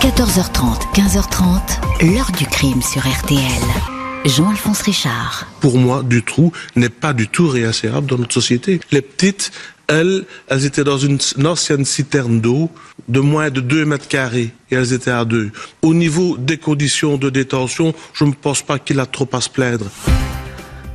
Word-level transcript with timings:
14h30, 0.00 0.94
15h30, 0.94 2.14
l'heure 2.14 2.32
du 2.32 2.46
crime 2.46 2.80
sur 2.80 3.02
RTL. 3.02 3.38
Jean-Alphonse 4.24 4.80
Richard. 4.80 5.46
Pour 5.60 5.76
moi, 5.76 6.02
Dutroux 6.02 6.52
n'est 6.74 6.88
pas 6.88 7.12
du 7.12 7.28
tout 7.28 7.48
réinsérable 7.48 8.06
dans 8.06 8.16
notre 8.16 8.32
société. 8.32 8.80
Les 8.92 9.02
petites, 9.02 9.52
elles, 9.88 10.24
elles 10.48 10.64
étaient 10.64 10.84
dans 10.84 10.96
une, 10.96 11.18
ancienne 11.44 11.84
citerne 11.84 12.40
d'eau 12.40 12.70
de 13.08 13.20
moins 13.20 13.50
de 13.50 13.60
2 13.60 13.84
mètres 13.84 14.08
carrés 14.08 14.54
et 14.70 14.74
elles 14.74 14.94
étaient 14.94 15.10
à 15.10 15.26
deux. 15.26 15.52
Au 15.82 15.92
niveau 15.92 16.38
des 16.38 16.56
conditions 16.56 17.18
de 17.18 17.28
détention, 17.28 17.92
je 18.14 18.24
ne 18.24 18.32
pense 18.32 18.62
pas 18.62 18.78
qu'il 18.78 19.00
a 19.00 19.06
trop 19.06 19.28
à 19.34 19.42
se 19.42 19.50
plaindre. 19.50 19.84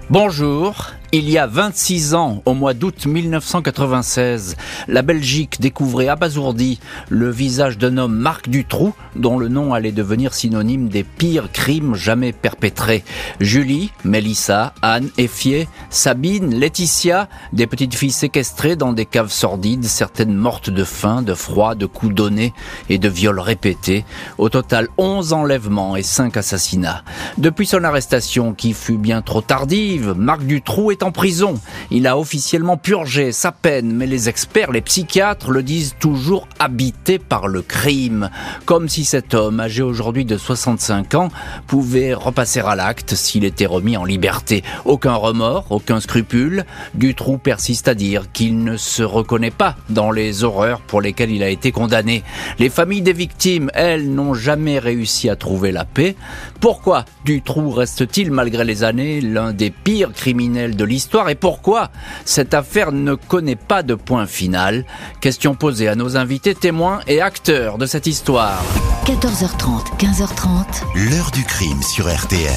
Bonjour, 0.10 0.94
il 1.12 1.30
y 1.30 1.38
a 1.38 1.48
26 1.48 2.16
ans, 2.16 2.42
au 2.46 2.54
mois 2.54 2.74
d'août 2.74 3.06
1996, 3.06 4.56
la 4.88 5.02
Belgique 5.02 5.60
découvrait 5.60 6.08
abasourdi 6.08 6.80
le 7.10 7.30
visage 7.30 7.78
d'un 7.78 7.98
homme 7.98 8.16
Marc 8.16 8.50
Dutroux, 8.50 8.94
dont 9.16 9.38
le 9.38 9.48
nom 9.48 9.74
allait 9.74 9.92
devenir 9.92 10.34
synonyme 10.34 10.90
des 10.90 11.04
pires 11.04 11.52
crimes 11.52 11.96
jamais 11.96 12.34
perpétrés. 12.34 13.04
Julie, 13.40 13.92
Mélissa, 14.04 14.74
Anne, 14.82 15.10
Effier, 15.18 15.68
Sabine, 15.90 16.54
Laetitia, 16.54 17.30
des 17.54 17.68
petites 17.68 17.96
filles 17.96 18.12
séquestrées 18.12 18.76
dans 18.76 18.94
des 18.94 19.06
caves 19.06 19.32
sordides, 19.32 19.86
certaines 19.86 20.34
mortes 20.34 20.70
de 20.70 20.84
faim, 20.84 21.22
de 21.22 21.34
froid, 21.34 21.76
de 21.76 21.86
coups 21.86 22.14
donnés 22.14 22.54
et 22.90 22.98
de 22.98 23.10
viols 23.10 23.40
répétés. 23.40 24.06
Au 24.38 24.50
total, 24.50 24.88
11 24.98 25.34
enlèvements 25.34 25.96
et 25.96 26.04
5 26.04 26.38
assassinats. 26.38 27.04
Depuis 27.38 27.66
son 27.66 27.84
arrestation, 27.84 28.54
qui 28.54 28.74
fut 28.74 28.98
bien 28.98 29.22
trop 29.22 29.42
tardive, 29.42 30.14
Marc 30.18 30.44
Dutroux 30.44 30.92
en 31.04 31.12
prison. 31.12 31.56
Il 31.92 32.08
a 32.08 32.18
officiellement 32.18 32.78
purgé 32.78 33.32
sa 33.32 33.52
peine, 33.52 33.94
mais 33.94 34.08
les 34.08 34.30
experts, 34.30 34.72
les 34.72 34.82
psychiatres 34.82 35.52
le 35.52 35.64
disent 35.64 35.96
toujours 36.00 36.48
habité 36.60 37.20
par 37.20 37.48
le 37.48 37.62
crime. 37.62 38.30
Comme 38.66 38.90
si 38.90 39.06
cet 39.06 39.34
homme, 39.34 39.60
âgé 39.60 39.82
aujourd'hui 39.82 40.26
de 40.26 40.38
65 40.38 41.16
ans, 41.16 41.30
pouvait 41.68 42.14
repasser 42.14 42.60
à 42.60 42.76
l'acte 42.76 43.16
s'il 43.16 43.46
était 43.46 43.66
remis 43.66 43.98
en 43.98 44.06
liberté. 44.06 44.64
Aucun 44.86 45.16
remords, 45.16 45.68
aucun 45.70 46.00
scrupule. 46.00 46.66
Dutroux 46.94 47.38
persiste 47.38 47.88
à 47.88 47.96
dire 47.96 48.32
qu'il 48.32 48.64
ne 48.64 48.78
se 48.78 49.04
reconnaît 49.04 49.52
pas 49.52 49.76
dans 49.90 50.12
les 50.12 50.44
horreurs 50.44 50.82
pour 50.82 51.02
lesquelles 51.02 51.32
il 51.32 51.44
a 51.44 51.50
été 51.50 51.72
condamné. 51.72 52.24
Les 52.60 52.70
familles 52.70 53.02
des 53.02 53.14
victimes, 53.14 53.70
elles, 53.74 54.14
n'ont 54.14 54.34
jamais 54.34 54.80
réussi 54.80 55.30
à 55.30 55.36
trouver 55.36 55.72
la 55.72 55.86
paix. 55.86 56.16
Pourquoi 56.60 57.06
Dutroux 57.26 57.72
reste-t-il, 57.72 58.32
malgré 58.32 58.64
les 58.64 58.84
années, 58.84 59.22
l'un 59.22 59.52
des 59.52 59.72
pires 59.72 60.14
criminels 60.14 60.76
de 60.76 60.85
l'histoire 60.86 61.06
l'histoire 61.06 61.30
et 61.30 61.36
pourquoi 61.36 61.92
cette 62.26 62.54
affaire 62.56 62.92
ne 62.92 63.14
connaît 63.14 63.56
pas 63.56 63.84
de 63.84 63.94
point 63.94 64.26
final 64.26 64.86
Question 65.22 65.54
posée 65.54 65.88
à 65.88 65.96
nos 65.96 66.18
invités 66.18 66.56
témoins 66.56 67.02
et 67.06 67.22
acteurs 67.22 67.78
de 67.78 67.86
cette 67.86 68.08
histoire. 68.08 68.64
14h30, 69.06 69.98
15h30. 70.00 71.10
L'heure 71.10 71.32
du 71.32 71.44
crime 71.44 71.84
sur 71.84 72.12
RTL. 72.12 72.50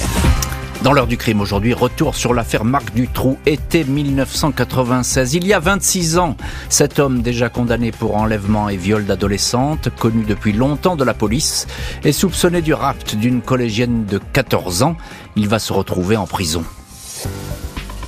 Dans 0.82 0.92
l'heure 0.92 1.08
du 1.08 1.16
crime 1.16 1.40
aujourd'hui, 1.40 1.74
retour 1.74 2.14
sur 2.14 2.32
l'affaire 2.32 2.64
Marc 2.64 2.94
Dutroux, 2.94 3.36
été 3.44 3.84
1996. 3.84 5.34
Il 5.34 5.46
y 5.46 5.52
a 5.52 5.58
26 5.58 6.18
ans, 6.18 6.36
cet 6.68 7.00
homme 7.00 7.20
déjà 7.20 7.48
condamné 7.48 7.90
pour 7.90 8.16
enlèvement 8.16 8.68
et 8.68 8.76
viol 8.76 9.04
d'adolescente, 9.04 9.88
connu 9.98 10.24
depuis 10.24 10.52
longtemps 10.52 10.96
de 10.96 11.04
la 11.04 11.14
police, 11.14 11.66
est 12.04 12.12
soupçonné 12.12 12.62
du 12.62 12.72
rapt 12.72 13.16
d'une 13.16 13.42
collégienne 13.42 14.06
de 14.06 14.18
14 14.32 14.84
ans. 14.84 14.96
Il 15.36 15.48
va 15.48 15.58
se 15.58 15.72
retrouver 15.72 16.16
en 16.16 16.26
prison. 16.26 16.64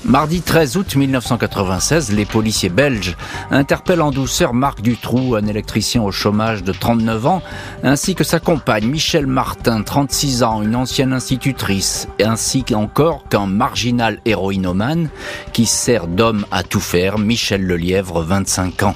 Mardi 0.06 0.41
13 0.41 0.79
août 0.79 0.97
1996, 0.97 2.12
les 2.12 2.25
policiers 2.25 2.70
belges 2.70 3.17
interpellent 3.51 4.01
en 4.01 4.11
douceur 4.11 4.55
Marc 4.55 4.81
Dutroux, 4.81 5.37
un 5.37 5.47
électricien 5.47 6.03
au 6.03 6.11
chômage 6.11 6.65
de 6.65 6.73
39 6.73 7.27
ans, 7.27 7.43
ainsi 7.83 8.15
que 8.15 8.25
sa 8.25 8.41
compagne 8.41 8.87
Michel 8.87 9.27
Martin, 9.27 9.83
36 9.83 10.43
ans, 10.43 10.62
une 10.62 10.75
ancienne 10.75 11.12
institutrice, 11.12 12.09
ainsi 12.25 12.65
qu'encore 12.65 13.28
qu'un 13.28 13.45
marginal 13.45 14.21
héroïnomane 14.25 15.11
qui 15.53 15.66
sert 15.66 16.06
d'homme 16.06 16.47
à 16.50 16.62
tout 16.62 16.81
faire, 16.81 17.19
Michel 17.19 17.67
Lelièvre, 17.67 18.22
25 18.22 18.82
ans. 18.84 18.94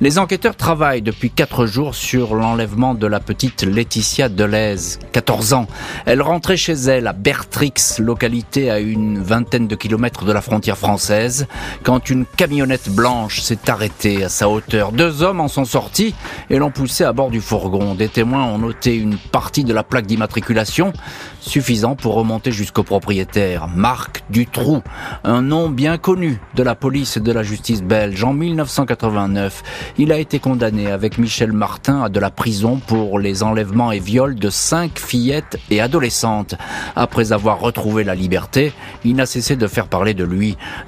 Les 0.00 0.18
enquêteurs 0.18 0.56
travaillent 0.56 1.02
depuis 1.02 1.30
4 1.30 1.66
jours 1.66 1.94
sur 1.94 2.34
l'enlèvement 2.34 2.94
de 2.94 3.06
la 3.06 3.20
petite 3.20 3.62
Laetitia 3.62 4.30
Deleuze, 4.30 4.98
14 5.12 5.52
ans. 5.52 5.66
Elle 6.06 6.22
rentrait 6.22 6.56
chez 6.56 6.72
elle 6.72 7.06
à 7.06 7.12
Bertrix, 7.12 7.74
localité 7.98 8.70
à 8.70 8.78
une 8.78 9.22
vingtaine 9.22 9.68
de 9.68 9.76
kilomètres 9.76 10.24
de 10.24 10.32
la 10.32 10.40
frontière 10.46 10.78
française 10.78 11.48
quand 11.82 12.08
une 12.08 12.24
camionnette 12.24 12.88
blanche 12.88 13.40
s'est 13.40 13.68
arrêtée 13.68 14.22
à 14.22 14.28
sa 14.28 14.48
hauteur. 14.48 14.92
Deux 14.92 15.22
hommes 15.24 15.40
en 15.40 15.48
sont 15.48 15.64
sortis 15.64 16.14
et 16.50 16.58
l'ont 16.58 16.70
poussé 16.70 17.02
à 17.02 17.12
bord 17.12 17.30
du 17.30 17.40
fourgon. 17.40 17.96
Des 17.96 18.08
témoins 18.08 18.44
ont 18.44 18.58
noté 18.58 18.94
une 18.94 19.16
partie 19.16 19.64
de 19.64 19.74
la 19.74 19.82
plaque 19.82 20.06
d'immatriculation 20.06 20.92
suffisant 21.40 21.96
pour 21.96 22.14
remonter 22.14 22.52
jusqu'au 22.52 22.84
propriétaire, 22.84 23.68
Marc 23.68 24.22
Dutroux, 24.30 24.82
un 25.24 25.42
nom 25.42 25.68
bien 25.68 25.98
connu 25.98 26.40
de 26.54 26.62
la 26.62 26.74
police 26.74 27.16
et 27.16 27.20
de 27.20 27.32
la 27.32 27.42
justice 27.42 27.82
belge. 27.82 28.22
En 28.22 28.32
1989, 28.32 29.62
il 29.98 30.12
a 30.12 30.18
été 30.18 30.38
condamné 30.38 30.90
avec 30.90 31.18
Michel 31.18 31.52
Martin 31.52 32.02
à 32.02 32.08
de 32.08 32.20
la 32.20 32.30
prison 32.30 32.80
pour 32.84 33.18
les 33.18 33.42
enlèvements 33.42 33.92
et 33.92 33.98
viols 33.98 34.36
de 34.36 34.50
cinq 34.50 34.98
fillettes 34.98 35.58
et 35.70 35.80
adolescentes. 35.80 36.54
Après 36.94 37.32
avoir 37.32 37.60
retrouvé 37.60 38.04
la 38.04 38.14
liberté, 38.14 38.72
il 39.04 39.16
n'a 39.16 39.26
cessé 39.26 39.56
de 39.56 39.66
faire 39.66 39.88
parler 39.88 40.14
de 40.14 40.24
lui 40.24 40.35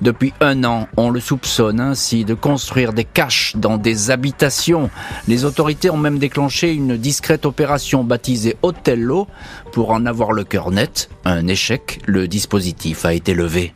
depuis 0.03 0.33
un 0.41 0.65
an, 0.65 0.89
on 0.97 1.11
le 1.11 1.21
soupçonne 1.21 1.81
ainsi 1.81 2.25
de 2.25 2.35
construire 2.35 2.93
des 2.93 3.05
caches 3.05 3.55
dans 3.57 3.77
des 3.77 4.11
habitations. 4.11 4.91
Les 5.27 5.45
autorités 5.45 5.91
ont 5.91 5.97
même 5.97 6.19
déclenché 6.19 6.73
une 6.73 6.97
discrète 6.97 7.47
opération 7.47 8.05
baptisée 8.05 8.57
Othello 8.63 9.27
pour 9.73 9.91
en 9.91 10.07
avoir 10.07 10.33
le 10.33 10.45
cœur 10.45 10.71
net. 10.71 11.09
Un 11.25 11.47
échec, 11.47 12.01
le 12.07 12.29
dispositif 12.29 13.05
a 13.05 13.15
été 13.15 13.35
levé. 13.35 13.73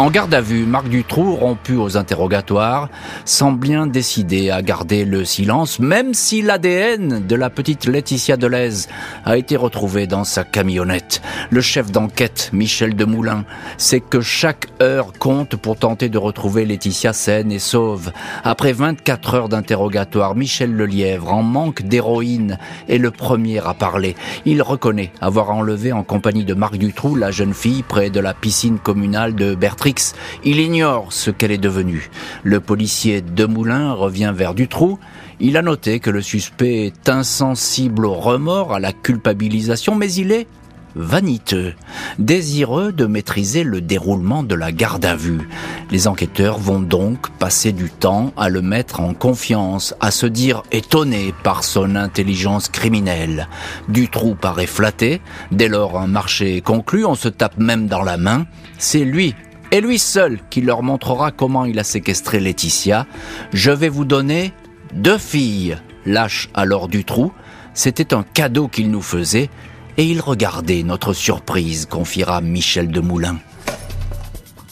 En 0.00 0.08
garde 0.08 0.32
à 0.32 0.40
vue, 0.40 0.64
Marc 0.64 0.88
Dutroux, 0.88 1.34
rompu 1.34 1.76
aux 1.76 1.98
interrogatoires, 1.98 2.88
semble 3.26 3.60
bien 3.60 3.86
décidé 3.86 4.48
à 4.48 4.62
garder 4.62 5.04
le 5.04 5.26
silence, 5.26 5.78
même 5.78 6.14
si 6.14 6.40
l'ADN 6.40 7.26
de 7.26 7.36
la 7.36 7.50
petite 7.50 7.84
Laetitia 7.84 8.38
Deleuze 8.38 8.88
a 9.26 9.36
été 9.36 9.56
retrouvé 9.56 10.06
dans 10.06 10.24
sa 10.24 10.42
camionnette. 10.42 11.20
Le 11.50 11.60
chef 11.60 11.92
d'enquête, 11.92 12.48
Michel 12.54 12.96
Demoulin, 12.96 13.44
sait 13.76 14.00
que 14.00 14.22
chaque 14.22 14.68
heure 14.80 15.12
compte 15.12 15.56
pour 15.56 15.76
tenter 15.76 16.08
de 16.08 16.16
retrouver 16.16 16.64
Laetitia 16.64 17.12
saine 17.12 17.52
et 17.52 17.58
sauve. 17.58 18.10
Après 18.42 18.72
24 18.72 19.34
heures 19.34 19.48
d'interrogatoire, 19.50 20.34
Michel 20.34 20.74
Lelièvre, 20.74 21.30
en 21.30 21.42
manque 21.42 21.82
d'héroïne, 21.82 22.56
est 22.88 22.96
le 22.96 23.10
premier 23.10 23.58
à 23.58 23.74
parler. 23.74 24.16
Il 24.46 24.62
reconnaît 24.62 25.12
avoir 25.20 25.50
enlevé 25.50 25.92
en 25.92 26.04
compagnie 26.04 26.46
de 26.46 26.54
Marc 26.54 26.78
Dutroux 26.78 27.16
la 27.16 27.30
jeune 27.30 27.52
fille 27.52 27.82
près 27.82 28.08
de 28.08 28.20
la 28.20 28.32
piscine 28.32 28.78
communale 28.78 29.34
de 29.34 29.54
Il 30.44 30.60
ignore 30.60 31.12
ce 31.12 31.30
qu'elle 31.30 31.52
est 31.52 31.58
devenue. 31.58 32.10
Le 32.42 32.60
policier 32.60 33.20
Demoulin 33.20 33.92
revient 33.92 34.32
vers 34.34 34.54
Dutroux. 34.54 34.98
Il 35.40 35.56
a 35.56 35.62
noté 35.62 36.00
que 36.00 36.10
le 36.10 36.22
suspect 36.22 36.86
est 36.86 37.08
insensible 37.08 38.06
au 38.06 38.14
remords, 38.14 38.74
à 38.74 38.80
la 38.80 38.92
culpabilisation, 38.92 39.94
mais 39.94 40.12
il 40.12 40.32
est 40.32 40.46
vaniteux, 40.96 41.74
désireux 42.18 42.92
de 42.92 43.06
maîtriser 43.06 43.62
le 43.62 43.80
déroulement 43.80 44.42
de 44.42 44.54
la 44.54 44.72
garde 44.72 45.04
à 45.04 45.14
vue. 45.14 45.48
Les 45.90 46.08
enquêteurs 46.08 46.58
vont 46.58 46.80
donc 46.80 47.30
passer 47.38 47.72
du 47.72 47.90
temps 47.90 48.32
à 48.36 48.48
le 48.48 48.62
mettre 48.62 49.00
en 49.00 49.14
confiance, 49.14 49.94
à 50.00 50.10
se 50.10 50.26
dire 50.26 50.62
étonné 50.72 51.32
par 51.42 51.64
son 51.64 51.96
intelligence 51.96 52.68
criminelle. 52.68 53.48
Dutroux 53.88 54.34
paraît 54.34 54.66
flatté, 54.66 55.20
dès 55.52 55.68
lors 55.68 55.98
un 55.98 56.06
marché 56.06 56.56
est 56.56 56.60
conclu, 56.60 57.04
on 57.04 57.14
se 57.14 57.28
tape 57.28 57.58
même 57.58 57.86
dans 57.86 58.02
la 58.02 58.16
main. 58.16 58.46
C'est 58.78 59.04
lui 59.04 59.34
et 59.70 59.80
lui 59.80 59.98
seul 59.98 60.38
qui 60.50 60.60
leur 60.60 60.82
montrera 60.82 61.30
comment 61.30 61.64
il 61.64 61.78
a 61.78 61.84
séquestré 61.84 62.40
Laetitia. 62.40 63.06
Je 63.52 63.70
vais 63.70 63.88
vous 63.88 64.04
donner 64.04 64.52
deux 64.94 65.18
filles, 65.18 65.76
lâche 66.06 66.48
alors 66.54 66.88
du 66.88 67.04
trou. 67.04 67.32
C'était 67.74 68.14
un 68.14 68.22
cadeau 68.22 68.68
qu'il 68.68 68.90
nous 68.90 69.02
faisait, 69.02 69.48
et 69.96 70.04
il 70.04 70.20
regardait 70.20 70.82
notre 70.82 71.12
surprise, 71.12 71.86
confiera 71.86 72.40
Michel 72.40 72.88
de 72.88 73.00
Moulin. 73.00 73.36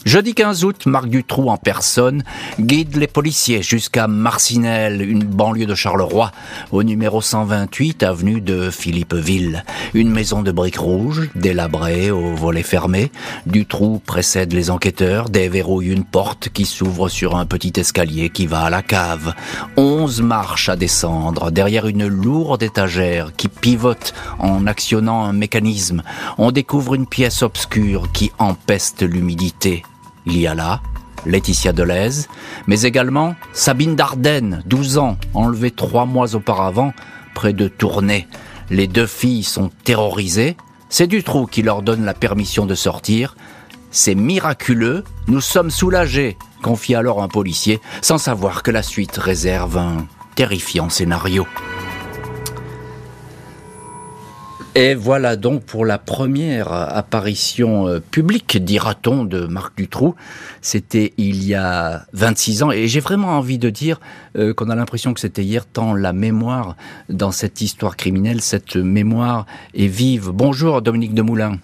Jeudi 0.05 0.33
15 0.33 0.63
août, 0.63 0.85
Marc 0.85 1.09
Dutroux 1.09 1.49
en 1.49 1.57
personne 1.57 2.23
guide 2.57 2.95
les 2.95 3.05
policiers 3.05 3.61
jusqu'à 3.61 4.07
Marcinelle, 4.07 5.01
une 5.01 5.25
banlieue 5.25 5.65
de 5.65 5.75
Charleroi, 5.75 6.31
au 6.71 6.83
numéro 6.83 7.21
128 7.21 8.03
avenue 8.03 8.39
de 8.39 8.69
Philippeville. 8.69 9.65
Une 9.93 10.09
maison 10.09 10.41
de 10.41 10.53
briques 10.53 10.79
rouges, 10.79 11.29
délabrée 11.35 12.11
au 12.11 12.33
volet 12.33 12.63
fermé. 12.63 13.11
Dutroux 13.45 14.01
précède 14.03 14.53
les 14.53 14.69
enquêteurs, 14.69 15.29
déverrouille 15.29 15.91
une 15.91 16.05
porte 16.05 16.47
qui 16.47 16.65
s'ouvre 16.65 17.09
sur 17.09 17.35
un 17.35 17.45
petit 17.45 17.73
escalier 17.75 18.29
qui 18.29 18.47
va 18.47 18.61
à 18.61 18.69
la 18.69 18.81
cave. 18.81 19.33
Onze 19.75 20.21
marches 20.21 20.69
à 20.69 20.77
descendre, 20.77 21.51
derrière 21.51 21.87
une 21.87 22.07
lourde 22.07 22.63
étagère 22.63 23.33
qui 23.35 23.49
pivote 23.49 24.13
en 24.39 24.65
actionnant 24.65 25.25
un 25.25 25.33
mécanisme. 25.33 26.03
On 26.37 26.51
découvre 26.51 26.95
une 26.95 27.05
pièce 27.05 27.43
obscure 27.43 28.09
qui 28.13 28.31
empeste 28.39 29.01
l'humidité. 29.01 29.83
Il 30.25 30.37
y 30.37 30.47
a 30.47 30.55
là 30.55 30.81
Laetitia 31.25 31.73
Deleuze, 31.73 32.27
mais 32.67 32.83
également 32.83 33.35
Sabine 33.53 33.95
Dardenne, 33.95 34.63
12 34.65 34.97
ans, 34.97 35.17
enlevée 35.33 35.71
trois 35.71 36.05
mois 36.05 36.35
auparavant 36.35 36.93
près 37.33 37.53
de 37.53 37.67
Tournai. 37.67 38.27
Les 38.69 38.87
deux 38.87 39.07
filles 39.07 39.43
sont 39.43 39.69
terrorisées. 39.83 40.55
C'est 40.89 41.07
Dutroux 41.07 41.45
qui 41.45 41.61
leur 41.61 41.81
donne 41.81 42.05
la 42.05 42.13
permission 42.13 42.65
de 42.65 42.75
sortir. 42.75 43.35
C'est 43.91 44.15
miraculeux, 44.15 45.03
nous 45.27 45.41
sommes 45.41 45.71
soulagés, 45.71 46.37
confie 46.61 46.95
alors 46.95 47.23
un 47.23 47.27
policier, 47.27 47.81
sans 48.01 48.17
savoir 48.17 48.61
que 48.63 48.71
la 48.71 48.83
suite 48.83 49.17
réserve 49.17 49.77
un 49.77 50.05
terrifiant 50.35 50.89
scénario. 50.89 51.47
Et 54.75 54.93
voilà 54.93 55.35
donc 55.35 55.63
pour 55.63 55.83
la 55.83 55.97
première 55.97 56.71
apparition 56.71 57.87
euh, 57.87 57.99
publique, 57.99 58.63
dira-t-on, 58.63 59.23
de 59.23 59.47
Marc 59.47 59.75
Dutroux. 59.75 60.15
C'était 60.61 61.13
il 61.17 61.43
y 61.43 61.55
a 61.55 62.05
26 62.13 62.63
ans. 62.63 62.71
Et 62.71 62.87
j'ai 62.87 62.99
vraiment 62.99 63.29
envie 63.29 63.57
de 63.57 63.71
dire 63.71 63.99
euh, 64.37 64.53
qu'on 64.53 64.69
a 64.69 64.75
l'impression 64.75 65.15
que 65.15 65.19
c'était 65.19 65.43
hier, 65.43 65.65
tant 65.65 65.95
la 65.95 66.13
mémoire 66.13 66.75
dans 67.09 67.31
cette 67.31 67.61
histoire 67.61 67.97
criminelle, 67.97 68.41
cette 68.41 68.75
mémoire 68.75 69.47
est 69.73 69.87
vive. 69.87 70.29
Bonjour 70.31 70.83
Dominique 70.83 71.15
Demoulin. 71.15 71.57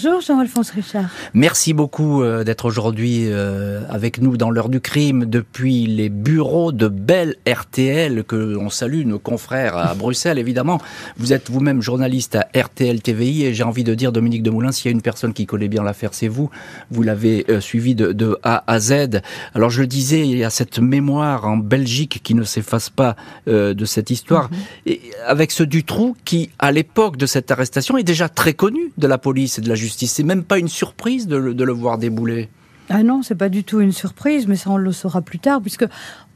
Bonjour 0.00 0.20
Jean-Alphonse 0.20 0.70
Richard. 0.70 1.10
Merci 1.34 1.72
beaucoup 1.72 2.22
euh, 2.22 2.44
d'être 2.44 2.66
aujourd'hui 2.66 3.24
euh, 3.24 3.80
avec 3.88 4.20
nous 4.20 4.36
dans 4.36 4.48
l'heure 4.48 4.68
du 4.68 4.80
crime 4.80 5.24
depuis 5.24 5.86
les 5.86 6.08
bureaux 6.08 6.70
de 6.70 6.86
Belle 6.86 7.34
RTL 7.48 8.22
que 8.22 8.36
l'on 8.36 8.70
salue 8.70 9.04
nos 9.04 9.18
confrères 9.18 9.76
à 9.76 9.94
Bruxelles 9.96 10.38
évidemment. 10.38 10.80
Vous 11.16 11.32
êtes 11.32 11.50
vous-même 11.50 11.82
journaliste 11.82 12.36
à 12.36 12.46
RTL 12.56 13.02
TVI 13.02 13.46
et 13.46 13.54
j'ai 13.54 13.64
envie 13.64 13.82
de 13.82 13.92
dire 13.92 14.12
Dominique 14.12 14.44
Demoulin 14.44 14.70
s'il 14.70 14.86
y 14.86 14.88
a 14.90 14.92
une 14.92 15.02
personne 15.02 15.32
qui 15.32 15.46
connaît 15.46 15.66
bien 15.66 15.82
l'affaire 15.82 16.14
c'est 16.14 16.28
vous. 16.28 16.48
Vous 16.92 17.02
l'avez 17.02 17.44
euh, 17.48 17.60
suivi 17.60 17.96
de, 17.96 18.12
de, 18.12 18.38
A 18.44 18.62
à 18.72 18.78
Z. 18.78 19.20
Alors 19.52 19.70
je 19.70 19.80
le 19.80 19.88
disais 19.88 20.28
il 20.28 20.38
y 20.38 20.44
a 20.44 20.50
cette 20.50 20.78
mémoire 20.78 21.44
en 21.44 21.56
Belgique 21.56 22.20
qui 22.22 22.36
ne 22.36 22.44
s'efface 22.44 22.88
pas 22.88 23.16
de 23.48 23.84
cette 23.84 24.10
histoire 24.10 24.48
mhm. 24.48 24.58
et 24.86 25.00
avec 25.26 25.50
ce 25.50 25.64
Dutroux 25.64 26.16
qui 26.24 26.50
à 26.60 26.70
l'époque 26.70 27.16
de 27.16 27.26
cette 27.26 27.50
arrestation 27.50 27.98
est 27.98 28.04
déjà 28.04 28.28
très 28.28 28.52
connu 28.52 28.92
de 28.96 29.08
la 29.08 29.18
police 29.18 29.58
et 29.58 29.60
de 29.60 29.68
la 29.68 29.74
justice. 29.74 29.87
C'est 29.88 30.22
même 30.22 30.44
pas 30.44 30.58
une 30.58 30.68
surprise 30.68 31.26
de 31.26 31.36
le, 31.36 31.72
voir 31.72 31.98
débouler. 31.98 32.48
Ah 32.90 33.02
non, 33.02 33.22
c'est 33.22 33.34
pas 33.34 33.50
du 33.50 33.64
tout 33.64 33.80
une 33.80 33.92
surprise, 33.92 34.46
mais 34.46 34.56
ça 34.56 34.70
on 34.70 34.76
le 34.76 34.92
saura 34.92 35.20
plus 35.20 35.38
tard, 35.38 35.60
puisque 35.60 35.86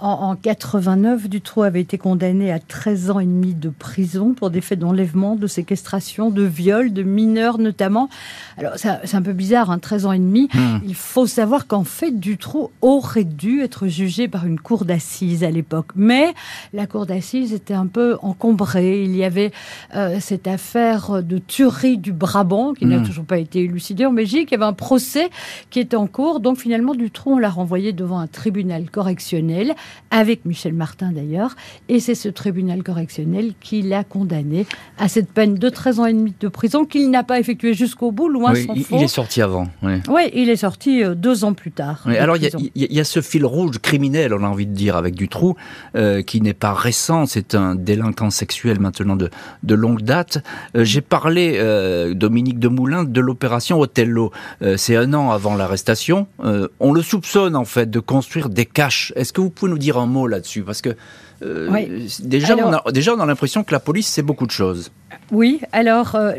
en, 0.02 0.34
89, 0.34 1.28
Dutroux 1.28 1.62
avait 1.62 1.80
été 1.80 1.96
condamné 1.96 2.50
à 2.50 2.58
13 2.58 3.10
ans 3.12 3.20
et 3.20 3.24
demi 3.24 3.54
de 3.54 3.68
prison 3.68 4.34
pour 4.34 4.50
des 4.50 4.60
faits 4.60 4.80
d'enlèvement, 4.80 5.36
de 5.36 5.46
séquestration, 5.46 6.30
de 6.30 6.42
viol, 6.42 6.92
de 6.92 7.04
mineurs 7.04 7.58
notamment. 7.58 8.08
Alors 8.58 8.72
c'est 8.76 9.14
un 9.14 9.22
peu 9.22 9.32
bizarre, 9.32 9.70
hein, 9.70 9.78
13 9.78 10.06
ans 10.06 10.12
et 10.12 10.18
demi. 10.18 10.48
Hmm. 10.54 10.78
Il 10.84 10.96
faut 10.96 11.26
savoir 11.26 11.68
qu'en 11.68 11.84
fait, 11.84 12.18
Dutroux 12.18 12.70
aurait 12.80 13.22
dû 13.22 13.60
être 13.60 13.86
jugé 13.86 14.26
par 14.26 14.44
une 14.44 14.58
cour 14.58 14.84
d'assises 14.84 15.44
à 15.44 15.50
l'époque. 15.50 15.90
Mais 15.94 16.34
la 16.72 16.86
cour 16.86 17.06
d'assises 17.06 17.52
était 17.52 17.74
un 17.74 17.86
peu 17.86 18.16
encombrée. 18.22 19.04
Il 19.04 19.14
y 19.14 19.22
avait 19.22 19.52
euh, 19.94 20.16
cette 20.18 20.48
affaire 20.48 21.22
de 21.22 21.38
tuerie 21.38 21.98
du 21.98 22.12
Brabant 22.12 22.72
qui 22.74 22.86
n'a 22.86 22.98
hmm. 22.98 23.06
toujours 23.06 23.24
pas 23.24 23.38
été 23.38 23.60
élucidée 23.60 24.04
en 24.04 24.12
Belgique. 24.12 24.48
Il 24.50 24.54
y 24.54 24.56
avait 24.56 24.64
un 24.64 24.72
procès 24.72 25.30
qui 25.70 25.78
était 25.78 25.96
en 25.96 26.08
cours. 26.08 26.40
Donc 26.40 26.58
finalement, 26.58 26.96
Dutroux, 26.96 27.34
on 27.34 27.38
l'a 27.38 27.50
renvoyé 27.50 27.92
devant 27.92 28.18
un 28.18 28.26
tribunal 28.26 28.90
correctionnel 28.90 29.76
avec 30.10 30.44
Michel 30.44 30.72
Martin 30.72 31.12
d'ailleurs, 31.12 31.56
et 31.88 32.00
c'est 32.00 32.14
ce 32.14 32.28
tribunal 32.28 32.82
correctionnel 32.82 33.52
qui 33.60 33.82
l'a 33.82 34.04
condamné 34.04 34.66
à 34.98 35.08
cette 35.08 35.30
peine 35.30 35.54
de 35.54 35.68
13 35.68 36.00
ans 36.00 36.06
et 36.06 36.12
demi 36.12 36.34
de 36.38 36.48
prison 36.48 36.84
qu'il 36.84 37.10
n'a 37.10 37.24
pas 37.24 37.40
effectuée 37.40 37.74
jusqu'au 37.74 38.12
bout, 38.12 38.28
loin 38.28 38.52
oui, 38.52 38.86
Il 38.90 39.02
est 39.02 39.08
sorti 39.08 39.42
avant. 39.42 39.68
Oui, 39.82 40.30
il 40.34 40.48
est 40.50 40.56
sorti 40.56 41.02
euh, 41.02 41.14
deux 41.14 41.44
ans 41.44 41.54
plus 41.54 41.72
tard. 41.72 42.06
alors 42.06 42.36
il 42.36 42.70
y, 42.74 43.00
a 43.00 43.04
ce 43.04 43.20
fil 43.20 43.44
rouge 43.44 43.78
criminel, 43.78 44.34
on 44.34 44.44
a 44.44 44.48
envie 44.48 44.66
de 44.66 44.74
dire, 44.74 44.96
avec 44.96 45.14
Dutroux, 45.14 45.56
euh, 45.96 46.22
qui 46.22 46.40
n'est 46.40 46.54
pas 46.54 46.72
récent, 46.72 47.26
c'est 47.26 47.54
un 47.54 47.74
délinquant 47.74 48.30
sexuel 48.30 48.80
maintenant 48.80 49.16
de, 49.16 49.30
de 49.62 49.74
longue 49.74 50.02
date. 50.02 50.38
Euh, 50.76 50.84
j'ai 50.84 51.00
parlé, 51.00 51.54
euh, 51.56 52.14
Dominique 52.14 52.58
Demoulin, 52.58 53.04
de 53.04 53.20
l'opération 53.20 53.80
Othello. 53.80 54.32
c'est 54.76 54.96
un 54.96 55.14
an 55.14 55.30
avant 55.30 55.54
l'arrestation. 55.56 56.26
on 56.80 56.92
le 56.92 57.02
soupçonne 57.02 57.56
en 57.56 57.64
fait 57.64 57.90
de 57.90 58.00
construire 58.00 58.48
des 58.48 58.66
caches. 58.66 59.12
Est-ce 59.16 59.32
que 59.32 59.40
vous 59.40 59.50
pouvez 59.50 59.70
nous 59.70 59.78
dire 59.82 59.98
un 59.98 60.06
mot 60.06 60.26
là-dessus 60.26 60.62
Parce 60.62 60.80
que 60.80 60.96
euh, 61.42 62.06
déjà, 62.20 62.56
on 62.56 62.72
a, 62.72 62.92
déjà, 62.92 63.14
on 63.14 63.20
a 63.20 63.26
l'impression 63.26 63.64
que 63.64 63.72
la 63.72 63.80
police 63.80 64.06
sait 64.06 64.22
beaucoup 64.22 64.46
de 64.46 64.52
choses. 64.52 64.90
Oui, 65.30 65.60
alors 65.72 66.14
euh, 66.14 66.32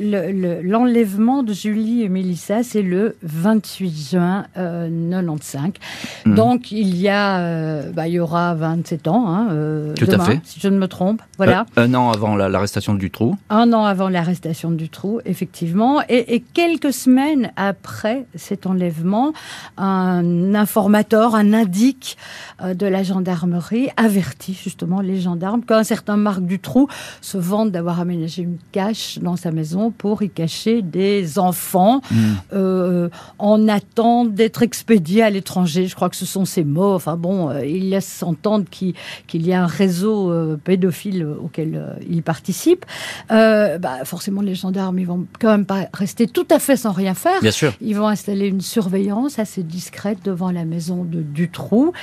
l'enlèvement 0.64 1.44
de 1.44 1.54
Julie 1.54 2.04
et 2.04 2.10
Mélissa, 2.10 2.64
c'est 2.64 2.82
le 2.82 3.16
28 3.24 4.10
juin 4.12 4.46
95. 4.56 5.64
Euh, 5.66 6.30
hmm. 6.30 6.36
Donc 6.36 6.72
il 6.72 6.96
y 6.96 7.10
a, 7.10 7.82
bah, 7.92 8.08
il 8.08 8.14
y 8.14 8.20
aura 8.20 8.54
27 8.54 9.08
ans, 9.08 9.26
hein, 9.28 9.48
Tout 9.98 10.06
demain, 10.06 10.24
à 10.24 10.26
fait. 10.28 10.40
si 10.44 10.60
je 10.60 10.68
ne 10.68 10.78
me 10.78 10.88
trompe. 10.88 11.22
Voilà. 11.38 11.66
un 11.76 11.94
an 11.94 12.12
avant 12.12 12.36
l'arrestation 12.36 12.94
de 12.94 13.00
Dutroux. 13.00 13.36
Un 13.50 13.74
an 13.74 13.86
avant 13.86 14.10
l'arrestation 14.10 14.72
de 14.72 14.76
Dutroux, 14.76 15.20
effectivement, 15.26 16.02
et, 16.10 16.36
et, 16.36 16.44
quelques 16.54 16.94
semaines 16.94 17.52
après 17.56 18.26
cet 18.36 18.68
enlèvement, 18.68 19.34
un 19.78 20.54
informateur, 20.54 21.36
un 21.36 21.54
indique 21.54 22.18
de 22.64 22.86
la 22.86 23.04
gendarmerie 23.04 23.90
avertit 23.98 24.54
justement 24.54 25.02
les 25.02 25.20
gendarmes 25.20 25.64
qu'un 25.64 25.84
certain 25.84 26.18
Marc 26.18 26.42
Dutroux 26.42 26.88
se 27.22 27.38
vante 27.38 27.72
d'avoir 27.72 28.00
aménagé 28.00 28.44
une 28.44 28.58
cache 28.72 29.20
dans 29.20 29.36
sa 29.36 29.52
maison 29.52 29.92
pour 29.92 30.24
y 30.24 30.30
cacher 30.30 30.82
des 30.82 31.40
enfants 31.40 32.02
hmm. 32.12 32.16
euh, 32.54 33.10
en 33.40 33.68
attente 33.68 34.34
d'être 34.34 34.64
expédiés 34.64 35.24
à 35.24 35.30
l'étranger. 35.30 35.88
Je 35.88 35.96
crois 35.96 36.10
que 36.10 36.16
ce 36.16 36.26
sont 36.26 36.46
ces 36.46 36.64
mots. 36.64 36.94
Enfin 36.94 37.16
bon, 37.16 37.50
euh, 37.50 37.66
il 37.66 37.90
laisse 37.90 38.24
entendre 38.24 38.66
qu'il 38.70 38.96
y 39.34 39.54
a 39.54 39.64
un 39.64 39.68
réseau 39.68 40.32
euh, 40.32 40.58
pédophile 40.64 41.26
auquel 41.26 41.98
il 42.10 42.24
participe. 42.24 42.86
Bah, 43.30 44.06
forcément, 44.06 44.42
les 44.42 44.56
gendarmes, 44.56 45.00
ils 45.00 45.08
vont 45.08 45.26
quand 45.40 45.52
même 45.52 45.66
pas 45.66 45.88
rester 45.94 46.28
tout 46.28 46.48
à 46.50 46.60
fait 46.60 46.78
sans 46.78 46.92
rien 46.92 47.14
faire. 47.14 47.42
Bien 47.42 47.52
sûr. 47.52 47.74
Ils 47.82 47.96
vont 47.96 48.08
installer 48.08 48.48
une 48.48 48.62
surveillance 48.62 49.40
assez 49.40 49.64
discrète 49.64 50.20
devant 50.24 50.52
la 50.52 50.66
maison 50.66 51.04
de 51.04 51.22
Dutroux. 51.22 51.94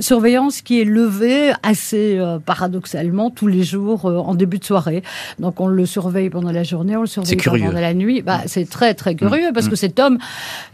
surveillance 0.00 0.60
qui 0.62 0.80
est 0.80 0.84
levée 0.84 1.52
assez 1.62 2.18
paradoxalement 2.44 3.30
tous 3.30 3.46
les 3.46 3.62
jours 3.62 4.04
en 4.06 4.34
début 4.34 4.58
de 4.58 4.64
soirée. 4.64 5.02
Donc 5.38 5.60
on 5.60 5.66
le 5.66 5.86
surveille 5.86 5.99
pendant 6.30 6.52
la 6.52 6.62
journée, 6.62 6.96
on 6.96 7.02
le 7.02 7.06
surveille 7.06 7.36
pendant 7.36 7.72
la 7.72 7.94
nuit. 7.94 8.22
Bah, 8.22 8.40
c'est 8.46 8.68
très 8.68 8.94
très 8.94 9.14
curieux 9.14 9.50
parce 9.52 9.66
mm. 9.66 9.70
que 9.70 9.76
cet 9.76 9.98
homme, 9.98 10.18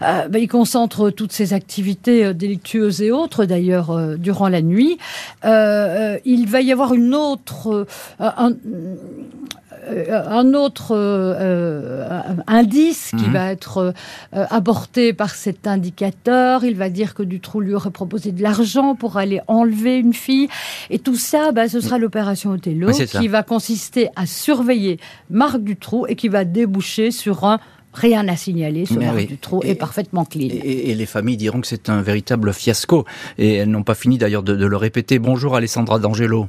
euh, 0.03 0.29
bah, 0.29 0.39
il 0.39 0.49
concentre 0.49 1.11
toutes 1.11 1.33
ses 1.33 1.53
activités 1.53 2.25
euh, 2.25 2.33
délictueuses 2.33 3.03
et 3.03 3.11
autres 3.11 3.45
d'ailleurs 3.45 4.17
durant 4.19 4.49
la 4.49 4.63
nuit. 4.63 4.99
il 5.45 6.47
va 6.49 6.61
y 6.61 6.73
avoir 6.73 6.95
une 6.95 7.15
autre, 7.15 7.87
euh, 8.21 8.31
un 9.87 10.55
autre 10.55 10.93
euh, 10.93 11.35
euh, 11.39 12.21
indice 12.47 13.13
qui 13.17 13.27
mhm. 13.27 13.33
va 13.33 13.53
être 13.53 13.95
apporté 14.33 15.13
par 15.13 15.35
cet 15.35 15.67
indicateur. 15.67 16.65
Il 16.65 16.77
va 16.77 16.91
dire 16.91 17.15
que 17.15 17.23
Dutroux 17.23 17.61
lui 17.61 17.75
aurait 17.75 17.91
proposé 17.91 18.33
de 18.33 18.43
l'argent 18.43 18.95
pour 18.95 19.17
aller 19.17 19.41
enlever 19.47 19.99
une 19.99 20.15
fille. 20.15 20.49
Et 20.91 20.99
tout 20.99 21.17
ça, 21.17 21.53
bah, 21.53 21.69
ce 21.69 21.81
sera 21.81 21.99
l'opération 21.99 22.51
Othello 22.51 22.91
qui 22.91 23.29
va 23.29 23.43
consister 23.43 24.09
à 24.17 24.27
surveiller 24.27 24.99
Marc 25.31 25.59
Dutroux 25.61 26.07
et 26.07 26.17
qui 26.17 26.29
va 26.29 26.45
déboucher 26.45 27.11
sur 27.11 27.45
un 27.45 27.61
rien 27.97 28.29
à 28.29 28.37
signaler, 28.37 28.85
ce 28.85 28.95
Marc 28.95 29.27
Dutroux 29.27 29.63
est 29.65 29.75
parfaitement 29.75 30.25
clean. 30.25 30.49
Et, 30.51 30.95
les 30.95 31.07
familles 31.07 31.39
diront 31.39 31.63
que 31.63 31.67
c'est 31.67 31.89
un 31.89 32.03
véritable 32.03 32.53
fiasco. 32.53 33.05
Et 33.39 33.55
elles 33.55 33.71
n'ont 33.71 33.83
pas 33.83 33.95
fini 33.95 34.19
d'ailleurs 34.19 34.43
de, 34.43 34.55
de, 34.55 34.67
le 34.67 34.77
répéter. 34.77 35.19
Bonjour 35.19 35.57
Alessandra 35.57 35.99
D'Angelo. 35.99 36.49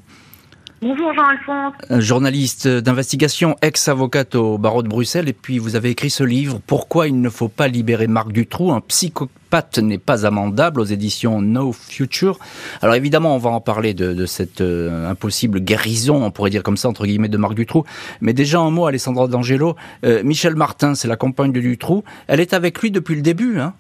Bonjour 0.80 1.12
Jean-Alphonse. 1.12 1.74
Journaliste 1.90 2.68
d'investigation, 2.68 3.56
ex-avocate 3.64 4.36
au 4.36 4.60
barreau 4.60 4.84
de 4.84 4.88
Bruxelles, 4.88 5.28
et 5.28 5.34
puis 5.34 5.58
vous 5.58 5.76
avez 5.76 5.90
écrit 5.90 6.12
ce 6.12 6.24
livre, 6.24 6.62
Pourquoi 6.68 7.08
il 7.08 7.20
ne 7.20 7.30
faut 7.30 7.48
pas 7.48 7.68
libérer 7.68 8.06
Marc 8.06 8.32
Dutroux, 8.32 8.72
un 8.72 8.82
psychopathe 8.82 9.80
n'est 9.80 9.98
pas 9.98 10.28
amendable, 10.28 10.80
aux 10.80 10.86
éditions 10.86 11.42
No 11.42 11.72
Future. 11.72 12.38
Alors 12.84 12.94
évidemment, 12.94 13.34
on 13.34 13.40
va 13.40 13.50
en 13.50 13.60
parler 13.60 13.96
de, 13.96 14.26
cette 14.28 14.62
euh, 14.62 15.10
impossible 15.10 15.62
guérison, 15.62 16.24
on 16.24 16.30
pourrait 16.30 16.52
dire 16.52 16.62
comme 16.62 16.78
ça, 16.78 16.90
entre 16.90 17.08
guillemets, 17.08 17.28
de 17.28 17.38
Marc 17.38 17.56
Dutroux. 17.56 17.84
Mais 18.22 18.34
déjà 18.34 18.60
un 18.60 18.70
mot, 18.70 18.86
Alessandra 18.86 19.28
D'Angelo, 19.28 19.76
euh, 20.06 20.22
Michel 20.24 20.56
Martin, 20.56 20.94
c'est 20.94 21.08
la 21.08 21.16
compagne 21.16 21.52
de 21.52 21.60
Dutroux, 21.60 22.04
elle 22.28 22.40
est 22.40 22.54
avec 22.54 22.80
lui 22.84 22.92
depuis 22.92 23.16
le 23.16 23.24
début, 23.24 23.60
hein 23.60 23.74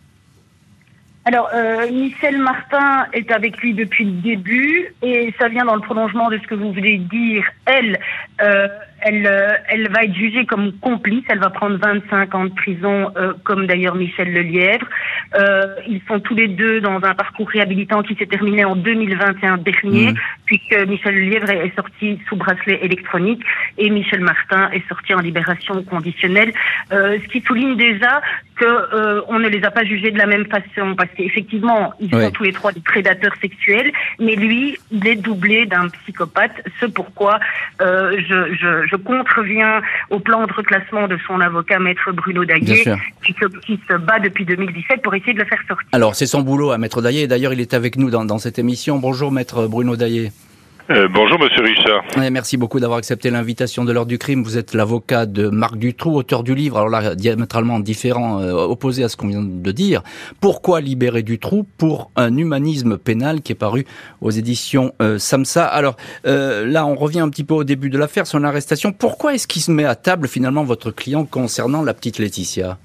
alors, 1.27 1.49
euh, 1.53 1.91
Michel 1.91 2.37
Martin 2.37 3.05
est 3.11 3.31
avec 3.31 3.57
lui 3.57 3.73
depuis 3.73 4.05
le 4.05 4.11
début 4.21 4.95
et 5.01 5.33
ça 5.37 5.49
vient 5.49 5.65
dans 5.65 5.75
le 5.75 5.81
prolongement 5.81 6.29
de 6.29 6.37
ce 6.37 6.47
que 6.47 6.55
vous 6.55 6.71
voulez 6.71 6.99
dire. 6.99 7.43
Elle, 7.65 7.99
euh, 8.41 8.69
elle, 9.01 9.25
euh, 9.27 9.53
elle 9.69 9.89
va 9.89 10.03
être 10.03 10.13
jugée 10.15 10.45
comme 10.45 10.71
complice. 10.79 11.23
Elle 11.29 11.39
va 11.39 11.49
prendre 11.49 11.77
25 11.77 12.35
ans 12.35 12.45
de 12.45 12.53
prison, 12.53 13.11
euh, 13.17 13.33
comme 13.43 13.67
d'ailleurs 13.67 13.95
Michel 13.95 14.31
Lelièvre. 14.33 14.85
Euh, 15.35 15.65
ils 15.87 16.01
sont 16.07 16.19
tous 16.19 16.35
les 16.35 16.47
deux 16.47 16.81
dans 16.81 16.97
un 17.03 17.13
parcours 17.13 17.49
réhabilitant 17.49 18.01
qui 18.03 18.15
s'est 18.15 18.25
terminé 18.25 18.65
en 18.65 18.75
2021 18.75 19.57
dernier, 19.57 20.11
Mhm. 20.11 20.15
puisque 20.45 20.75
Michel 20.87 21.15
Lelièvre 21.15 21.49
est 21.51 21.75
sorti 21.75 22.19
sous 22.27 22.35
bracelet 22.35 22.79
électronique 22.83 23.41
et 23.77 23.89
Michel 23.89 24.21
Martin 24.21 24.69
est 24.71 24.87
sorti 24.87 25.13
en 25.13 25.19
libération 25.19 25.83
conditionnelle. 25.83 26.51
Euh, 26.91 27.17
ce 27.21 27.27
qui 27.29 27.41
souligne 27.41 27.75
déjà 27.77 28.21
que 28.55 28.65
euh, 28.65 29.21
on 29.27 29.37
ne 29.37 29.47
les 29.49 29.63
a 29.63 29.69
pas 29.71 29.83
jugés 29.83 30.09
de 30.09 30.17
la 30.17 30.25
même 30.25 30.45
façon, 30.47 30.95
parce 30.95 31.09
qu'effectivement, 31.15 31.93
ils 31.99 32.13
Oui. 32.15 32.23
sont 32.23 32.31
tous 32.31 32.43
les 32.43 32.53
trois 32.53 32.71
des 32.71 32.81
prédateurs 32.81 33.35
sexuels, 33.39 33.91
mais 34.19 34.35
lui, 34.35 34.77
il 34.91 35.05
est 35.07 35.15
doublé 35.15 35.65
d'un 35.67 35.89
psychopathe. 35.89 36.63
Ce 36.79 36.87
pourquoi 36.87 37.39
euh, 37.81 38.17
je, 38.27 38.55
je, 38.55 38.86
je 38.87 38.95
contreviens 38.95 39.81
au 40.09 40.19
plan 40.19 40.45
de 40.45 40.53
reclassement 40.53 41.07
de 41.07 41.17
son 41.27 41.39
avocat, 41.41 41.79
maître 41.79 42.11
Bruno 42.11 42.45
Daguet, 42.45 42.83
qui 43.23 43.33
se, 43.33 43.45
qui 43.65 43.79
se 43.89 43.93
bat 43.95 44.19
depuis 44.19 44.45
2017 44.45 45.01
pour 45.01 45.13
essayer 45.15 45.33
de 45.33 45.39
le 45.39 45.45
faire 45.45 45.59
sortir. 45.67 45.87
Alors, 45.91 46.15
c'est 46.15 46.25
son 46.25 46.41
boulot 46.41 46.71
à 46.71 46.77
Maître 46.77 47.01
Daillé. 47.01 47.27
D'ailleurs, 47.27 47.53
il 47.53 47.59
est 47.59 47.73
avec 47.73 47.97
nous 47.97 48.09
dans, 48.09 48.25
dans 48.25 48.37
cette 48.37 48.59
émission. 48.59 48.99
Bonjour, 48.99 49.31
Maître 49.31 49.67
Bruno 49.67 49.95
Daillé. 49.95 50.31
Euh, 50.89 51.09
bonjour 51.13 51.37
Monsieur 51.37 51.63
Richard. 51.63 52.03
Merci 52.31 52.55
beaucoup 52.55 52.79
d'avoir 52.79 52.99
accepté 52.99 53.29
l'invitation 53.29 53.83
de 53.83 53.91
l'heure 53.91 54.05
du 54.05 54.17
crime. 54.17 54.41
Vous 54.41 54.57
êtes 54.57 54.73
l'avocat 54.73 55.25
de 55.25 55.49
Marc 55.49 55.75
Dutroux, 55.75 56.15
auteur 56.15 56.43
du 56.43 56.55
livre, 56.55 56.77
alors 56.77 56.89
là, 56.89 57.13
diamétralement 57.13 57.81
différent, 57.81 58.39
euh, 58.39 58.53
opposé 58.53 59.03
à 59.03 59.09
ce 59.09 59.17
qu'on 59.17 59.27
vient 59.27 59.43
de 59.43 59.71
dire. 59.73 60.01
Pourquoi 60.39 60.79
libérer 60.79 61.23
Dutroux 61.23 61.65
pour 61.77 62.09
un 62.15 62.37
humanisme 62.37 62.97
pénal 62.97 63.41
qui 63.41 63.51
est 63.51 63.55
paru 63.55 63.85
aux 64.21 64.31
éditions 64.31 64.93
euh, 65.01 65.17
Samsa? 65.17 65.65
Alors 65.65 65.97
là, 66.23 66.85
on 66.85 66.95
revient 66.95 67.19
un 67.19 67.29
petit 67.29 67.43
peu 67.43 67.53
au 67.53 67.63
début 67.65 67.89
de 67.89 67.97
l'affaire, 67.97 68.25
son 68.25 68.43
arrestation. 68.45 68.93
Pourquoi 68.93 69.33
est-ce 69.33 69.47
qu'il 69.47 69.61
se 69.61 69.71
met 69.71 69.85
à 69.85 69.95
table 69.95 70.27
finalement 70.27 70.63
votre 70.63 70.91
client 70.91 71.25
concernant 71.25 71.83
la 71.83 71.93
petite 71.93 72.17
Laetitia? 72.17 72.77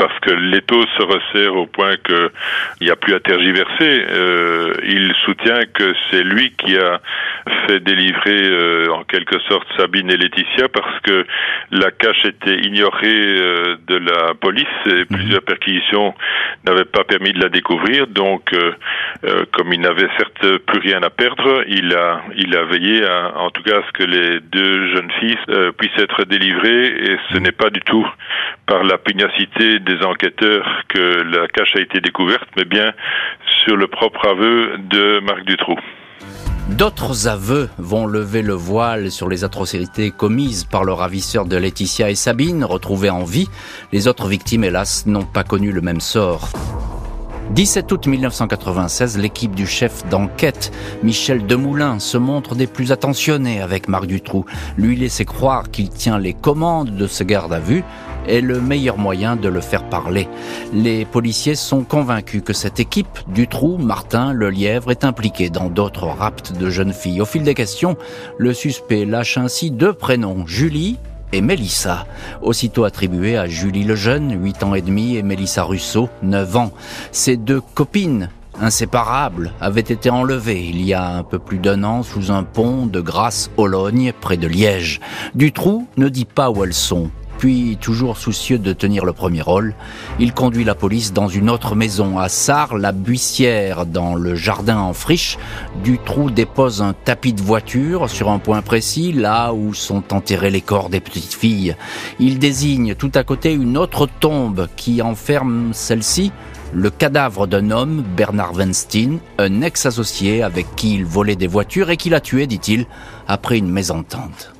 Parce 0.00 0.18
que 0.20 0.30
l'étau 0.30 0.82
se 0.96 1.02
resserre 1.02 1.54
au 1.56 1.66
point 1.66 1.94
que 2.02 2.32
il 2.80 2.86
n'y 2.86 2.90
a 2.90 2.96
plus 2.96 3.12
à 3.12 3.20
tergiverser. 3.20 4.06
Euh, 4.08 4.72
il 4.82 5.12
soutient 5.26 5.60
que 5.74 5.94
c'est 6.10 6.22
lui 6.22 6.52
qui 6.52 6.78
a 6.78 7.02
fait 7.66 7.80
délivrer 7.80 8.48
euh, 8.48 8.86
en 8.94 9.04
quelque 9.04 9.38
sorte 9.40 9.66
Sabine 9.76 10.10
et 10.10 10.16
Laetitia 10.16 10.70
parce 10.70 11.00
que 11.00 11.26
la 11.70 11.90
cache 11.90 12.24
était 12.24 12.60
ignorée 12.60 13.02
euh, 13.12 13.76
de 13.88 13.96
la 13.96 14.32
police 14.32 14.64
et 14.86 15.04
plusieurs 15.04 15.42
perquisitions 15.42 16.14
n'avaient 16.64 16.86
pas 16.86 17.04
permis 17.04 17.34
de 17.34 17.40
la 17.42 17.50
découvrir. 17.50 18.06
Donc, 18.06 18.54
comme 19.52 19.72
il 19.72 19.80
n'avait 19.80 20.08
certes 20.16 20.58
plus 20.66 20.80
rien 20.80 21.02
à 21.02 21.10
perdre, 21.10 21.62
il 21.68 21.94
a 21.94 22.22
il 22.36 22.56
a 22.56 22.64
veillé 22.64 23.04
à, 23.04 23.36
en 23.36 23.50
tout 23.50 23.62
cas 23.62 23.80
à 23.80 23.82
ce 23.86 23.92
que 23.92 24.04
les 24.04 24.40
deux 24.40 24.94
jeunes 24.94 25.10
filles 25.20 25.38
puissent 25.76 25.98
être 25.98 26.24
délivrées 26.24 26.86
et 26.86 27.18
ce 27.32 27.38
n'est 27.38 27.52
pas 27.52 27.68
du 27.68 27.80
tout 27.80 28.06
par 28.66 28.84
la 28.84 28.98
pugnacité 28.98 29.80
enquêteurs 30.02 30.66
que 30.88 31.22
la 31.22 31.46
cache 31.48 31.76
a 31.76 31.80
été 31.80 32.00
découverte, 32.00 32.48
mais 32.56 32.64
bien 32.64 32.92
sur 33.64 33.76
le 33.76 33.86
propre 33.86 34.26
aveu 34.26 34.78
de 34.78 35.20
Marc 35.20 35.44
Dutroux. 35.44 35.78
D'autres 36.68 37.26
aveux 37.26 37.68
vont 37.78 38.06
lever 38.06 38.42
le 38.42 38.52
voile 38.52 39.10
sur 39.10 39.28
les 39.28 39.44
atrocités 39.44 40.12
commises 40.12 40.64
par 40.64 40.84
le 40.84 40.92
ravisseur 40.92 41.44
de 41.44 41.56
Laetitia 41.56 42.10
et 42.10 42.14
Sabine, 42.14 42.64
retrouvés 42.64 43.10
en 43.10 43.24
vie. 43.24 43.48
Les 43.92 44.06
autres 44.06 44.28
victimes, 44.28 44.64
hélas, 44.64 45.06
n'ont 45.06 45.24
pas 45.24 45.42
connu 45.42 45.72
le 45.72 45.80
même 45.80 46.00
sort. 46.00 46.48
17 47.54 47.90
août 47.90 48.06
1996, 48.06 49.18
l'équipe 49.18 49.54
du 49.56 49.66
chef 49.66 50.08
d'enquête, 50.08 50.70
Michel 51.02 51.46
Demoulin, 51.46 51.98
se 51.98 52.16
montre 52.16 52.54
des 52.54 52.68
plus 52.68 52.92
attentionnés 52.92 53.60
avec 53.60 53.88
Marc 53.88 54.06
Dutroux. 54.06 54.46
Lui 54.76 54.96
laisser 54.96 55.24
croire 55.24 55.70
qu'il 55.70 55.90
tient 55.90 56.18
les 56.18 56.32
commandes 56.32 56.94
de 56.96 57.06
ce 57.08 57.24
garde 57.24 57.52
à 57.52 57.58
vue 57.58 57.82
est 58.28 58.40
le 58.40 58.60
meilleur 58.60 58.98
moyen 58.98 59.34
de 59.34 59.48
le 59.48 59.60
faire 59.60 59.88
parler. 59.88 60.28
Les 60.72 61.04
policiers 61.04 61.56
sont 61.56 61.82
convaincus 61.82 62.42
que 62.44 62.52
cette 62.52 62.78
équipe, 62.78 63.18
Dutroux, 63.28 63.78
Martin, 63.78 64.32
Le 64.32 64.48
Lièvre, 64.50 64.92
est 64.92 65.04
impliquée 65.04 65.50
dans 65.50 65.68
d'autres 65.68 66.06
rapts 66.06 66.52
de 66.56 66.70
jeunes 66.70 66.92
filles. 66.92 67.20
Au 67.20 67.26
fil 67.26 67.42
des 67.42 67.54
questions, 67.54 67.96
le 68.38 68.54
suspect 68.54 69.04
lâche 69.04 69.38
ainsi 69.38 69.72
deux 69.72 69.92
prénoms, 69.92 70.46
Julie 70.46 70.98
et 71.32 71.40
Mélissa, 71.40 72.06
aussitôt 72.42 72.84
attribués 72.84 73.36
à 73.36 73.46
Julie 73.46 73.84
Lejeune, 73.84 74.42
8 74.42 74.62
ans 74.62 74.74
et 74.74 74.82
demi, 74.82 75.16
et 75.16 75.22
Mélissa 75.22 75.64
Russo, 75.64 76.08
9 76.22 76.56
ans. 76.56 76.72
Ces 77.12 77.36
deux 77.36 77.60
copines, 77.60 78.30
inséparables, 78.60 79.52
avaient 79.60 79.80
été 79.80 80.10
enlevées 80.10 80.66
il 80.66 80.84
y 80.84 80.94
a 80.94 81.06
un 81.08 81.22
peu 81.22 81.38
plus 81.38 81.58
d'un 81.58 81.84
an 81.84 82.02
sous 82.02 82.30
un 82.30 82.42
pont 82.42 82.86
de 82.86 83.00
Grasse-Ologne, 83.00 84.12
près 84.20 84.36
de 84.36 84.46
Liège. 84.46 85.00
Dutroux 85.34 85.86
ne 85.96 86.08
dit 86.08 86.24
pas 86.24 86.50
où 86.50 86.64
elles 86.64 86.74
sont. 86.74 87.10
Puis, 87.40 87.78
toujours 87.80 88.18
soucieux 88.18 88.58
de 88.58 88.74
tenir 88.74 89.06
le 89.06 89.14
premier 89.14 89.40
rôle, 89.40 89.74
il 90.18 90.34
conduit 90.34 90.62
la 90.62 90.74
police 90.74 91.14
dans 91.14 91.26
une 91.26 91.48
autre 91.48 91.74
maison, 91.74 92.18
à 92.18 92.28
Sarre-la-Buissière, 92.28 93.86
dans 93.86 94.14
le 94.14 94.34
jardin 94.34 94.76
en 94.76 94.92
friche. 94.92 95.38
Dutroux 95.82 96.30
dépose 96.30 96.82
un 96.82 96.92
tapis 96.92 97.32
de 97.32 97.40
voiture 97.40 98.10
sur 98.10 98.28
un 98.28 98.40
point 98.40 98.60
précis, 98.60 99.14
là 99.14 99.54
où 99.54 99.72
sont 99.72 100.12
enterrés 100.12 100.50
les 100.50 100.60
corps 100.60 100.90
des 100.90 101.00
petites 101.00 101.32
filles. 101.32 101.76
Il 102.18 102.38
désigne 102.38 102.94
tout 102.94 103.12
à 103.14 103.24
côté 103.24 103.54
une 103.54 103.78
autre 103.78 104.06
tombe 104.06 104.68
qui 104.76 105.00
enferme 105.00 105.70
celle-ci 105.72 106.32
le 106.74 106.90
cadavre 106.90 107.46
d'un 107.46 107.70
homme, 107.70 108.04
Bernard 108.16 108.52
Weinstein, 108.52 109.18
un 109.38 109.62
ex-associé 109.62 110.42
avec 110.42 110.66
qui 110.76 110.94
il 110.94 111.06
volait 111.06 111.36
des 111.36 111.46
voitures 111.46 111.88
et 111.88 111.96
qui 111.96 112.10
l'a 112.10 112.20
tué, 112.20 112.46
dit-il, 112.46 112.86
après 113.26 113.56
une 113.56 113.70
mésentente. 113.70 114.52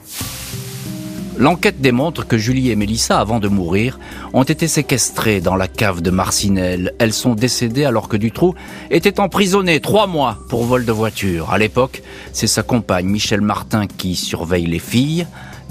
L'enquête 1.40 1.80
démontre 1.80 2.26
que 2.26 2.36
Julie 2.36 2.70
et 2.70 2.76
Mélissa, 2.76 3.18
avant 3.18 3.40
de 3.40 3.48
mourir, 3.48 3.98
ont 4.34 4.42
été 4.42 4.68
séquestrées 4.68 5.40
dans 5.40 5.56
la 5.56 5.68
cave 5.68 6.02
de 6.02 6.10
Marcinelle. 6.10 6.92
Elles 6.98 7.14
sont 7.14 7.34
décédées 7.34 7.86
alors 7.86 8.08
que 8.08 8.18
Dutroux 8.18 8.54
était 8.90 9.20
emprisonné 9.20 9.80
trois 9.80 10.06
mois 10.06 10.36
pour 10.50 10.64
vol 10.64 10.84
de 10.84 10.92
voiture. 10.92 11.50
À 11.50 11.56
l'époque, 11.56 12.02
c'est 12.34 12.46
sa 12.46 12.62
compagne 12.62 13.06
Michel 13.06 13.40
Martin 13.40 13.86
qui 13.86 14.16
surveille 14.16 14.66
les 14.66 14.78
filles. 14.78 15.26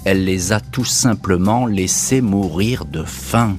Elle 0.05 0.25
les 0.25 0.53
a 0.53 0.59
tout 0.59 0.85
simplement 0.85 1.67
laissées 1.67 2.21
mourir 2.21 2.85
de 2.85 3.03
faim. 3.03 3.55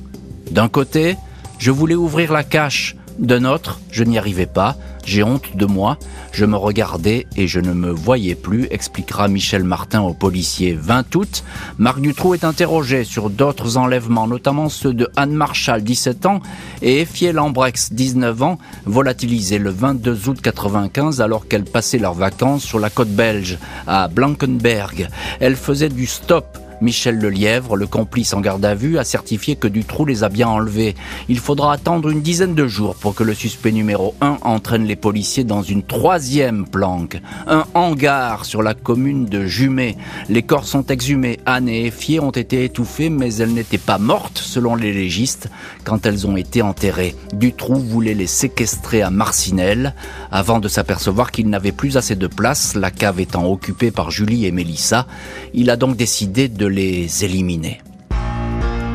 D'un 0.50 0.68
côté, 0.68 1.16
je 1.60 1.70
voulais 1.70 1.94
ouvrir 1.94 2.32
la 2.32 2.42
cache. 2.42 2.96
D'un 3.20 3.44
autre, 3.44 3.80
je 3.92 4.02
n'y 4.02 4.16
arrivais 4.16 4.46
pas. 4.46 4.76
J'ai 5.04 5.22
honte 5.22 5.54
de 5.54 5.66
moi. 5.66 5.98
Je 6.32 6.46
me 6.46 6.56
regardais 6.56 7.26
et 7.36 7.46
je 7.46 7.60
ne 7.60 7.74
me 7.74 7.90
voyais 7.90 8.34
plus, 8.34 8.66
expliquera 8.70 9.28
Michel 9.28 9.62
Martin 9.62 10.00
au 10.00 10.14
policier. 10.14 10.72
20 10.72 11.14
août, 11.16 11.44
Marc 11.76 12.00
Dutroux 12.00 12.32
est 12.32 12.44
interrogé 12.44 13.04
sur 13.04 13.28
d'autres 13.28 13.76
enlèvements, 13.76 14.26
notamment 14.26 14.70
ceux 14.70 14.94
de 14.94 15.10
Anne 15.16 15.32
Marshall, 15.32 15.82
17 15.82 16.24
ans, 16.24 16.40
et 16.80 17.02
Effiel 17.02 17.34
Lambrex, 17.34 17.92
19 17.92 18.42
ans, 18.42 18.58
volatilisés 18.86 19.58
le 19.58 19.70
22 19.70 20.28
août 20.30 20.40
95 20.40 21.20
alors 21.20 21.46
qu'elles 21.46 21.64
passaient 21.64 21.98
leurs 21.98 22.14
vacances 22.14 22.64
sur 22.64 22.78
la 22.78 22.88
côte 22.88 23.10
belge, 23.10 23.58
à 23.86 24.08
Blankenberg. 24.08 25.08
Elles 25.40 25.56
faisaient 25.56 25.90
du 25.90 26.06
stop 26.06 26.58
Michel 26.80 27.18
Lelièvre, 27.18 27.76
le 27.76 27.86
complice 27.86 28.32
en 28.32 28.40
garde 28.40 28.64
à 28.64 28.74
vue, 28.74 28.98
a 28.98 29.04
certifié 29.04 29.56
que 29.56 29.68
Dutroux 29.68 30.06
les 30.06 30.24
a 30.24 30.28
bien 30.28 30.48
enlevés. 30.48 30.94
Il 31.28 31.38
faudra 31.38 31.72
attendre 31.72 32.08
une 32.08 32.22
dizaine 32.22 32.54
de 32.54 32.66
jours 32.66 32.94
pour 32.94 33.14
que 33.14 33.22
le 33.22 33.34
suspect 33.34 33.72
numéro 33.72 34.14
1 34.20 34.38
entraîne 34.42 34.84
les 34.84 34.96
policiers 34.96 35.44
dans 35.44 35.62
une 35.62 35.82
troisième 35.82 36.66
planque, 36.66 37.20
un 37.46 37.64
hangar 37.74 38.44
sur 38.44 38.62
la 38.62 38.74
commune 38.74 39.26
de 39.26 39.46
Jumet. 39.46 39.96
Les 40.28 40.42
corps 40.42 40.66
sont 40.66 40.86
exhumés. 40.86 41.38
Anne 41.46 41.68
et 41.68 41.86
Effier 41.86 42.20
ont 42.20 42.30
été 42.30 42.64
étouffées, 42.64 43.10
mais 43.10 43.34
elles 43.36 43.52
n'étaient 43.52 43.78
pas 43.78 43.98
mortes, 43.98 44.38
selon 44.38 44.74
les 44.74 44.92
légistes, 44.92 45.48
quand 45.84 46.06
elles 46.06 46.26
ont 46.26 46.36
été 46.36 46.62
enterrées. 46.62 47.14
Dutroux 47.34 47.78
voulait 47.78 48.14
les 48.14 48.26
séquestrer 48.26 49.02
à 49.02 49.10
Marcinelle, 49.10 49.94
avant 50.30 50.60
de 50.60 50.68
s'apercevoir 50.68 51.30
qu'il 51.30 51.48
n'avait 51.50 51.72
plus 51.72 51.96
assez 51.96 52.16
de 52.16 52.26
place, 52.26 52.74
la 52.74 52.90
cave 52.90 53.20
étant 53.20 53.44
occupée 53.50 53.90
par 53.90 54.10
Julie 54.10 54.46
et 54.46 54.52
Mélissa. 54.52 55.06
Il 55.54 55.70
a 55.70 55.76
donc 55.76 55.96
décidé 55.96 56.48
de 56.48 56.69
les 56.70 57.24
éliminer. 57.24 57.89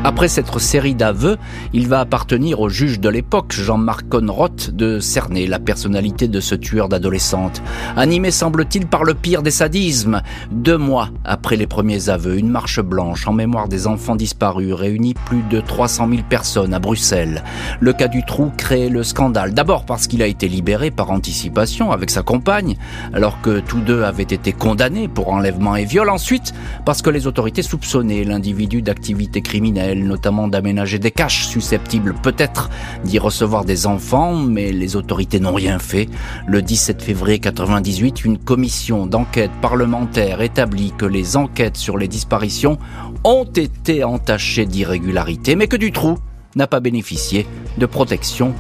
Après 0.04 0.28
cette 0.28 0.56
série 0.60 0.94
d'aveux, 0.94 1.38
il 1.74 1.88
va 1.88 2.00
appartenir 2.00 2.60
au 2.60 2.70
juge 2.70 3.00
de 3.00 3.10
l'époque, 3.10 3.54
Jean-Marc 3.54 4.08
Conroth, 4.08 4.70
de 4.70 5.00
cerner 5.00 5.48
la 5.48 5.60
personnalité 5.60 6.28
de 6.28 6.40
ce 6.40 6.54
tueur 6.54 6.90
d'adolescentes. 6.90 7.64
Animé, 7.96 8.30
semble-t-il, 8.30 8.86
par 8.86 9.04
le 9.04 9.16
pire 9.16 9.42
des 9.42 9.52
sadismes. 9.52 10.22
Deux 10.52 10.78
mois 10.78 11.10
après 11.24 11.56
les 11.56 11.66
premiers 11.66 12.10
aveux, 12.10 12.38
une 12.38 12.50
marche 12.50 12.80
blanche 12.82 13.28
en 13.28 13.34
mémoire 13.34 13.68
des 13.68 13.88
enfants 13.88 14.16
disparus 14.16 14.74
réunit 14.74 15.16
plus 15.26 15.42
de 15.50 15.60
300 15.60 16.08
000 16.10 16.22
personnes 16.30 16.74
à 16.74 16.80
Bruxelles. 16.80 17.44
Le 17.80 17.92
cas 17.92 18.08
du 18.08 18.24
trou 18.24 18.52
crée 18.56 18.90
le 18.90 19.04
scandale. 19.04 19.54
D'abord 19.54 19.86
parce 19.86 20.06
qu'il 20.06 20.22
a 20.22 20.28
été 20.28 20.48
libéré 20.48 20.92
par 20.92 21.10
anticipation 21.10 21.92
avec 21.92 22.12
sa 22.12 22.22
compagne, 22.22 22.78
alors 23.14 23.42
que 23.42 23.60
tous 23.60 23.82
deux 23.82 24.04
avaient 24.04 24.24
été 24.24 24.54
condamnés 24.54 25.08
pour 25.08 25.30
enlèvement 25.30 25.76
et 25.76 25.86
viol. 25.86 26.10
Ensuite, 26.10 26.54
parce 26.86 27.02
que 27.02 27.10
les 27.10 27.28
autorités 27.28 27.64
soupçonnaient 27.64 28.24
l'individu 28.24 28.82
d'activité 28.82 29.42
criminelle 29.42 29.95
notamment 30.04 30.48
d'aménager 30.48 31.00
des 31.00 31.12
caches 31.12 31.46
susceptibles 31.48 32.14
peut-être 32.14 32.70
d'y 33.04 33.20
recevoir 33.20 33.66
des 33.66 33.88
enfants, 33.88 34.34
mais 34.34 34.72
les 34.72 34.96
autorités 34.96 35.40
n'ont 35.40 35.54
rien 35.54 35.80
fait. 35.80 36.10
Le 36.48 36.62
17 36.62 37.02
février 37.02 37.40
98, 37.40 38.26
une 38.26 38.38
commission 38.38 39.08
d'enquête 39.08 39.52
parlementaire 39.62 40.42
établit 40.42 40.94
que 40.98 41.06
les 41.06 41.38
enquêtes 41.38 41.78
sur 41.78 41.98
les 41.98 42.08
disparitions 42.08 42.78
ont 43.24 43.46
été 43.46 44.04
entachées 44.04 44.66
d'irrégularités, 44.66 45.56
mais 45.56 45.68
que 45.68 45.78
Dutroux 45.78 46.18
n'a 46.56 46.68
pas 46.68 46.80
bénéficié 46.80 47.46
de 47.78 47.86
protection 47.86 48.54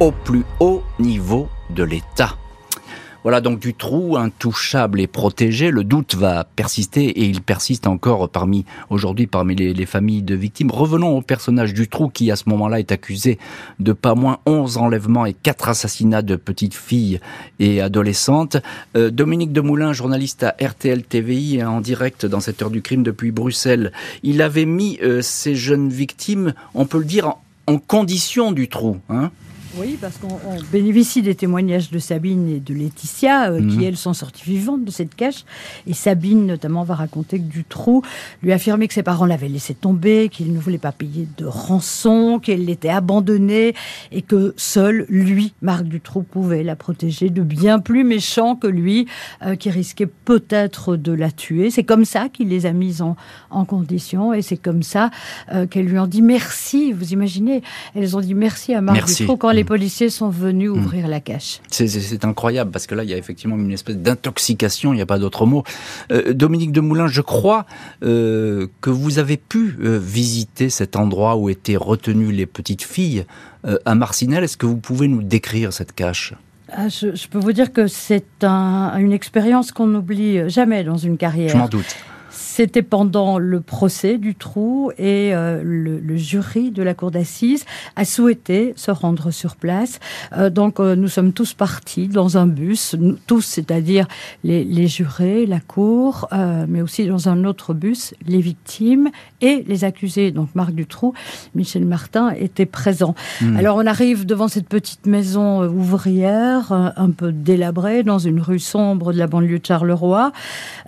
au 0.00 0.12
plus 0.12 0.44
haut 0.60 0.82
niveau 0.98 1.48
de 1.70 1.82
l'État. 1.82 2.36
Voilà 3.26 3.40
donc 3.40 3.58
du 3.58 3.74
trou 3.74 4.16
intouchable 4.16 5.00
et 5.00 5.08
protégé. 5.08 5.72
Le 5.72 5.82
doute 5.82 6.14
va 6.14 6.44
persister 6.44 7.06
et 7.06 7.24
il 7.24 7.42
persiste 7.42 7.88
encore 7.88 8.28
parmi 8.28 8.64
aujourd'hui 8.88 9.26
parmi 9.26 9.56
les, 9.56 9.84
familles 9.84 10.22
de 10.22 10.36
victimes. 10.36 10.70
Revenons 10.70 11.18
au 11.18 11.22
personnage 11.22 11.74
du 11.74 11.88
trou 11.88 12.08
qui 12.08 12.30
à 12.30 12.36
ce 12.36 12.48
moment-là 12.50 12.78
est 12.78 12.92
accusé 12.92 13.40
de 13.80 13.92
pas 13.92 14.14
moins 14.14 14.38
11 14.46 14.76
enlèvements 14.76 15.26
et 15.26 15.32
4 15.32 15.70
assassinats 15.70 16.22
de 16.22 16.36
petites 16.36 16.76
filles 16.76 17.18
et 17.58 17.80
adolescentes. 17.80 18.58
Euh, 18.96 19.10
Dominique 19.10 19.52
Demoulin, 19.52 19.92
journaliste 19.92 20.44
à 20.44 20.54
RTL 20.64 21.02
TVI 21.02 21.64
en 21.64 21.80
direct 21.80 22.26
dans 22.26 22.38
cette 22.38 22.62
heure 22.62 22.70
du 22.70 22.80
crime 22.80 23.02
depuis 23.02 23.32
Bruxelles, 23.32 23.90
il 24.22 24.40
avait 24.40 24.66
mis 24.66 25.00
euh, 25.02 25.20
ces 25.20 25.56
jeunes 25.56 25.88
victimes, 25.88 26.54
on 26.74 26.86
peut 26.86 26.98
le 26.98 27.04
dire, 27.04 27.26
en, 27.26 27.42
en 27.66 27.78
condition 27.78 28.52
du 28.52 28.68
trou. 28.68 28.98
Hein 29.08 29.32
oui, 29.78 29.98
parce 30.00 30.16
qu'on 30.18 30.38
bénéficie 30.72 31.22
des 31.22 31.34
témoignages 31.34 31.90
de 31.90 31.98
Sabine 31.98 32.48
et 32.48 32.60
de 32.60 32.72
Laetitia, 32.72 33.50
euh, 33.50 33.58
qui 33.58 33.78
mhm. 33.78 33.82
elles 33.82 33.96
sont 33.96 34.14
sorties 34.14 34.44
vivantes 34.44 34.84
de 34.84 34.90
cette 34.90 35.14
cache. 35.14 35.44
Et 35.86 35.92
Sabine, 35.92 36.46
notamment, 36.46 36.82
va 36.84 36.94
raconter 36.94 37.38
que 37.38 37.44
Dutroux 37.44 38.02
lui 38.42 38.52
affirmait 38.52 38.88
que 38.88 38.94
ses 38.94 39.02
parents 39.02 39.26
l'avaient 39.26 39.48
laissé 39.48 39.74
tomber, 39.74 40.28
qu'il 40.30 40.52
ne 40.52 40.58
voulait 40.58 40.78
pas 40.78 40.92
payer 40.92 41.28
de 41.36 41.44
rançon, 41.44 42.38
qu'elle 42.38 42.64
l'était 42.64 42.88
abandonnée, 42.88 43.74
et 44.12 44.22
que 44.22 44.54
seul 44.56 45.06
lui, 45.08 45.52
Marc 45.60 45.84
Dutroux, 45.84 46.22
pouvait 46.22 46.62
la 46.62 46.76
protéger 46.76 47.28
de 47.28 47.42
bien 47.42 47.78
plus 47.78 48.04
méchants 48.04 48.56
que 48.56 48.66
lui, 48.66 49.06
euh, 49.44 49.56
qui 49.56 49.70
risquait 49.70 50.06
peut-être 50.06 50.96
de 50.96 51.12
la 51.12 51.30
tuer. 51.30 51.70
C'est 51.70 51.84
comme 51.84 52.04
ça 52.04 52.28
qu'il 52.28 52.48
les 52.48 52.64
a 52.64 52.72
mises 52.72 53.02
en, 53.02 53.16
en 53.50 53.64
condition, 53.64 54.32
et 54.32 54.42
c'est 54.42 54.56
comme 54.56 54.82
ça 54.82 55.10
euh, 55.52 55.66
qu'elles 55.66 55.86
lui 55.86 55.98
ont 55.98 56.06
dit 56.06 56.22
merci. 56.22 56.92
Vous 56.92 57.12
imaginez, 57.12 57.62
elles 57.94 58.16
ont 58.16 58.20
dit 58.20 58.34
merci 58.34 58.72
à 58.72 58.80
Marc 58.80 59.06
Dutroux 59.06 59.36
quand 59.36 59.50
les 59.50 59.65
policiers 59.66 60.08
sont 60.08 60.30
venus 60.30 60.70
hmm. 60.70 60.78
ouvrir 60.78 61.08
la 61.08 61.20
cache. 61.20 61.60
C'est 61.68 62.24
incroyable 62.24 62.70
parce 62.70 62.86
que 62.86 62.94
là, 62.94 63.04
il 63.04 63.10
y 63.10 63.14
a 63.14 63.18
effectivement 63.18 63.56
une 63.56 63.72
espèce 63.72 63.98
d'intoxication, 63.98 64.92
il 64.92 64.96
n'y 64.96 65.02
a 65.02 65.06
pas 65.06 65.18
d'autre 65.18 65.44
mot. 65.46 65.64
Euh, 66.10 66.32
Dominique 66.32 66.72
Demoulin, 66.72 67.08
je 67.08 67.20
crois 67.20 67.66
euh, 68.02 68.68
que 68.80 68.90
vous 68.90 69.18
avez 69.18 69.36
pu 69.36 69.76
euh, 69.80 69.98
visiter 69.98 70.70
cet 70.70 70.96
endroit 70.96 71.36
où 71.36 71.50
étaient 71.50 71.76
retenues 71.76 72.32
les 72.32 72.46
petites 72.46 72.82
filles 72.82 73.24
à 73.84 73.96
Marcinelle. 73.96 74.44
Est-ce 74.44 74.56
que 74.56 74.66
vous 74.66 74.76
pouvez 74.76 75.08
nous 75.08 75.22
décrire 75.22 75.72
cette 75.72 75.92
cache? 75.92 76.34
Ah, 76.72 76.88
je, 76.88 77.26
peux 77.28 77.38
vous 77.38 77.52
dire 77.52 77.72
que 77.72 77.88
c'est 77.88 78.44
une 78.44 79.12
expérience 79.12 79.72
qu'on 79.72 79.88
n'oublie 79.88 80.48
jamais 80.48 80.84
dans 80.84 80.96
une 80.96 81.16
carrière. 81.16 81.50
Je 81.50 81.56
m'en 81.56 81.68
doute. 81.68 81.96
C'était 82.36 82.82
pendant 82.82 83.38
le 83.38 83.60
procès 83.60 84.18
du 84.18 84.34
trou 84.34 84.92
et 84.98 85.34
euh, 85.34 85.62
le, 85.64 86.16
jury 86.16 86.70
de 86.70 86.82
la 86.82 86.94
cour 86.94 87.10
d'assises 87.10 87.64
a 87.96 88.04
souhaité 88.04 88.74
se 88.76 88.90
rendre 88.90 89.30
sur 89.30 89.56
place. 89.56 90.00
Euh, 90.36 90.50
donc 90.50 90.78
euh, 90.78 90.96
nous 90.96 91.08
sommes 91.08 91.32
tous 91.32 91.54
partis 91.54 92.08
dans 92.08 92.36
un 92.36 92.46
bus, 92.46 92.94
tous, 93.26 93.40
c'est-à-dire 93.40 94.06
les, 94.44 94.86
jurés, 94.86 95.46
la 95.46 95.60
cour, 95.60 96.28
mais 96.68 96.82
aussi 96.82 97.06
dans 97.06 97.28
un 97.28 97.44
autre 97.44 97.74
bus, 97.74 98.14
les 98.26 98.40
victimes 98.40 99.10
et 99.40 99.64
les 99.66 99.84
accusés. 99.84 100.30
Donc 100.30 100.48
Marc 100.54 100.72
Dutroux, 100.72 101.14
Michel 101.54 101.86
Martin 101.86 102.32
étaient 102.38 102.66
présents. 102.66 103.14
Hmm. 103.40 103.56
Alors 103.56 103.76
on 103.76 103.86
arrive 103.86 104.26
devant 104.26 104.48
cette 104.48 104.68
petite 104.68 105.06
maison 105.06 105.64
ouvrière, 105.64 106.72
un 106.72 107.10
peu 107.10 107.32
délabrée, 107.32 108.02
dans 108.02 108.18
une 108.18 108.40
rue 108.40 108.58
sombre 108.58 109.12
de 109.12 109.18
la 109.18 109.26
banlieue 109.26 109.58
de 109.58 109.66
Charleroi. 109.66 110.32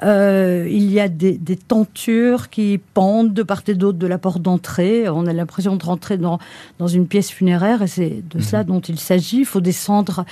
il 0.03 0.93
y 0.93 1.01
a 1.01 1.09
des 1.09 1.38
tentures 1.57 2.51
qui 2.51 2.81
pendent 2.95 3.33
de 3.33 3.43
part 3.43 3.63
et 3.67 3.75
d'autre 3.75 3.99
de 3.99 4.07
la 4.07 4.19
porte 4.19 4.43
d'entrée. 4.43 5.09
On 5.09 5.27
a 5.27 5.33
l'impression 5.33 5.77
de 5.77 5.85
rentrer 5.85 6.17
dans, 6.17 6.39
dans 6.79 6.87
une 6.87 7.07
pièce 7.07 7.31
funéraire 7.31 7.83
et 7.83 7.87
c'est 7.87 8.23
de 8.31 8.41
cela 8.41 8.63
mhm. 8.63 8.69
dont 8.69 8.81
il 8.81 8.99
s'agit. 8.99 9.39
Il 9.39 9.45
faut 9.45 9.61
descendre 9.61 10.25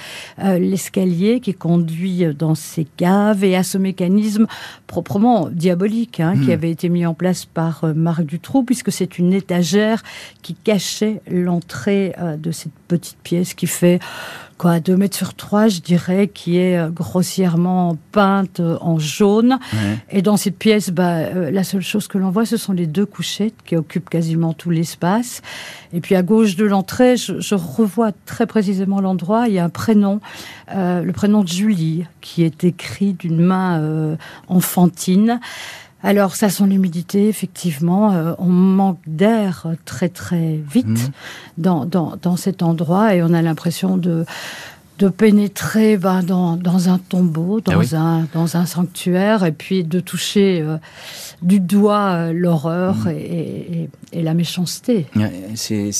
euh, 0.42 0.58
l'escalier 0.58 1.40
qui 1.40 1.54
conduit 1.54 2.24
dans 2.34 2.54
ces 2.54 2.84
caves 2.84 3.44
et 3.44 3.56
à 3.56 3.62
ce 3.62 3.78
mécanisme 3.78 4.46
proprement 4.86 5.48
diabolique 5.50 6.20
hein, 6.20 6.34
qui 6.34 6.48
mhm. 6.48 6.50
avait 6.50 6.70
été 6.70 6.88
mis 6.88 7.06
en 7.06 7.14
place 7.14 7.44
par 7.44 7.84
euh, 7.84 7.94
Marc 7.94 8.24
Dutroux 8.24 8.62
puisque 8.62 8.92
c'est 8.92 9.18
une 9.18 9.32
étagère 9.32 10.02
qui 10.42 10.54
cachait 10.54 11.20
l'entrée 11.30 12.14
euh, 12.18 12.36
de 12.36 12.50
cette 12.50 12.72
petite 12.88 13.18
pièce 13.22 13.54
qui 13.54 13.66
fait 13.66 13.98
quoi, 14.58 14.80
2 14.80 14.96
mètres 14.96 15.16
sur 15.16 15.34
3, 15.34 15.68
je 15.68 15.80
dirais, 15.80 16.28
qui 16.28 16.58
est 16.58 16.78
euh, 16.78 16.88
grossièrement 16.88 17.96
peinte 18.12 18.60
euh, 18.60 18.78
en 18.80 18.98
jaune. 18.98 19.58
Et 20.10 20.22
dans 20.22 20.36
cette 20.36 20.58
pièce, 20.58 20.90
bah, 20.90 21.16
euh, 21.16 21.50
la 21.50 21.64
seule 21.64 21.82
chose 21.82 22.08
que 22.08 22.18
l'on 22.18 22.30
voit, 22.30 22.46
ce 22.46 22.56
sont 22.56 22.72
les 22.72 22.86
deux 22.86 23.06
couchettes 23.06 23.54
qui 23.64 23.76
occupent 23.76 24.08
quasiment 24.08 24.52
tout 24.52 24.70
l'espace. 24.70 25.42
Et 25.92 26.00
puis 26.00 26.14
à 26.14 26.22
gauche 26.22 26.56
de 26.56 26.64
l'entrée, 26.64 27.16
je, 27.16 27.54
revois 27.54 28.12
très 28.24 28.46
précisément 28.46 29.00
l'endroit. 29.00 29.48
Il 29.48 29.54
y 29.54 29.58
a 29.58 29.64
un 29.64 29.70
prénom, 29.70 30.20
le 30.68 31.10
prénom 31.12 31.42
de 31.42 31.48
Julie, 31.48 32.04
qui 32.20 32.42
est 32.42 32.64
écrit 32.64 33.14
d'une 33.14 33.40
main 33.40 34.16
enfantine. 34.48 35.40
Alors, 36.02 36.36
ça 36.36 36.50
sent 36.50 36.66
l'humidité, 36.66 37.28
effectivement. 37.28 38.12
Euh, 38.12 38.34
on 38.38 38.46
manque 38.46 39.00
d'air 39.06 39.66
très, 39.84 40.08
très 40.08 40.60
vite 40.70 40.86
mhm. 40.86 41.10
dans, 41.58 41.84
dans, 41.84 42.16
dans, 42.20 42.36
cet 42.36 42.62
endroit 42.62 43.14
et 43.14 43.22
on 43.22 43.32
a 43.32 43.42
l'impression 43.42 43.96
de, 43.96 44.24
de 44.98 45.08
pénétrer 45.08 45.96
ben, 45.96 46.22
dans, 46.22 46.56
dans, 46.56 46.88
un 46.88 46.98
tombeau, 46.98 47.60
dans, 47.60 47.80
ah 47.80 47.96
un, 47.96 48.26
dans 48.32 48.56
un 48.56 48.66
sanctuaire, 48.66 49.44
et 49.44 49.52
puis 49.52 49.84
de 49.84 50.00
toucher 50.00 50.60
euh, 50.62 50.76
du 51.42 51.60
doigt 51.60 52.12
euh, 52.12 52.32
l'horreur 52.32 52.96
mhm. 52.96 53.10
et, 53.10 53.82
et, 53.82 53.90
la 54.12 54.34
méchanceté. 54.34 55.06
C'est 55.54 55.90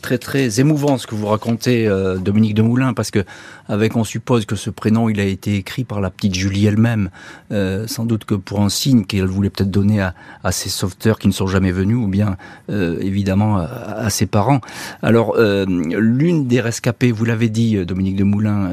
très, 0.00 0.18
très, 0.18 0.60
émouvant 0.60 0.98
ce 0.98 1.06
que 1.06 1.14
vous 1.14 1.26
racontez, 1.26 1.88
Dominique 2.20 2.54
de 2.54 2.62
Moulin, 2.62 2.94
parce 2.94 3.10
que 3.10 3.24
avec 3.68 3.96
on 3.96 4.04
suppose 4.04 4.44
que 4.44 4.56
ce 4.56 4.70
prénom 4.70 5.08
il 5.08 5.20
a 5.20 5.24
été 5.24 5.56
écrit 5.56 5.84
par 5.84 6.00
la 6.00 6.10
petite 6.10 6.34
Julie 6.34 6.66
elle-même, 6.66 7.10
euh, 7.52 7.86
sans 7.86 8.04
doute 8.04 8.24
que 8.24 8.34
pour 8.34 8.60
un 8.60 8.68
signe 8.68 9.04
qu'elle 9.04 9.26
voulait 9.26 9.50
peut-être 9.50 9.70
donner 9.70 10.00
à, 10.00 10.52
ses 10.52 10.68
sauveteurs 10.68 11.18
qui 11.18 11.28
ne 11.28 11.32
sont 11.32 11.46
jamais 11.46 11.72
venus, 11.72 11.96
ou 11.96 12.06
bien 12.06 12.36
euh, 12.70 12.98
évidemment 13.00 13.56
à, 13.58 14.10
ses 14.10 14.26
parents. 14.26 14.60
Alors 15.02 15.34
euh, 15.36 15.64
l'une 15.66 16.46
des 16.46 16.60
rescapées, 16.60 17.12
vous 17.12 17.24
l'avez 17.24 17.48
dit, 17.48 17.84
Dominique 17.84 18.16
de 18.16 18.24
Moulin 18.24 18.70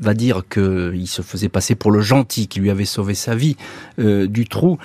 va 0.00 0.14
dire 0.14 0.42
qu'il 0.48 1.06
se 1.06 1.22
faisait 1.22 1.48
passer 1.48 1.74
pour 1.74 1.92
le 1.92 2.00
gentil 2.00 2.48
qui 2.48 2.58
lui 2.60 2.70
avait 2.70 2.84
sauvé 2.84 3.14
sa 3.14 3.34
vie 3.34 3.56
du 3.98 4.46
trou. 4.46 4.78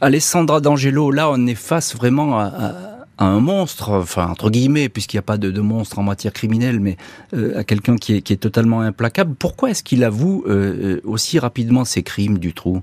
Alessandra 0.00 0.60
D'Angelo, 0.60 1.10
là, 1.10 1.30
on 1.30 1.46
est 1.46 1.54
face 1.54 1.94
vraiment 1.94 2.38
à, 2.38 2.72
un 3.18 3.40
monstre, 3.40 3.90
enfin 3.90 4.28
entre 4.28 4.48
guillemets, 4.48 4.88
puisqu'il 4.88 5.16
n'y 5.16 5.20
a 5.20 5.22
pas 5.22 5.38
de, 5.38 5.60
monstre 5.60 5.98
en 5.98 6.04
matière 6.04 6.32
criminelle, 6.32 6.78
mais 6.78 6.96
euh, 7.34 7.58
à 7.58 7.64
quelqu'un 7.64 7.96
qui 7.96 8.14
est, 8.14 8.22
qui 8.22 8.32
est, 8.32 8.36
totalement 8.36 8.80
implacable. 8.80 9.34
Pourquoi 9.34 9.70
est-ce 9.70 9.82
qu'il 9.82 10.04
avoue 10.04 10.44
euh, 10.46 10.52
euh, 10.52 11.00
aussi 11.04 11.38
rapidement 11.38 11.84
ses 11.84 12.02
crimes 12.02 12.38
du 12.38 12.54
trou? 12.54 12.82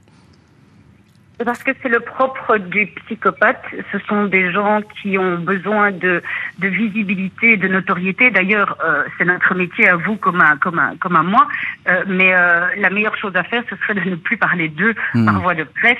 Parce 1.43 1.63
que 1.63 1.71
c'est 1.81 1.89
le 1.89 1.99
propre 1.99 2.57
du 2.57 2.87
psychopathe. 2.87 3.63
Ce 3.91 3.99
sont 4.07 4.25
des 4.25 4.51
gens 4.51 4.81
qui 5.01 5.17
ont 5.17 5.37
besoin 5.37 5.91
de, 5.91 6.23
de 6.59 6.67
visibilité, 6.67 7.57
de 7.57 7.67
notoriété. 7.67 8.29
D'ailleurs, 8.29 8.77
euh, 8.85 9.03
c'est 9.17 9.25
notre 9.25 9.53
métier 9.53 9.89
à 9.89 9.97
vous 9.97 10.15
comme 10.15 10.39
à, 10.39 10.55
comme 10.57 10.79
à, 10.79 10.93
comme 10.99 11.15
à 11.15 11.23
moi. 11.23 11.47
Euh, 11.89 12.03
mais 12.07 12.33
euh, 12.33 12.67
la 12.77 12.89
meilleure 12.89 13.17
chose 13.17 13.35
à 13.35 13.43
faire, 13.43 13.63
ce 13.69 13.75
serait 13.77 13.95
de 13.95 14.09
ne 14.09 14.15
plus 14.15 14.37
parler 14.37 14.69
d'eux 14.69 14.95
hmm. 15.13 15.25
par 15.25 15.41
voie 15.41 15.55
de 15.55 15.63
presse. 15.63 15.97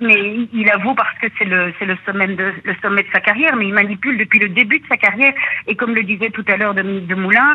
mais 0.00 0.48
il 0.52 0.70
avoue 0.70 0.94
parce 0.94 1.16
que 1.18 1.28
c'est 1.38 1.44
le, 1.44 1.72
c'est 1.78 1.86
le 1.86 1.96
sommet 2.04 2.26
de, 2.26 2.52
le 2.64 2.74
sommet 2.82 3.04
de 3.04 3.08
sa 3.12 3.20
carrière. 3.20 3.54
Mais 3.56 3.66
il 3.66 3.74
manipule 3.74 4.18
depuis 4.18 4.40
le 4.40 4.48
début 4.48 4.80
de 4.80 4.86
sa 4.88 4.96
carrière. 4.96 5.34
Et 5.68 5.76
comme 5.76 5.94
le 5.94 6.02
disait 6.02 6.30
tout 6.30 6.44
à 6.48 6.56
l'heure 6.56 6.74
Dominique 6.74 7.06
de 7.06 7.14
Moulin, 7.14 7.54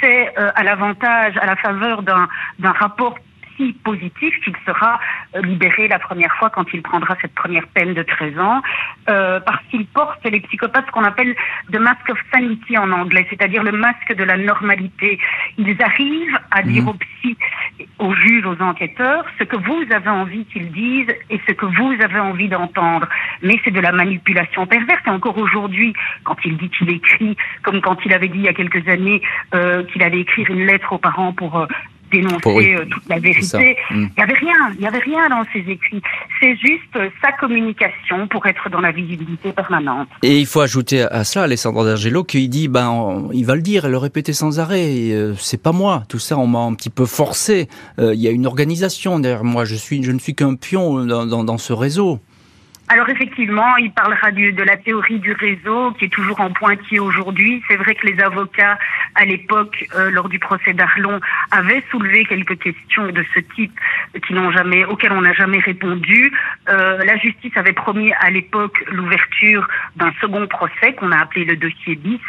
c'est 0.00 0.34
à 0.36 0.62
l'avantage, 0.62 1.36
à 1.36 1.46
la 1.46 1.56
faveur 1.56 2.02
d'un, 2.02 2.28
d'un 2.58 2.72
rapport 2.72 3.18
positif 3.82 4.34
qu'il 4.42 4.54
sera 4.66 4.98
euh, 5.34 5.42
libéré 5.42 5.88
la 5.88 5.98
première 5.98 6.34
fois 6.36 6.50
quand 6.50 6.66
il 6.72 6.82
prendra 6.82 7.16
cette 7.20 7.34
première 7.34 7.66
peine 7.68 7.94
de 7.94 8.02
13 8.02 8.38
ans, 8.38 8.62
euh, 9.08 9.40
parce 9.40 9.62
qu'il 9.70 9.86
porte 9.86 10.24
les 10.24 10.40
psychopathes 10.40 10.86
ce 10.86 10.92
qu'on 10.92 11.04
appelle 11.04 11.34
the 11.72 11.78
mask 11.78 12.08
of 12.10 12.18
sanity 12.32 12.76
en 12.78 12.90
anglais, 12.92 13.26
c'est-à-dire 13.30 13.62
le 13.62 13.72
masque 13.72 14.14
de 14.14 14.24
la 14.24 14.36
normalité. 14.36 15.18
Ils 15.58 15.76
arrivent 15.82 16.38
à 16.50 16.62
dire 16.62 16.82
mhm. 16.82 16.88
aux 16.88 16.94
psy, 16.94 17.36
aux 17.98 18.14
juges, 18.14 18.46
aux 18.46 18.60
enquêteurs, 18.62 19.24
ce 19.38 19.44
que 19.44 19.56
vous 19.56 19.84
avez 19.90 20.10
envie 20.10 20.44
qu'ils 20.46 20.70
disent 20.70 21.14
et 21.30 21.40
ce 21.46 21.52
que 21.52 21.66
vous 21.66 21.94
avez 22.02 22.20
envie 22.20 22.48
d'entendre. 22.48 23.08
Mais 23.42 23.60
c'est 23.64 23.70
de 23.70 23.80
la 23.80 23.92
manipulation 23.92 24.66
perverse. 24.66 25.02
Et 25.06 25.10
encore 25.10 25.38
aujourd'hui, 25.38 25.94
quand 26.24 26.36
il 26.44 26.56
dit 26.56 26.70
qu'il 26.70 26.90
écrit, 26.90 27.36
comme 27.62 27.80
quand 27.80 27.98
il 28.04 28.12
avait 28.12 28.28
dit 28.28 28.38
il 28.38 28.44
y 28.44 28.48
a 28.48 28.54
quelques 28.54 28.86
années 28.88 29.22
euh, 29.54 29.84
qu'il 29.84 30.02
allait 30.02 30.20
écrire 30.20 30.50
une 30.50 30.66
lettre 30.66 30.92
aux 30.92 30.98
parents 30.98 31.32
pour 31.32 31.66
dénoncer 32.10 32.74
euh, 32.74 32.84
toute 32.90 33.08
la 33.08 33.18
vérité. 33.18 33.76
Mm. 33.90 33.94
Il 33.94 34.10
n'y 34.16 34.22
avait 34.22 34.34
rien, 34.34 34.56
il 34.74 34.80
n'y 34.80 34.86
avait 34.86 34.98
rien 34.98 35.28
dans 35.28 35.44
ses 35.52 35.60
écrits. 35.70 36.02
C'est 36.40 36.56
juste 36.56 36.98
sa 37.22 37.32
communication 37.32 38.26
pour 38.28 38.46
être 38.46 38.68
dans 38.70 38.80
la 38.80 38.92
visibilité 38.92 39.52
permanente. 39.52 40.08
Et 40.22 40.38
il 40.38 40.46
faut 40.46 40.60
ajouter 40.60 41.02
à 41.02 41.24
cela 41.24 41.44
Alessandro 41.44 41.84
D'Angelo 41.84 42.24
qui 42.24 42.48
dit, 42.48 42.68
ben, 42.68 43.28
il 43.32 43.44
va 43.44 43.54
le 43.54 43.62
dire 43.62 43.86
et 43.86 43.90
le 43.90 43.98
répéter 43.98 44.32
sans 44.32 44.60
arrêt. 44.60 45.10
Euh, 45.12 45.34
c'est 45.36 45.62
pas 45.62 45.72
moi. 45.72 46.04
Tout 46.08 46.18
ça, 46.18 46.38
on 46.38 46.46
m'a 46.46 46.60
un 46.60 46.74
petit 46.74 46.90
peu 46.90 47.06
forcé. 47.06 47.68
Euh, 47.98 48.14
il 48.14 48.20
y 48.20 48.28
a 48.28 48.30
une 48.30 48.46
organisation 48.46 49.18
derrière 49.18 49.44
moi. 49.44 49.64
Je 49.64 49.74
suis, 49.74 50.02
je 50.02 50.12
ne 50.12 50.18
suis 50.18 50.34
qu'un 50.34 50.54
pion 50.54 51.04
dans, 51.04 51.26
dans, 51.26 51.44
dans 51.44 51.58
ce 51.58 51.72
réseau. 51.72 52.20
Alors 52.88 53.08
effectivement, 53.08 53.76
il 53.78 53.90
parlera 53.90 54.30
de 54.30 54.62
la 54.62 54.76
théorie 54.76 55.18
du 55.18 55.32
réseau 55.32 55.92
qui 55.92 56.04
est 56.04 56.12
toujours 56.12 56.40
en 56.40 56.52
pointillé 56.52 57.00
aujourd'hui. 57.00 57.62
C'est 57.68 57.76
vrai 57.76 57.96
que 57.96 58.06
les 58.06 58.20
avocats 58.22 58.78
à 59.16 59.24
l'époque, 59.24 59.86
euh, 59.96 60.10
lors 60.10 60.28
du 60.28 60.38
procès 60.38 60.72
d'Arlon, 60.72 61.20
avaient 61.50 61.82
soulevé 61.90 62.24
quelques 62.26 62.58
questions 62.58 63.08
de 63.08 63.24
ce 63.34 63.40
type 63.40 63.76
qui 64.26 64.34
n'ont 64.34 64.52
jamais, 64.52 64.84
auxquelles 64.84 65.12
on 65.12 65.22
n'a 65.22 65.32
jamais 65.32 65.58
répondu. 65.58 66.32
Euh, 66.68 67.02
la 67.04 67.16
justice 67.16 67.52
avait 67.56 67.72
promis 67.72 68.12
à 68.20 68.30
l'époque 68.30 68.84
l'ouverture 68.88 69.66
d'un 69.96 70.12
second 70.20 70.46
procès 70.46 70.94
qu'on 70.96 71.10
a 71.10 71.18
appelé 71.18 71.44
le 71.44 71.56
dossier 71.56 71.96
bis, 71.96 72.20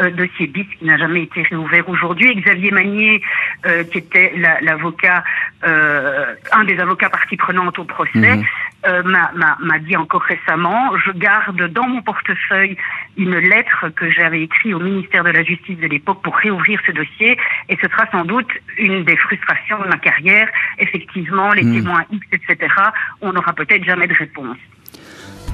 euh, 0.00 0.10
dossier 0.10 0.46
bis 0.46 0.66
qui 0.78 0.84
n'a 0.84 0.96
jamais 0.96 1.24
été 1.24 1.42
réouvert 1.42 1.88
aujourd'hui. 1.88 2.34
Xavier 2.36 2.70
Magnier, 2.70 3.22
euh, 3.66 3.84
qui 3.84 3.98
était 3.98 4.32
l'avocat, 4.62 5.24
un 5.62 6.64
des 6.64 6.78
avocats 6.78 7.10
partie 7.10 7.36
prenante 7.36 7.78
au 7.78 7.84
procès, 7.84 8.38
mhm. 8.86 9.16
m'a 9.60 9.78
dit 9.80 9.96
encore 9.96 10.22
récemment, 10.22 10.96
je 11.04 11.12
garde 11.12 11.62
dans 11.72 11.86
mon 11.86 12.02
portefeuille 12.02 12.76
une 13.16 13.36
lettre 13.36 13.88
que 13.90 14.10
j'avais 14.10 14.42
écrite 14.42 14.74
au 14.74 14.80
ministère 14.80 15.24
de 15.24 15.30
la 15.30 15.42
Justice 15.42 15.78
de 15.78 15.86
l'époque 15.86 16.22
pour 16.22 16.36
réouvrir 16.36 16.80
ce 16.86 16.92
dossier 16.92 17.36
et 17.68 17.76
ce 17.80 17.88
sera 17.88 18.06
sans 18.10 18.24
doute 18.24 18.50
une 18.78 19.04
des 19.04 19.16
frustrations 19.16 19.78
de 19.80 19.88
ma 19.88 19.98
carrière. 19.98 20.48
Effectivement, 20.78 21.52
les 21.52 21.64
hmm. 21.64 21.74
témoins 21.74 22.04
X, 22.10 22.26
etc., 22.32 22.72
on 23.20 23.32
n'aura 23.32 23.52
peut-être 23.52 23.84
jamais 23.84 24.06
de 24.06 24.14
réponse. 24.14 24.58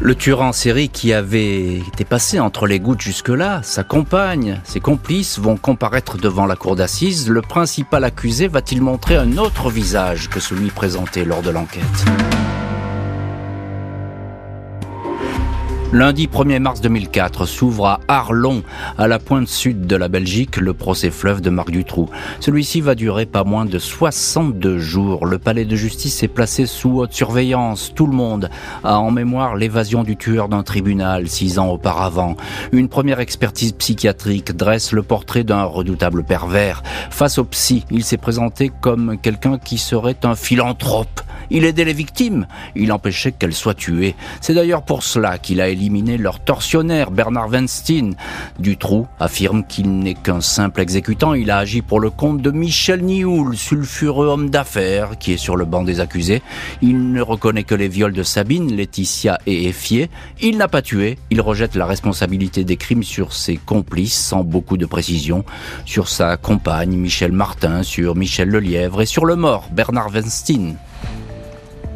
Le 0.00 0.16
tueur 0.16 0.42
en 0.42 0.52
série 0.52 0.88
qui 0.88 1.12
avait 1.12 1.76
été 1.76 2.04
passé 2.04 2.40
entre 2.40 2.66
les 2.66 2.80
gouttes 2.80 3.02
jusque-là, 3.02 3.62
sa 3.62 3.84
compagne, 3.84 4.60
ses 4.64 4.80
complices 4.80 5.38
vont 5.38 5.56
comparaître 5.56 6.16
devant 6.16 6.46
la 6.46 6.56
cour 6.56 6.74
d'assises. 6.74 7.30
Le 7.30 7.40
principal 7.40 8.02
accusé 8.02 8.48
va-t-il 8.48 8.82
montrer 8.82 9.14
un 9.14 9.36
autre 9.36 9.70
visage 9.70 10.28
que 10.28 10.40
celui 10.40 10.70
présenté 10.70 11.24
lors 11.24 11.42
de 11.42 11.50
l'enquête? 11.50 12.41
Lundi 15.94 16.26
1er 16.26 16.58
mars 16.58 16.80
2004 16.80 17.44
s'ouvre 17.44 17.84
à 17.84 18.00
Arlon, 18.08 18.62
à 18.96 19.08
la 19.08 19.18
pointe 19.18 19.46
sud 19.46 19.86
de 19.86 19.94
la 19.94 20.08
Belgique, 20.08 20.56
le 20.56 20.72
procès 20.72 21.10
fleuve 21.10 21.42
de 21.42 21.50
Marc 21.50 21.70
Dutroux. 21.70 22.08
Celui-ci 22.40 22.80
va 22.80 22.94
durer 22.94 23.26
pas 23.26 23.44
moins 23.44 23.66
de 23.66 23.78
62 23.78 24.78
jours. 24.78 25.26
Le 25.26 25.38
palais 25.38 25.66
de 25.66 25.76
justice 25.76 26.22
est 26.22 26.28
placé 26.28 26.64
sous 26.64 27.00
haute 27.00 27.12
surveillance. 27.12 27.92
Tout 27.94 28.06
le 28.06 28.14
monde 28.14 28.48
a 28.84 28.98
en 28.98 29.10
mémoire 29.10 29.54
l'évasion 29.54 30.02
du 30.02 30.16
tueur 30.16 30.48
d'un 30.48 30.62
tribunal 30.62 31.28
six 31.28 31.58
ans 31.58 31.68
auparavant. 31.68 32.38
Une 32.72 32.88
première 32.88 33.20
expertise 33.20 33.72
psychiatrique 33.72 34.56
dresse 34.56 34.92
le 34.92 35.02
portrait 35.02 35.44
d'un 35.44 35.64
redoutable 35.64 36.24
pervers. 36.24 36.82
Face 37.10 37.36
au 37.36 37.44
psy, 37.44 37.84
il 37.90 38.02
s'est 38.02 38.16
présenté 38.16 38.72
comme 38.80 39.18
quelqu'un 39.20 39.58
qui 39.58 39.76
serait 39.76 40.16
un 40.24 40.36
philanthrope. 40.36 41.20
Il 41.54 41.66
aidait 41.66 41.84
les 41.84 41.92
victimes, 41.92 42.46
il 42.74 42.92
empêchait 42.92 43.32
qu'elles 43.32 43.52
soient 43.52 43.74
tuées. 43.74 44.14
C'est 44.40 44.54
d'ailleurs 44.54 44.84
pour 44.84 45.02
cela 45.02 45.36
qu'il 45.36 45.60
a 45.60 45.68
leur 46.18 46.40
tortionnaire, 46.40 47.10
Bernard 47.10 47.48
Weinstein. 47.48 48.14
Dutroux 48.58 49.06
affirme 49.18 49.64
qu'il 49.64 49.98
n'est 49.98 50.14
qu'un 50.14 50.40
simple 50.40 50.80
exécutant, 50.80 51.34
il 51.34 51.50
a 51.50 51.58
agi 51.58 51.82
pour 51.82 52.00
le 52.00 52.10
compte 52.10 52.40
de 52.42 52.50
Michel 52.50 53.02
Nioul, 53.02 53.56
sulfureux 53.56 54.26
homme 54.26 54.50
d'affaires, 54.50 55.18
qui 55.18 55.32
est 55.32 55.36
sur 55.36 55.56
le 55.56 55.64
banc 55.64 55.82
des 55.82 56.00
accusés. 56.00 56.42
Il 56.80 57.12
ne 57.12 57.20
reconnaît 57.20 57.64
que 57.64 57.74
les 57.74 57.88
viols 57.88 58.12
de 58.12 58.22
Sabine, 58.22 58.74
Laetitia 58.74 59.38
et 59.46 59.68
Effier. 59.68 60.10
Il 60.40 60.56
n'a 60.56 60.68
pas 60.68 60.82
tué, 60.82 61.18
il 61.30 61.40
rejette 61.40 61.74
la 61.74 61.86
responsabilité 61.86 62.64
des 62.64 62.76
crimes 62.76 63.04
sur 63.04 63.32
ses 63.32 63.56
complices, 63.56 64.18
sans 64.18 64.44
beaucoup 64.44 64.76
de 64.76 64.86
précision, 64.86 65.44
sur 65.84 66.08
sa 66.08 66.36
compagne, 66.36 66.96
Michel 66.96 67.32
Martin, 67.32 67.82
sur 67.82 68.14
Michel 68.14 68.48
Lelièvre 68.48 69.02
et 69.02 69.06
sur 69.06 69.24
le 69.24 69.36
mort, 69.36 69.68
Bernard 69.72 70.10
Weinstein. 70.12 70.76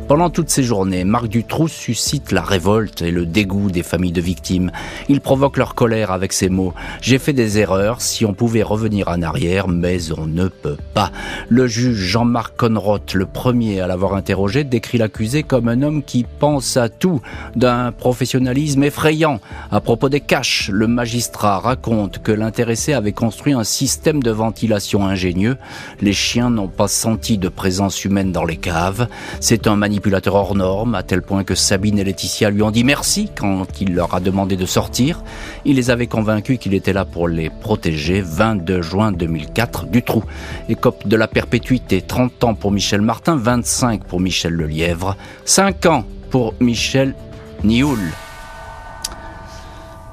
Pendant 0.08 0.30
toutes 0.30 0.50
ces 0.50 0.62
journées, 0.62 1.02
Marc 1.02 1.26
Dutroux 1.26 1.66
suscite 1.66 2.30
la 2.30 2.42
révolte 2.42 3.02
et 3.02 3.10
le 3.10 3.26
dégoût 3.26 3.72
des 3.72 3.82
familles 3.82 4.12
de 4.12 4.20
victimes. 4.20 4.70
Il 5.08 5.20
provoque 5.20 5.56
leur 5.56 5.74
colère 5.74 6.12
avec 6.12 6.32
ces 6.32 6.48
mots. 6.48 6.74
J'ai 7.00 7.18
fait 7.18 7.32
des 7.32 7.58
erreurs, 7.58 8.00
si 8.00 8.24
on 8.24 8.32
pouvait 8.32 8.62
revenir 8.62 9.08
en 9.08 9.20
arrière, 9.22 9.66
mais 9.66 10.12
on 10.16 10.28
ne 10.28 10.46
peut 10.46 10.76
pas. 10.94 11.10
Le 11.48 11.66
juge 11.66 11.96
Jean-Marc 11.96 12.56
Conroth, 12.56 13.14
le 13.14 13.26
premier 13.26 13.80
à 13.80 13.88
l'avoir 13.88 14.14
interrogé, 14.14 14.62
décrit 14.62 14.98
l'accusé 14.98 15.42
comme 15.42 15.66
un 15.66 15.82
homme 15.82 16.04
qui 16.04 16.24
pense 16.38 16.76
à 16.76 16.88
tout, 16.88 17.20
d'un 17.56 17.90
professionnalisme 17.90 18.84
effrayant. 18.84 19.40
À 19.72 19.80
propos 19.80 20.08
des 20.08 20.20
caches, 20.20 20.70
le 20.72 20.86
magistrat 20.86 21.58
raconte 21.58 22.22
que 22.22 22.30
l'intéressé 22.30 22.92
avait 22.92 23.12
construit 23.12 23.54
un 23.54 23.64
système 23.64 24.22
de 24.22 24.30
ventilation 24.30 25.04
ingénieux. 25.04 25.56
Les 26.00 26.12
chiens 26.12 26.50
n'ont 26.50 26.68
pas 26.68 26.88
senti 26.88 27.38
de 27.38 27.48
présence 27.48 28.04
humaine 28.04 28.30
dans 28.30 28.44
les 28.44 28.56
caves. 28.56 29.08
C'est 29.40 29.66
un 29.66 29.74
manipulateur 29.96 30.34
hors 30.34 30.54
norme, 30.54 30.94
à 30.94 31.02
tel 31.02 31.22
point 31.22 31.42
que 31.42 31.54
Sabine 31.54 31.98
et 31.98 32.04
Laetitia 32.04 32.50
lui 32.50 32.60
ont 32.60 32.70
dit 32.70 32.84
merci 32.84 33.30
quand 33.34 33.80
il 33.80 33.94
leur 33.94 34.14
a 34.14 34.20
demandé 34.20 34.54
de 34.54 34.66
sortir. 34.66 35.22
Il 35.64 35.76
les 35.76 35.88
avait 35.88 36.06
convaincus 36.06 36.58
qu'il 36.58 36.74
était 36.74 36.92
là 36.92 37.06
pour 37.06 37.28
les 37.28 37.48
protéger. 37.48 38.20
22 38.20 38.82
juin 38.82 39.10
2004, 39.10 39.86
du 39.86 40.02
trou. 40.02 40.22
Écope 40.68 41.08
de 41.08 41.16
la 41.16 41.28
perpétuité, 41.28 42.02
30 42.02 42.44
ans 42.44 42.54
pour 42.54 42.72
Michel 42.72 43.00
Martin, 43.00 43.36
25 43.36 44.04
pour 44.04 44.20
Michel 44.20 44.52
Lelièvre, 44.52 45.16
5 45.46 45.86
ans 45.86 46.04
pour 46.30 46.52
Michel 46.60 47.14
Nioul. 47.64 47.98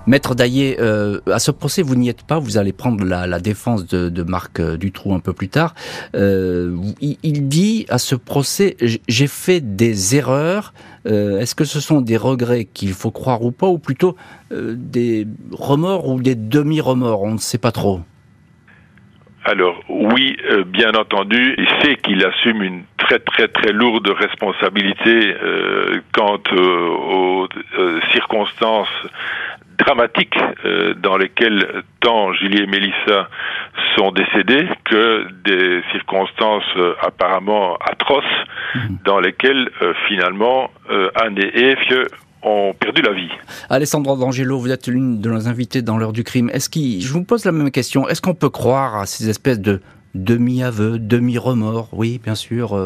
Maître 0.05 0.35
Daillé, 0.35 0.77
euh, 0.81 1.19
à 1.31 1.39
ce 1.39 1.51
procès, 1.51 1.81
vous 1.81 1.95
n'y 1.95 2.09
êtes 2.09 2.27
pas. 2.27 2.37
Vous 2.37 2.57
allez 2.57 2.73
prendre 2.73 3.05
la, 3.05 3.39
défense 3.39 3.87
de, 3.87 4.23
Marc 4.23 4.59
euh, 4.59 4.75
Dutroux 4.75 5.13
un 5.13 5.19
peu 5.19 5.31
plus 5.31 5.47
tard. 5.47 5.75
Euh, 6.13 6.75
il, 6.99 7.47
dit 7.47 7.85
à 7.89 7.97
ce 7.97 8.15
procès, 8.15 8.75
j'ai 8.81 9.27
fait 9.27 9.61
des 9.61 10.15
erreurs. 10.15 10.73
Est-ce 11.05 11.55
que 11.55 11.65
ce 11.65 11.81
sont 11.81 12.01
des 12.01 12.17
regrets 12.17 12.65
qu'il 12.65 12.93
faut 12.93 13.11
croire 13.11 13.43
ou 13.43 13.51
pas, 13.51 13.67
ou 13.67 13.77
plutôt 13.77 14.15
des 14.51 15.27
remords 15.51 16.07
ou 16.07 16.21
des 16.21 16.35
demi-remords 16.35 17.23
On 17.23 17.33
ne 17.33 17.37
sait 17.37 17.57
pas 17.57 17.71
trop? 17.71 18.01
Alors 19.43 19.83
oui, 19.89 20.37
bien 20.67 20.91
entendu, 20.93 21.55
il 21.57 21.67
sait 21.81 21.97
qu'il 21.97 22.25
assume 22.25 22.63
une 22.63 22.83
très 22.97 23.19
très 23.19 23.49
très 23.49 23.73
lourde 23.73 24.07
responsabilité 24.07 25.35
quant 26.13 26.39
aux 26.55 27.49
circonstances 28.13 28.87
dramatiques 29.77 30.37
euh, 30.65 30.93
dans 30.95 31.17
lesquelles 31.17 31.83
tant 31.99 32.33
Julie 32.33 32.63
et 32.63 32.67
Mélissa 32.67 33.29
sont 33.95 34.11
décédés 34.11 34.67
que 34.85 35.27
des 35.43 35.81
circonstances 35.91 36.63
euh, 36.77 36.93
apparemment 37.01 37.77
atroces 37.77 38.23
mhm. 38.75 38.97
dans 39.05 39.19
lesquelles 39.19 39.69
euh, 39.81 39.93
finalement 40.07 40.69
Anne 41.15 41.37
et 41.37 41.71
Eve 41.71 42.07
ont 42.43 42.73
perdu 42.77 43.01
la 43.01 43.13
vie. 43.13 43.29
Alessandro 43.69 44.17
D'Angelo, 44.17 44.59
vous 44.59 44.71
êtes 44.71 44.87
l'une 44.87 45.21
de 45.21 45.29
nos 45.29 45.47
invités 45.47 45.81
dans 45.81 45.97
l'heure 45.97 46.13
du 46.13 46.23
crime. 46.23 46.49
Est-ce 46.53 46.69
qu'il, 46.69 47.01
je 47.01 47.11
vous 47.11 47.23
pose 47.23 47.45
la 47.45 47.51
même 47.51 47.71
question, 47.71 48.07
est-ce 48.09 48.21
qu'on 48.21 48.35
peut 48.35 48.49
croire 48.49 48.95
à 48.95 49.05
ces 49.05 49.29
espèces 49.29 49.59
de 49.59 49.81
demi-aveux, 50.13 50.99
demi-remords? 50.99 51.89
Oui, 51.93 52.19
bien 52.21 52.35
sûr, 52.35 52.77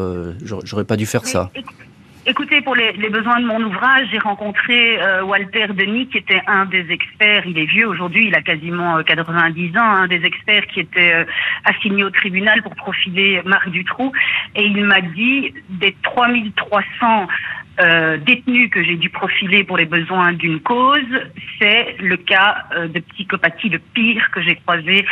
j'aurais 0.64 0.84
pas 0.84 0.96
dû 0.96 1.06
faire 1.06 1.26
ça. 1.26 1.50
Écoutez, 2.30 2.60
pour 2.60 2.76
les, 2.76 2.92
besoins 2.92 3.40
de 3.40 3.46
mon 3.46 3.58
ouvrage, 3.62 4.06
j'ai 4.12 4.18
rencontré 4.18 5.00
euh, 5.00 5.22
Walter 5.24 5.68
Denis, 5.68 6.08
qui 6.08 6.18
était 6.18 6.42
un 6.46 6.66
des 6.66 6.84
experts. 6.90 7.44
Il 7.46 7.58
est 7.58 7.64
vieux 7.64 7.88
aujourd'hui, 7.88 8.26
il 8.28 8.34
a 8.34 8.42
quasiment 8.42 9.02
90 9.02 9.74
euh, 9.74 9.80
ans, 9.80 9.82
un 9.82 10.08
des 10.08 10.22
experts 10.26 10.66
qui 10.66 10.80
était 10.80 11.14
euh, 11.14 11.24
assigné 11.64 12.04
au 12.04 12.10
tribunal 12.10 12.62
pour 12.62 12.74
profiler 12.74 13.40
Marc 13.46 13.70
Dutroux. 13.70 14.12
Et 14.54 14.66
il 14.66 14.84
m'a 14.84 15.00
dit, 15.00 15.54
des 15.70 15.96
3300 16.02 17.28
détenus 18.26 18.70
que 18.70 18.82
j'ai 18.82 18.96
dû 18.96 19.08
profiler 19.08 19.62
pour 19.62 19.78
les 19.78 19.84
besoins 19.84 20.32
d'une 20.32 20.58
cause, 20.58 20.98
c'est 21.60 21.94
le 22.00 22.16
cas 22.16 22.64
de 22.74 22.98
psychopathie 22.98 23.68
le 23.68 23.78
pire 23.78 24.32
que 24.32 24.42
j'ai 24.42 24.56
croisé 24.56 25.06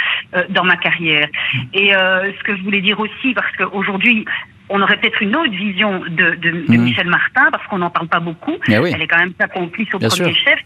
dans 0.48 0.64
ma 0.64 0.76
carrière. 0.76 1.28
Et 1.72 1.92
ce 1.92 2.42
que 2.42 2.56
je 2.56 2.62
voulais 2.62 2.80
dire 2.80 2.98
aussi, 2.98 3.34
parce 3.34 3.54
qu'aujourd'hui, 3.56 4.24
on 4.68 4.80
aurait 4.82 4.96
peut-être 4.98 5.22
une 5.22 5.36
autre 5.36 5.52
vision 5.52 6.00
de, 6.00 6.34
de, 6.34 6.50
de 6.66 6.76
mhm. 6.76 6.82
Michel 6.82 7.08
Martin, 7.08 7.48
parce 7.52 7.66
qu'on 7.68 7.78
n'en 7.78 7.90
parle 7.90 8.08
pas 8.08 8.20
beaucoup. 8.20 8.56
Eh 8.68 8.72
Elle 8.72 9.02
est 9.02 9.06
quand 9.06 9.18
même 9.18 9.34
sa 9.38 9.48
complice 9.48 9.92
au 9.94 9.98
premier 9.98 10.34
chef. 10.34 10.58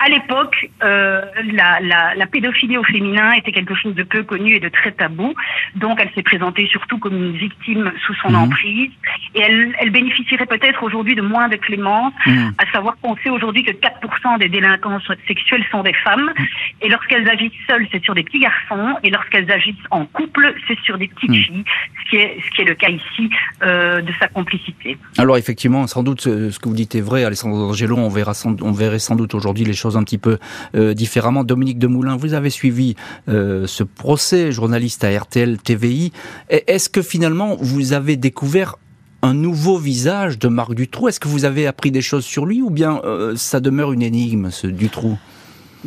À 0.00 0.08
l'époque, 0.08 0.70
euh, 0.82 1.22
la, 1.52 1.80
la, 1.80 2.14
la, 2.14 2.26
pédophilie 2.26 2.78
au 2.78 2.84
féminin 2.84 3.32
était 3.32 3.50
quelque 3.50 3.74
chose 3.74 3.94
de 3.94 4.04
peu 4.04 4.22
connu 4.22 4.54
et 4.54 4.60
de 4.60 4.68
très 4.68 4.92
tabou. 4.92 5.34
Donc, 5.74 5.98
elle 6.00 6.10
s'est 6.14 6.22
présentée 6.22 6.68
surtout 6.70 6.98
comme 6.98 7.16
une 7.16 7.36
victime 7.36 7.92
sous 8.06 8.14
son 8.22 8.30
mhm. 8.30 8.36
emprise. 8.36 8.90
Et 9.34 9.40
elle, 9.40 9.74
elle 9.80 9.90
bénéficierait 9.90 10.46
peut-être 10.46 10.82
aujourd'hui 10.84 11.16
de 11.16 11.22
moins 11.22 11.48
de 11.48 11.56
clémence, 11.56 12.12
mhm. 12.26 12.54
à 12.58 12.70
savoir 12.70 12.96
qu'on 13.02 13.16
sait 13.16 13.30
aujourd'hui 13.30 13.64
que 13.64 13.72
4% 13.72 14.38
des 14.38 14.48
délinquants 14.48 15.00
sexuels 15.26 15.64
sont 15.70 15.82
des 15.82 15.94
femmes. 15.94 16.32
Et 16.80 16.88
lorsqu'elles 16.88 17.28
agissent 17.28 17.52
seules, 17.68 17.86
c'est 17.90 18.02
sur 18.04 18.14
des 18.14 18.22
petits 18.22 18.40
garçons. 18.40 18.94
Et 19.02 19.10
lorsqu'elles 19.10 19.50
agissent 19.50 19.74
en 19.90 20.04
couple, 20.06 20.54
c'est 20.68 20.78
sur 20.80 20.96
des 20.96 21.08
petites 21.08 21.30
mhm. 21.30 21.42
filles, 21.42 21.64
ce 22.04 22.10
qui, 22.10 22.16
est, 22.16 22.38
ce 22.44 22.50
qui 22.54 22.62
est 22.62 22.66
le 22.66 22.74
cas 22.74 22.88
ici 22.88 23.30
euh, 23.62 24.00
de 24.00 24.12
sa 24.20 24.28
complicité. 24.28 24.96
Alors, 25.18 25.36
effectivement, 25.36 25.86
sans 25.88 26.04
doute, 26.04 26.20
ce 26.20 26.58
que 26.58 26.68
vous 26.68 26.74
dites 26.74 26.94
est 26.94 27.00
vrai, 27.00 27.24
Alessandro 27.24 27.70
Angelo. 27.70 27.96
On, 27.96 28.08
verra 28.08 28.34
sans, 28.34 28.60
on 28.62 28.72
verrait 28.72 29.00
sans 29.00 29.16
doute 29.16 29.34
aujourd'hui 29.34 29.64
les 29.64 29.72
choses 29.72 29.87
un 29.96 30.04
petit 30.04 30.18
peu 30.18 30.38
euh, 30.74 30.94
différemment. 30.94 31.44
Dominique 31.44 31.78
Demoulin, 31.78 32.16
vous 32.16 32.34
avez 32.34 32.50
suivi 32.50 32.96
euh, 33.28 33.66
ce 33.66 33.82
procès, 33.82 34.52
journaliste 34.52 35.04
à 35.04 35.18
RTL 35.18 35.58
TVI. 35.58 36.12
Est-ce 36.50 36.88
que 36.88 37.02
finalement 37.02 37.56
vous 37.60 37.92
avez 37.92 38.16
découvert 38.16 38.76
un 39.22 39.34
nouveau 39.34 39.78
visage 39.78 40.38
de 40.38 40.48
Marc 40.48 40.74
Dutroux? 40.74 41.08
Est-ce 41.08 41.20
que 41.20 41.28
vous 41.28 41.44
avez 41.44 41.66
appris 41.66 41.90
des 41.90 42.02
choses 42.02 42.24
sur 42.24 42.46
lui 42.46 42.62
ou 42.62 42.70
bien 42.70 43.00
euh, 43.04 43.34
ça 43.36 43.60
demeure 43.60 43.92
une 43.92 44.02
énigme, 44.02 44.50
ce 44.50 44.66
Dutroux? 44.66 45.18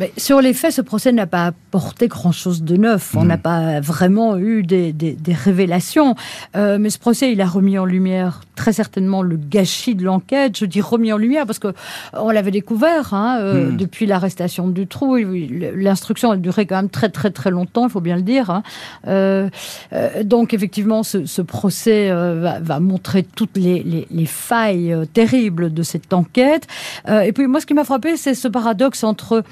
Mais 0.02 0.12
sur 0.16 0.40
les 0.40 0.52
faits, 0.52 0.72
ce 0.72 0.82
procès 0.82 1.12
n'a 1.12 1.28
pas 1.28 1.46
apporté 1.46 2.08
grand-chose 2.08 2.64
de 2.64 2.76
neuf. 2.76 3.14
On 3.16 3.24
n'a 3.24 3.38
pas 3.38 3.78
vraiment 3.78 4.36
eu 4.36 4.64
des, 4.64 5.14
révélations. 5.28 6.16
mais 6.54 6.90
ce 6.90 6.98
procès, 6.98 7.30
il 7.30 7.40
a 7.40 7.46
remis 7.46 7.78
en 7.78 7.84
lumière 7.84 8.40
très 8.56 8.72
certainement 8.72 9.22
le 9.22 9.36
gâchis 9.36 9.94
de 9.94 10.04
l'enquête. 10.04 10.56
Je 10.56 10.66
dis 10.66 10.80
remis 10.80 11.12
en 11.12 11.16
lumière 11.16 11.46
parce 11.46 11.58
que 11.58 11.72
on 12.12 12.30
l'avait 12.30 12.50
découvert 12.50 13.14
hein, 13.14 13.38
euh, 13.40 13.70
hmm. 13.70 13.76
depuis 13.76 14.06
l'arrestation 14.06 14.68
du 14.68 14.86
trou. 14.86 15.16
L'instruction 15.16 16.30
a 16.32 16.36
duré 16.36 16.66
quand 16.66 16.76
même 16.76 16.90
très 16.90 17.08
très 17.08 17.30
très 17.30 17.50
longtemps, 17.50 17.86
il 17.86 17.90
faut 17.90 18.00
bien 18.00 18.16
le 18.16 18.22
dire. 18.22 18.50
Hein. 18.50 18.62
Euh, 19.06 19.48
euh, 19.92 20.22
donc 20.24 20.54
effectivement, 20.54 21.02
ce, 21.02 21.42
procès 21.42 22.10
va, 22.12 22.80
montrer 22.80 23.22
toutes 23.22 23.56
les, 23.56 24.06
les, 24.10 24.26
failles 24.26 24.96
terribles 25.12 25.72
de 25.72 25.82
cette 25.82 26.12
enquête. 26.12 26.66
et 27.08 27.32
puis 27.32 27.46
moi, 27.46 27.60
ce 27.60 27.66
qui 27.66 27.74
m'a 27.74 27.84
frappé, 27.84 28.16
c'est 28.16 28.34
ce 28.34 28.48
paradoxe 28.48 29.02
entre 29.02 29.42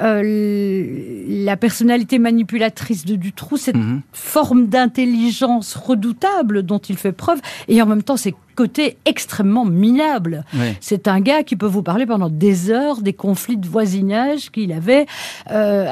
la 0.00 1.56
personnalité 1.56 2.18
manipulatrice 2.18 3.04
de 3.04 3.16
Dutroux, 3.16 3.56
cette 3.56 3.76
hmm. 3.76 4.00
forme 4.12 4.66
d'intelligence 4.66 5.74
redoutable 5.74 6.62
dont 6.62 6.78
il 6.78 6.96
fait 6.96 7.12
preuve, 7.12 7.40
et 7.68 7.80
en 7.82 7.86
même 7.86 8.02
temps, 8.02 8.16
c'est 8.16 8.34
côté 8.54 8.96
extrêmement 9.04 9.64
minable. 9.64 10.44
C'est 10.80 11.08
un 11.08 11.20
gars 11.20 11.42
qui 11.42 11.56
peut 11.56 11.66
vous 11.66 11.82
parler 11.82 12.06
pendant 12.06 12.28
des 12.28 12.70
heures 12.70 13.00
des 13.02 13.12
conflits 13.12 13.56
de 13.56 13.66
voisinage 13.66 14.50
qu'il 14.50 14.72
avait 14.72 15.06
euh, 15.50 15.86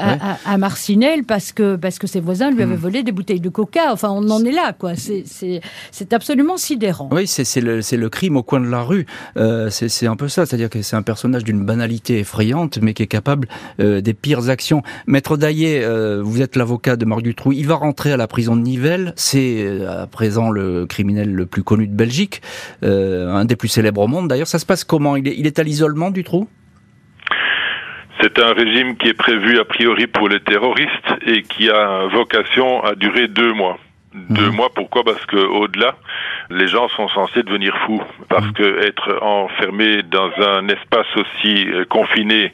à, 0.45 0.57
Marcinelle 0.57 1.23
parce 1.23 1.51
que, 1.51 1.75
parce 1.75 1.99
que 1.99 2.07
ses 2.07 2.19
voisins 2.19 2.51
lui 2.51 2.63
avaient 2.63 2.75
hmm. 2.75 2.79
volé 2.79 3.03
des 3.03 3.11
bouteilles 3.11 3.39
de 3.39 3.49
coca. 3.49 3.91
Enfin, 3.91 4.09
on 4.09 4.29
en 4.29 4.43
est 4.43 4.51
là, 4.51 4.73
quoi. 4.73 4.93
C'est 4.95 6.13
absolument 6.13 6.57
sidérant. 6.57 7.09
Oui, 7.11 7.27
c'est 7.27 7.61
le, 7.61 7.79
le, 7.79 8.09
crime 8.09 8.37
au 8.37 8.43
coin 8.43 8.59
de 8.59 8.67
la 8.67 8.81
rue. 8.81 9.05
Euh, 9.37 9.69
c'est 9.69 10.07
un 10.07 10.15
peu 10.15 10.27
ça. 10.27 10.45
C'est-à-dire 10.45 10.69
que 10.69 10.81
c'est 10.81 10.95
un 10.95 11.01
personnage 11.01 11.43
d'une 11.43 11.63
banalité 11.63 12.19
effrayante, 12.19 12.79
mais 12.81 12.93
qui 12.93 13.03
est 13.03 13.07
capable 13.07 13.47
euh, 13.79 14.01
des 14.01 14.13
pires 14.13 14.49
actions. 14.49 14.83
Maître 15.07 15.37
Daillé, 15.37 15.85
vous 16.21 16.41
êtes 16.41 16.55
l'avocat 16.55 16.95
de 16.95 17.05
Marc 17.05 17.21
Dutroux. 17.21 17.53
Il 17.53 17.67
va 17.67 17.75
rentrer 17.75 18.11
à 18.11 18.17
la 18.17 18.27
prison 18.27 18.55
de 18.55 18.61
Nivelles. 18.61 19.13
C'est 19.15 19.85
à 19.85 20.07
présent 20.07 20.49
le 20.49 20.85
criminel 20.85 21.33
le 21.33 21.45
plus 21.45 21.63
connu 21.63 21.87
de 21.87 21.95
Belgique. 21.95 22.41
Euh, 22.83 23.27
un 23.29 23.45
des 23.45 23.55
plus 23.55 23.67
célèbres 23.67 24.01
au 24.01 24.07
monde 24.07 24.27
d'ailleurs. 24.27 24.47
Ça 24.47 24.59
se 24.59 24.65
passe 24.65 24.83
comment? 24.83 25.15
Il 25.15 25.27
est, 25.27 25.35
il 25.37 25.47
est 25.47 25.59
à 25.59 25.63
l'isolement 25.63 26.11
du 26.11 26.23
trou? 26.23 26.47
C'est 28.21 28.37
un 28.39 28.53
régime 28.53 28.97
qui 28.97 29.07
est 29.07 29.13
prévu 29.13 29.59
a 29.59 29.65
priori 29.65 30.07
pour 30.07 30.27
les 30.27 30.41
terroristes 30.41 30.89
et 31.25 31.43
qui 31.43 31.69
a 31.69 32.07
vocation 32.07 32.83
à 32.83 32.95
durer 32.95 33.27
deux 33.27 33.53
mois. 33.53 33.77
Deux 34.13 34.49
mhm. 34.49 34.55
mois, 34.55 34.69
pourquoi? 34.73 35.03
Parce 35.03 35.25
que 35.25 35.37
au-delà, 35.37 35.95
les 36.49 36.67
gens 36.67 36.87
sont 36.89 37.07
censés 37.09 37.43
devenir 37.43 37.77
fous. 37.85 38.01
Parce 38.27 38.45
mhm. 38.45 38.53
que 38.53 38.85
être 38.85 39.23
enfermé 39.23 40.03
dans 40.03 40.31
un 40.37 40.67
espace 40.67 41.07
aussi 41.15 41.67
euh, 41.69 41.85
confiné 41.85 42.53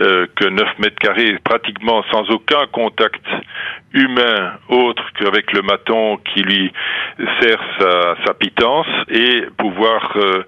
euh, 0.00 0.26
que 0.36 0.46
9 0.46 0.78
mètres 0.78 0.98
carrés, 0.98 1.38
pratiquement 1.44 2.02
sans 2.10 2.30
aucun 2.30 2.66
contact 2.72 3.24
humain 3.92 4.52
autre 4.68 5.04
qu'avec 5.18 5.52
le 5.52 5.60
maton 5.60 6.16
qui 6.16 6.42
lui 6.42 6.72
sert 7.40 7.60
sa, 7.78 8.16
sa 8.24 8.34
pitance 8.34 8.86
et 9.10 9.44
pouvoir 9.58 10.12
euh, 10.16 10.44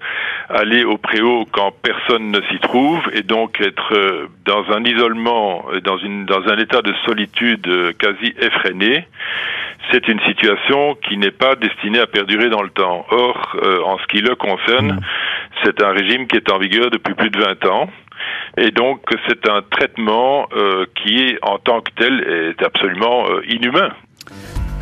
aller 0.49 0.83
au 0.83 0.97
préau 0.97 1.45
quand 1.51 1.71
personne 1.81 2.31
ne 2.31 2.41
s'y 2.49 2.59
trouve 2.59 3.01
et 3.13 3.21
donc 3.21 3.61
être 3.61 3.93
euh, 3.93 4.27
dans 4.45 4.71
un 4.71 4.83
isolement, 4.83 5.65
dans, 5.83 5.97
une, 5.97 6.25
dans 6.25 6.47
un 6.47 6.57
état 6.57 6.81
de 6.81 6.93
solitude 7.05 7.95
quasi 7.99 8.33
effréné, 8.39 9.07
c'est 9.91 10.07
une 10.07 10.19
situation 10.21 10.95
qui 11.07 11.17
n'est 11.17 11.31
pas 11.31 11.55
destinée 11.55 11.99
à 11.99 12.07
perdurer 12.07 12.49
dans 12.49 12.63
le 12.63 12.69
temps. 12.75 13.05
Or, 13.09 13.57
en 13.85 13.97
ce 13.97 14.07
qui 14.07 14.21
le 14.21 14.35
concerne, 14.35 14.93
mmh. 14.93 14.99
c'est 15.63 15.83
un 15.83 15.91
régime 15.91 16.27
qui 16.27 16.37
est 16.37 16.51
en 16.51 16.59
vigueur 16.59 16.89
depuis 16.91 17.15
plus 17.15 17.29
de 17.29 17.39
20 17.39 17.65
ans 17.65 17.89
et 18.57 18.71
donc, 18.71 19.01
c'est 19.27 19.49
un 19.49 19.61
traitement 19.69 20.47
euh, 20.55 20.85
qui 20.95 21.37
en 21.41 21.57
tant 21.57 21.81
que 21.81 21.91
tel, 21.97 22.53
est 22.59 22.63
absolument 22.63 23.25
euh, 23.29 23.41
inhumain. 23.49 23.89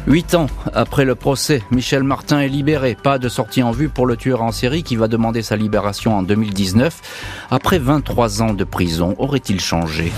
Huit 0.06 0.36
ans 0.36 0.48
après 0.74 1.06
le 1.06 1.16
procès, 1.16 1.62
Michel 1.72 2.04
Martin 2.04 2.42
est 2.42 2.50
libéré. 2.50 2.96
Pas 3.02 3.18
de 3.18 3.30
sortie 3.30 3.64
en 3.64 3.72
vue 3.72 3.90
pour 3.90 4.06
le 4.06 4.18
tueur 4.18 4.42
en 4.42 4.52
série 4.52 4.84
qui 4.84 4.98
va 4.98 5.08
demander 5.08 5.42
sa 5.42 5.56
libération 5.56 6.18
en 6.18 6.24
2019. 6.24 7.48
Après 7.50 7.80
23 7.80 8.42
ans 8.42 8.54
de 8.54 8.64
prison, 8.66 9.16
aurait-il 9.18 9.62
changé? 9.62 10.12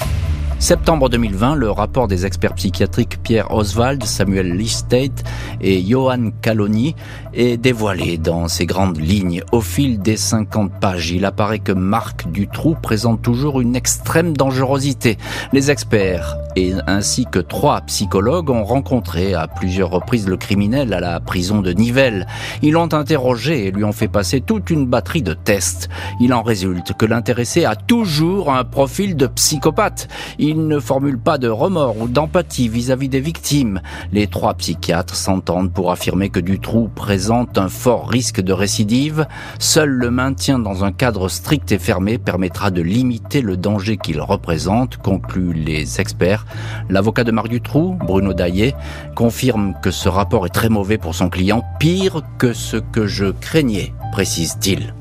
Septembre 0.65 1.09
2020, 1.09 1.53
le 1.53 1.69
rapport 1.69 2.07
des 2.07 2.25
experts 2.25 2.55
psychiatriques 2.55 3.21
Pierre 3.21 3.53
Oswald, 3.53 4.03
Samuel 4.03 4.57
Listate 4.57 5.23
et 5.61 5.79
Johan 5.79 6.31
Caloni 6.41 6.95
est 7.35 7.57
dévoilé 7.57 8.17
dans 8.17 8.47
ses 8.47 8.65
grandes 8.65 8.97
lignes. 8.97 9.43
Au 9.51 9.61
fil 9.61 9.99
des 9.99 10.17
50 10.17 10.71
pages, 10.79 11.11
il 11.11 11.23
apparaît 11.25 11.59
que 11.59 11.71
Marc 11.71 12.27
Dutroux 12.31 12.75
présente 12.81 13.21
toujours 13.21 13.61
une 13.61 13.75
extrême 13.75 14.35
dangerosité. 14.35 15.19
Les 15.53 15.69
experts 15.69 16.35
et 16.55 16.73
ainsi 16.87 17.25
que 17.25 17.39
trois 17.39 17.81
psychologues 17.81 18.49
ont 18.49 18.63
rencontré 18.63 19.33
à 19.33 19.47
plusieurs 19.47 19.89
reprises 19.89 20.27
le 20.27 20.37
criminel 20.37 20.93
à 20.93 20.99
la 20.99 21.19
prison 21.19 21.61
de 21.61 21.71
Nivelles. 21.71 22.25
Ils 22.61 22.71
l'ont 22.71 22.93
interrogé 22.93 23.67
et 23.67 23.71
lui 23.71 23.83
ont 23.83 23.91
fait 23.91 24.07
passer 24.07 24.41
toute 24.41 24.69
une 24.69 24.87
batterie 24.87 25.21
de 25.21 25.33
tests. 25.33 25.89
Il 26.19 26.33
en 26.33 26.41
résulte 26.41 26.93
que 26.93 27.05
l'intéressé 27.05 27.65
a 27.65 27.75
toujours 27.75 28.51
un 28.51 28.63
profil 28.63 29.15
de 29.15 29.27
psychopathe. 29.27 30.07
Ne 30.55 30.79
formule 30.79 31.17
pas 31.17 31.37
de 31.37 31.47
remords 31.47 31.97
ou 31.99 32.07
d'empathie 32.07 32.69
vis-à-vis 32.69 33.09
des 33.09 33.19
victimes. 33.19 33.81
Les 34.11 34.27
trois 34.27 34.53
psychiatres 34.55 35.15
s'entendent 35.15 35.73
pour 35.73 35.91
affirmer 35.91 36.29
que 36.29 36.39
Dutroux 36.39 36.89
présente 36.93 37.57
un 37.57 37.69
fort 37.69 38.09
risque 38.09 38.41
de 38.41 38.53
récidive. 38.53 39.27
Seul 39.59 39.89
le 39.89 40.11
maintien 40.11 40.59
dans 40.59 40.83
un 40.83 40.91
cadre 40.91 41.29
strict 41.29 41.71
et 41.71 41.79
fermé 41.79 42.17
permettra 42.17 42.71
de 42.71 42.81
limiter 42.81 43.41
le 43.41 43.57
danger 43.57 43.97
qu'il 43.97 44.21
représente, 44.21 44.97
concluent 44.97 45.53
les 45.53 45.99
experts. 45.99 46.45
L'avocat 46.89 47.23
de 47.23 47.31
Marc 47.31 47.49
Dutroux, 47.49 47.97
Bruno 48.05 48.33
Daillé, 48.33 48.73
confirme 49.15 49.73
que 49.81 49.91
ce 49.91 50.09
rapport 50.09 50.45
est 50.45 50.49
très 50.49 50.69
mauvais 50.69 50.97
pour 50.97 51.15
son 51.15 51.29
client, 51.29 51.63
pire 51.79 52.21
que 52.37 52.53
ce 52.53 52.77
que 52.77 53.07
je 53.07 53.25
craignais, 53.31 53.93
précise-t-il. 54.11 54.93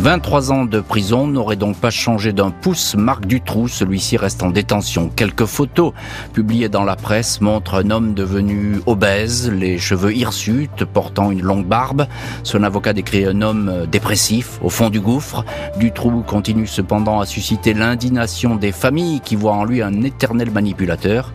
23 0.00 0.50
ans 0.50 0.64
de 0.64 0.80
prison 0.80 1.26
n'auraient 1.26 1.56
donc 1.56 1.76
pas 1.76 1.90
changé 1.90 2.32
d'un 2.32 2.50
pouce 2.50 2.94
Marc 2.94 3.26
Dutroux. 3.26 3.68
Celui-ci 3.68 4.16
reste 4.16 4.42
en 4.42 4.48
détention. 4.48 5.10
Quelques 5.14 5.44
photos 5.44 5.92
publiées 6.32 6.70
dans 6.70 6.84
la 6.84 6.96
presse 6.96 7.42
montrent 7.42 7.74
un 7.74 7.90
homme 7.90 8.14
devenu 8.14 8.80
obèse, 8.86 9.50
les 9.50 9.76
cheveux 9.78 10.14
hirsutes, 10.14 10.86
portant 10.86 11.30
une 11.30 11.42
longue 11.42 11.66
barbe. 11.66 12.06
Son 12.44 12.62
avocat 12.62 12.94
décrit 12.94 13.26
un 13.26 13.42
homme 13.42 13.86
dépressif, 13.92 14.58
au 14.62 14.70
fond 14.70 14.88
du 14.88 15.00
gouffre. 15.00 15.44
Dutroux 15.76 16.24
continue 16.26 16.66
cependant 16.66 17.20
à 17.20 17.26
susciter 17.26 17.74
l'indignation 17.74 18.56
des 18.56 18.72
familles 18.72 19.20
qui 19.20 19.36
voient 19.36 19.52
en 19.52 19.64
lui 19.66 19.82
un 19.82 20.00
éternel 20.00 20.50
manipulateur. 20.50 21.30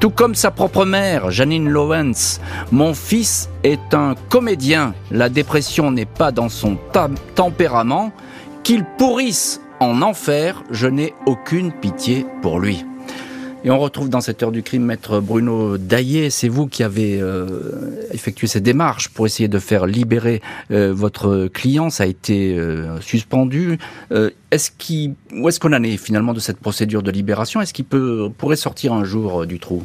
Tout 0.00 0.10
comme 0.10 0.34
sa 0.34 0.50
propre 0.50 0.84
mère, 0.84 1.30
Janine 1.30 1.68
Lowens. 1.68 2.40
Mon 2.72 2.94
fils 2.94 3.48
est 3.62 3.94
un 3.94 4.14
comédien. 4.28 4.94
La 5.12 5.28
dépression 5.28 5.92
n'est 5.92 6.04
pas 6.04 6.32
dans 6.32 6.48
son 6.48 6.78
tempérament. 7.34 8.07
Qu'il 8.68 8.84
pourrisse 8.84 9.62
en 9.80 10.02
enfer, 10.02 10.62
je 10.70 10.88
n'ai 10.88 11.14
aucune 11.24 11.72
pitié 11.72 12.26
pour 12.42 12.60
lui. 12.60 12.84
Et 13.64 13.70
on 13.70 13.78
retrouve 13.78 14.10
dans 14.10 14.20
cette 14.20 14.42
heure 14.42 14.52
du 14.52 14.62
crime 14.62 14.82
maître 14.82 15.20
Bruno 15.20 15.78
Daillé. 15.78 16.28
C'est 16.28 16.50
vous 16.50 16.66
qui 16.66 16.82
avez 16.82 17.18
euh, 17.18 18.06
effectué 18.12 18.46
ces 18.46 18.60
démarches 18.60 19.08
pour 19.08 19.24
essayer 19.24 19.48
de 19.48 19.58
faire 19.58 19.86
libérer 19.86 20.42
euh, 20.70 20.92
votre 20.92 21.46
client. 21.46 21.88
Ça 21.88 22.04
a 22.04 22.06
été 22.08 22.58
euh, 22.58 23.00
suspendu. 23.00 23.78
est-ce 24.50 24.70
qui, 24.70 25.14
où 25.32 25.48
est-ce 25.48 25.60
qu'on 25.60 25.72
en 25.72 25.82
est 25.82 25.96
finalement 25.96 26.34
de 26.34 26.40
cette 26.40 26.58
procédure 26.58 27.02
de 27.02 27.10
libération? 27.10 27.62
Est-ce 27.62 27.72
qu'il 27.72 27.86
pourrait 27.86 28.56
sortir 28.56 28.92
un 28.92 29.04
jour 29.04 29.46
du 29.46 29.60
trou? 29.60 29.82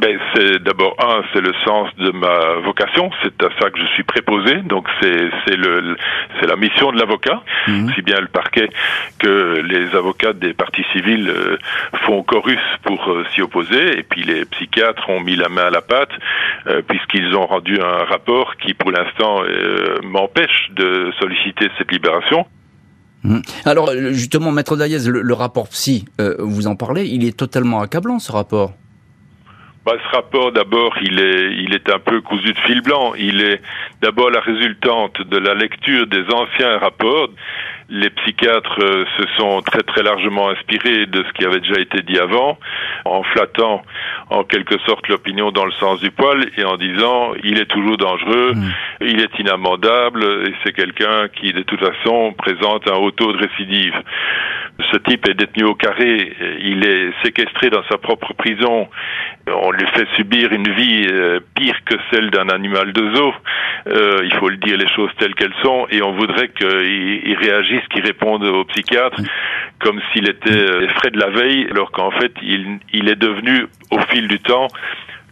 Ben, 0.00 0.18
c'est 0.34 0.62
d'abord 0.62 0.96
un, 0.98 1.22
c'est 1.32 1.42
le 1.42 1.52
sens 1.62 1.88
de 1.98 2.10
ma 2.10 2.54
vocation, 2.64 3.10
c'est 3.22 3.42
à 3.42 3.48
ça 3.60 3.68
que 3.70 3.78
je 3.78 3.86
suis 3.88 4.02
préposé, 4.02 4.56
donc 4.62 4.88
c'est 5.00 5.30
c'est 5.44 5.56
le 5.56 5.94
c'est 6.40 6.46
la 6.46 6.56
mission 6.56 6.90
de 6.90 6.98
l'avocat, 6.98 7.42
mhm. 7.68 7.92
si 7.94 8.00
bien 8.00 8.18
le 8.18 8.28
parquet 8.28 8.70
que 9.18 9.60
les 9.60 9.94
avocats 9.94 10.32
des 10.32 10.54
parties 10.54 10.84
civiles 10.92 11.28
euh, 11.28 11.58
font 12.06 12.22
chorus 12.22 12.58
pour 12.82 13.10
euh, 13.10 13.26
s'y 13.34 13.42
opposer, 13.42 13.98
et 13.98 14.02
puis 14.02 14.22
les 14.22 14.46
psychiatres 14.46 15.08
ont 15.10 15.20
mis 15.20 15.36
la 15.36 15.50
main 15.50 15.64
à 15.64 15.70
la 15.70 15.82
pâte 15.82 16.12
euh, 16.66 16.80
puisqu'ils 16.88 17.36
ont 17.36 17.46
rendu 17.46 17.78
un 17.78 18.04
rapport 18.04 18.56
qui, 18.56 18.72
pour 18.72 18.90
l'instant, 18.90 19.42
m'empêche 20.02 20.70
de 20.76 21.12
solliciter 21.18 21.68
cette 21.76 21.92
libération. 21.92 22.46
Mhm. 23.22 23.42
Alors 23.66 23.90
justement, 24.12 24.50
maître 24.50 24.76
Daïez, 24.76 25.06
le, 25.06 25.34
rapport 25.34 25.68
psy, 25.68 26.06
vous 26.38 26.66
en 26.68 26.76
parlez, 26.76 27.06
il 27.06 27.26
est 27.26 27.36
totalement 27.36 27.82
accablant 27.82 28.18
ce 28.18 28.32
rapport. 28.32 28.72
Bah, 29.84 29.92
ce 30.04 30.14
rapport, 30.14 30.52
d'abord, 30.52 30.94
il 31.00 31.18
est, 31.18 31.54
il 31.56 31.74
est 31.74 31.88
un 31.90 31.98
peu 31.98 32.20
cousu 32.20 32.52
de 32.52 32.58
fil 32.66 32.82
blanc. 32.82 33.14
Il 33.18 33.40
est 33.40 33.62
d'abord 34.02 34.30
la 34.30 34.40
résultante 34.40 35.22
de 35.22 35.38
la 35.38 35.54
lecture 35.54 36.06
des 36.06 36.24
anciens 36.30 36.76
rapports. 36.78 37.30
Les 37.88 38.10
psychiatres 38.10 38.78
euh, 38.82 39.04
se 39.16 39.26
sont 39.38 39.62
très 39.62 39.82
très 39.82 40.02
largement 40.02 40.50
inspirés 40.50 41.06
de 41.06 41.24
ce 41.24 41.32
qui 41.32 41.44
avait 41.46 41.60
déjà 41.60 41.80
été 41.80 42.02
dit 42.02 42.18
avant, 42.18 42.58
en 43.04 43.22
flattant 43.22 43.82
en 44.28 44.44
quelque 44.44 44.78
sorte 44.86 45.08
l'opinion 45.08 45.50
dans 45.50 45.64
le 45.64 45.72
sens 45.72 45.98
du 46.00 46.10
poil 46.12 46.46
et 46.56 46.64
en 46.64 46.76
disant 46.76 47.32
il 47.42 47.58
est 47.58 47.66
toujours 47.66 47.96
dangereux, 47.96 48.52
mmh. 48.54 48.72
il 49.00 49.20
est 49.20 49.38
inamendable 49.40 50.22
et 50.46 50.54
c'est 50.62 50.72
quelqu'un 50.72 51.26
qui 51.28 51.52
de 51.52 51.62
toute 51.62 51.80
façon 51.80 52.32
présente 52.38 52.86
un 52.88 52.94
haut 52.94 53.10
taux 53.10 53.32
de 53.32 53.38
récidive 53.38 53.94
ce 54.92 54.98
type 54.98 55.28
est 55.28 55.34
détenu 55.34 55.64
au 55.64 55.74
carré, 55.74 56.32
il 56.62 56.84
est 56.84 57.12
séquestré 57.24 57.70
dans 57.70 57.82
sa 57.90 57.98
propre 57.98 58.32
prison, 58.34 58.88
on 59.46 59.70
lui 59.70 59.86
fait 59.94 60.06
subir 60.16 60.52
une 60.52 60.70
vie 60.72 61.06
euh, 61.10 61.40
pire 61.54 61.76
que 61.84 61.94
celle 62.10 62.30
d'un 62.30 62.48
animal 62.48 62.92
de 62.92 63.14
zoo, 63.14 63.34
euh, 63.88 64.20
il 64.24 64.32
faut 64.34 64.48
le 64.48 64.56
dire 64.56 64.76
les 64.76 64.88
choses 64.88 65.10
telles 65.18 65.34
qu'elles 65.34 65.54
sont, 65.62 65.86
et 65.90 66.02
on 66.02 66.12
voudrait 66.12 66.48
qu'il 66.48 67.36
réagisse, 67.40 67.86
qu'il 67.90 68.04
réponde 68.04 68.44
au 68.44 68.64
psychiatre 68.64 69.20
comme 69.80 70.00
s'il 70.12 70.28
était 70.28 70.50
euh, 70.50 70.88
frais 70.96 71.10
de 71.10 71.18
la 71.18 71.30
veille, 71.30 71.66
alors 71.70 71.90
qu'en 71.90 72.10
fait 72.10 72.32
il 72.42 73.08
est 73.08 73.20
devenu 73.20 73.66
au 73.90 73.98
fil 74.10 74.28
du 74.28 74.38
temps 74.38 74.68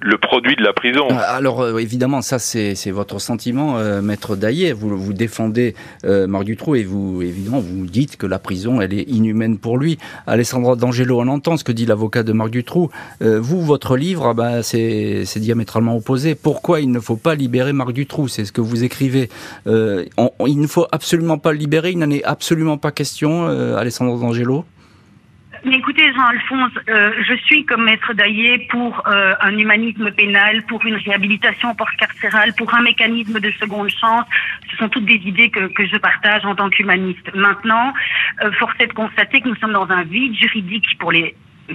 le 0.00 0.18
produit 0.18 0.56
de 0.56 0.62
la 0.62 0.72
prison. 0.72 1.08
Ah, 1.10 1.36
alors 1.36 1.60
euh, 1.60 1.78
évidemment, 1.78 2.22
ça 2.22 2.38
c'est 2.38 2.90
votre 2.90 3.18
sentiment, 3.18 3.78
euh, 3.78 4.00
maître 4.00 4.36
Daillé. 4.36 4.72
Vous, 4.72 4.96
vous 4.96 5.12
défendez 5.12 5.74
euh, 6.04 6.26
Marc 6.26 6.44
Dutroux 6.44 6.76
et 6.76 6.84
vous 6.84 7.22
évidemment 7.22 7.60
vous 7.60 7.86
dites 7.86 8.16
que 8.16 8.26
la 8.26 8.38
prison 8.38 8.80
elle 8.80 8.94
est 8.94 9.08
inhumaine 9.08 9.58
pour 9.58 9.78
lui. 9.78 9.98
Alessandra 10.26 10.76
D'Angelo, 10.76 11.20
on 11.20 11.28
entend 11.28 11.56
ce 11.56 11.64
que 11.64 11.72
dit 11.72 11.86
l'avocat 11.86 12.22
de 12.22 12.32
Marc 12.32 12.50
Dutroux. 12.50 12.90
vous, 13.20 13.62
votre 13.62 13.96
livre, 13.96 14.26
ah 14.26 14.34
bah, 14.34 14.62
c'est 14.62 15.24
diamétralement 15.36 15.96
opposé. 15.96 16.34
Pourquoi 16.34 16.80
il 16.80 16.90
ne 16.90 17.00
faut 17.00 17.16
pas 17.16 17.34
libérer 17.34 17.72
Marc 17.72 17.92
Dutroux? 17.92 18.28
C'est 18.28 18.44
ce 18.44 18.52
que 18.52 18.60
vous 18.60 18.84
écrivez. 18.84 19.28
il 19.66 20.60
ne 20.60 20.66
faut 20.66 20.86
absolument 20.92 21.38
pas 21.38 21.52
le 21.52 21.58
libérer. 21.58 21.90
Il 21.90 21.98
n'en 21.98 22.10
est 22.10 22.24
absolument 22.24 22.78
pas 22.78 22.92
question, 22.92 23.46
Alessandra 23.76 24.18
D'Angelo. 24.18 24.64
Mais 25.64 25.76
écoutez, 25.76 26.12
Jean-Alphonse, 26.14 26.72
euh, 26.88 27.12
je 27.26 27.34
suis 27.44 27.64
comme 27.64 27.84
maître 27.84 28.12
Daillé 28.14 28.68
pour 28.70 29.02
euh, 29.06 29.34
un 29.40 29.56
humanisme 29.56 30.10
pénal, 30.12 30.62
pour 30.62 30.84
une 30.86 30.96
réhabilitation 30.96 31.74
post-carcérale, 31.74 32.52
pour 32.56 32.72
un 32.74 32.82
mécanisme 32.82 33.40
de 33.40 33.50
seconde 33.52 33.90
chance. 33.90 34.24
Ce 34.70 34.76
sont 34.76 34.88
toutes 34.88 35.04
des 35.04 35.20
idées 35.24 35.50
que, 35.50 35.66
que 35.66 35.86
je 35.86 35.96
partage 35.96 36.44
en 36.44 36.54
tant 36.54 36.70
qu'humaniste. 36.70 37.34
Maintenant, 37.34 37.92
euh, 38.42 38.52
force 38.52 38.74
est 38.78 38.86
de 38.86 38.92
constater 38.92 39.40
que 39.40 39.48
nous 39.48 39.56
sommes 39.56 39.72
dans 39.72 39.90
un 39.90 40.04
vide 40.04 40.34
juridique 40.36 40.86
pour 40.98 41.10
les 41.12 41.34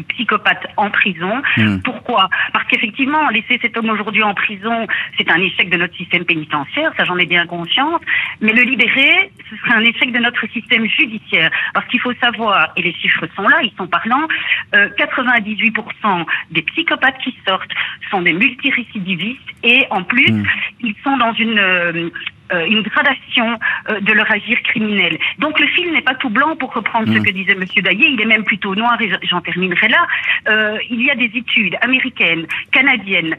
psychopathe 0.10 0.66
en 0.78 0.90
prison. 0.90 1.42
Hmm. 1.58 1.78
Pourquoi? 1.84 2.30
Parce 2.52 2.66
qu'effectivement, 2.68 3.30
laisser 3.30 3.60
cet 3.62 3.78
homme 3.78 3.90
aujourd'hui 3.90 4.24
en 4.24 4.34
prison, 4.34 4.88
c'est 5.18 5.30
un 5.30 5.40
échec 5.42 5.70
de 5.70 5.78
notre 5.78 5.96
système 5.96 6.26
pénitentiaire, 6.26 6.92
ça 6.98 7.06
j'en 7.06 7.18
ai 7.18 7.26
bien 7.26 7.46
conscience, 7.46 8.02
mais 8.42 8.54
le 8.54 8.64
libérer, 8.64 9.32
ce 9.50 9.56
serait 9.58 9.76
un 9.76 9.82
échec 9.82 10.12
de 10.12 10.20
notre 10.20 10.48
système 10.48 10.88
judiciaire. 10.88 11.52
Parce 11.74 11.88
qu'il 11.88 12.00
faut 12.00 12.14
savoir, 12.22 12.72
et 12.76 12.82
les 12.82 12.94
chiffres 12.94 13.28
sont 13.36 13.48
là, 13.48 13.62
ils 13.64 13.74
sont 13.78 13.88
parlants, 13.88 14.28
98% 14.74 15.74
euh, 16.06 16.24
des 16.52 16.62
psychopathes 16.64 17.18
qui 17.24 17.36
sortent 17.48 17.72
sont 18.12 18.22
des 18.22 18.34
multirécidivistes 18.34 19.40
et 19.64 19.86
en 19.90 20.04
plus, 20.04 20.32
hmm. 20.32 20.46
ils 20.82 20.96
sont 21.04 21.18
dans 21.18 21.34
une 21.34 21.60
euh, 21.60 22.10
euh, 22.52 22.66
une 22.66 22.82
gradation 22.82 23.58
euh, 23.90 24.02
de 24.02 24.12
leur 24.12 24.30
agir 24.30 24.62
criminel. 24.64 25.18
Donc 25.40 25.60
le 25.60 25.68
film 25.68 25.94
n'est 25.94 26.02
pas 26.02 26.16
tout 26.16 26.30
blanc 26.30 26.56
pour 26.58 26.74
reprendre 26.74 27.08
ce 27.08 27.20
mm. 27.20 27.24
que 27.24 27.32
disait 27.32 27.56
Monsieur 27.56 27.82
Daillé, 27.82 28.10
il 28.10 28.20
est 28.20 28.26
même 28.26 28.44
plutôt 28.44 28.76
noir 28.76 29.02
et 29.02 29.10
j'en 29.24 29.40
terminerai 29.40 29.88
là. 29.88 30.06
Euh, 30.50 30.78
il 30.90 31.02
y 31.02 31.10
a 31.10 31.16
des 31.16 31.32
études 31.34 31.78
américaines, 31.82 32.46
canadiennes, 32.72 33.36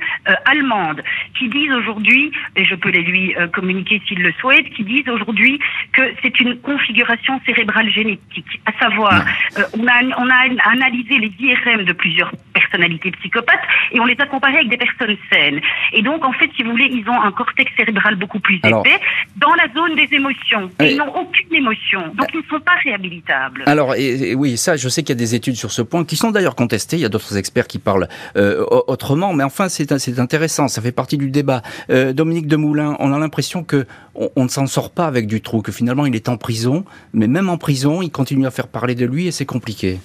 allemandes 0.47 1.03
qui 1.39 1.49
disent 1.49 1.73
aujourd'hui, 1.73 2.33
et 2.57 2.65
je 2.65 2.75
peux 2.75 2.89
les 2.89 3.03
lui 3.03 3.35
communiquer 3.53 4.01
s'il 4.07 4.23
le 4.23 4.33
souhaite, 4.41 4.69
qui 4.71 4.85
disent 4.85 5.09
aujourd'hui 5.09 5.59
que 5.93 6.03
c'est 6.23 6.41
une 6.41 6.59
configuration 6.61 7.41
cérébrale 7.45 7.91
génétique, 7.91 8.61
à 8.65 8.73
savoir, 8.83 9.13
mm. 9.13 9.61
on, 9.81 9.87
a, 9.87 10.03
on 10.19 10.31
a 10.31 10.71
analysé 10.73 11.19
les 11.19 11.33
IRM 11.39 11.85
de 11.85 11.93
plusieurs 11.93 12.33
personnalités 12.55 13.11
psychopathes 13.11 13.67
et 13.93 14.01
on 14.01 14.07
les 14.07 14.17
a 14.19 14.27
comparées 14.27 14.57
avec 14.57 14.69
des 14.69 14.79
personnes 14.79 15.17
saines. 15.31 15.61
Et 15.93 16.03
donc 16.03 16.25
en 16.25 16.33
fait, 16.33 16.51
si 16.57 16.63
vous 16.63 16.71
voulez, 16.71 16.89
ils 16.91 17.09
ont 17.09 17.21
un 17.21 17.33
cortex 17.33 17.71
cérébral 17.77 18.17
beaucoup 18.17 18.41
plus 18.41 18.57
épais 18.57 18.94
dans 19.37 19.55
la 19.55 19.69
zone 19.75 19.97
des 19.97 20.15
émotions. 20.15 20.71
Ils 20.81 20.97
n'ont 20.97 21.15
aucune 21.15 21.55
émotion, 21.55 22.01
donc 22.15 22.29
ils 22.33 22.39
ne 22.39 22.43
sont 22.45 22.61
pas 22.61 22.77
réhabilitables. 22.83 23.65
Alors 23.67 23.95
oui, 24.37 24.57
ça, 24.57 24.77
je 24.77 24.89
sais 24.89 25.03
qu'il 25.03 25.11
y 25.11 25.19
a 25.19 25.23
des 25.23 25.35
études 25.35 25.57
sur 25.57 25.73
ce 25.73 25.83
point 25.83 26.05
qui 26.05 26.17
sont 26.17 26.31
d'ailleurs 26.31 26.55
contestées. 26.55 26.97
Il 26.97 27.03
y 27.03 27.05
a 27.05 27.09
d'autres 27.09 27.37
experts 27.37 27.67
qui 27.67 27.79
parlent 27.79 28.09
euh, 28.37 28.65
autrement, 28.87 29.33
mais 29.33 29.45
enfin 29.45 29.69
c'est 29.69 30.19
intéressant. 30.19 30.69
Ça 30.69 30.81
fait 30.83 30.93
partie 30.93 31.19
du 31.19 31.31
débat. 31.31 31.63
Euh, 31.91 32.13
Dominique 32.13 32.47
Demoulin, 32.47 32.97
on 33.01 33.13
a 33.13 33.19
l'impression 33.19 33.65
que 33.65 33.87
on, 34.15 34.45
ne 34.45 34.49
s'en 34.49 34.67
sort 34.67 34.91
pas 34.91 35.07
avec 35.07 35.27
du 35.27 35.41
trou, 35.41 35.61
que 35.63 35.73
finalement 35.73 36.07
il 36.07 36.15
est 36.15 36.29
en 36.29 36.37
prison, 36.37 36.85
mais 37.13 37.27
même 37.27 37.49
en 37.49 37.59
prison, 37.59 38.03
il 38.03 38.11
continue 38.11 38.47
à 38.47 38.51
faire 38.51 38.69
parler 38.69 38.95
de 38.95 39.07
lui 39.07 39.27
et 39.27 39.33
c'est 39.33 39.47
compliqué. 39.47 39.99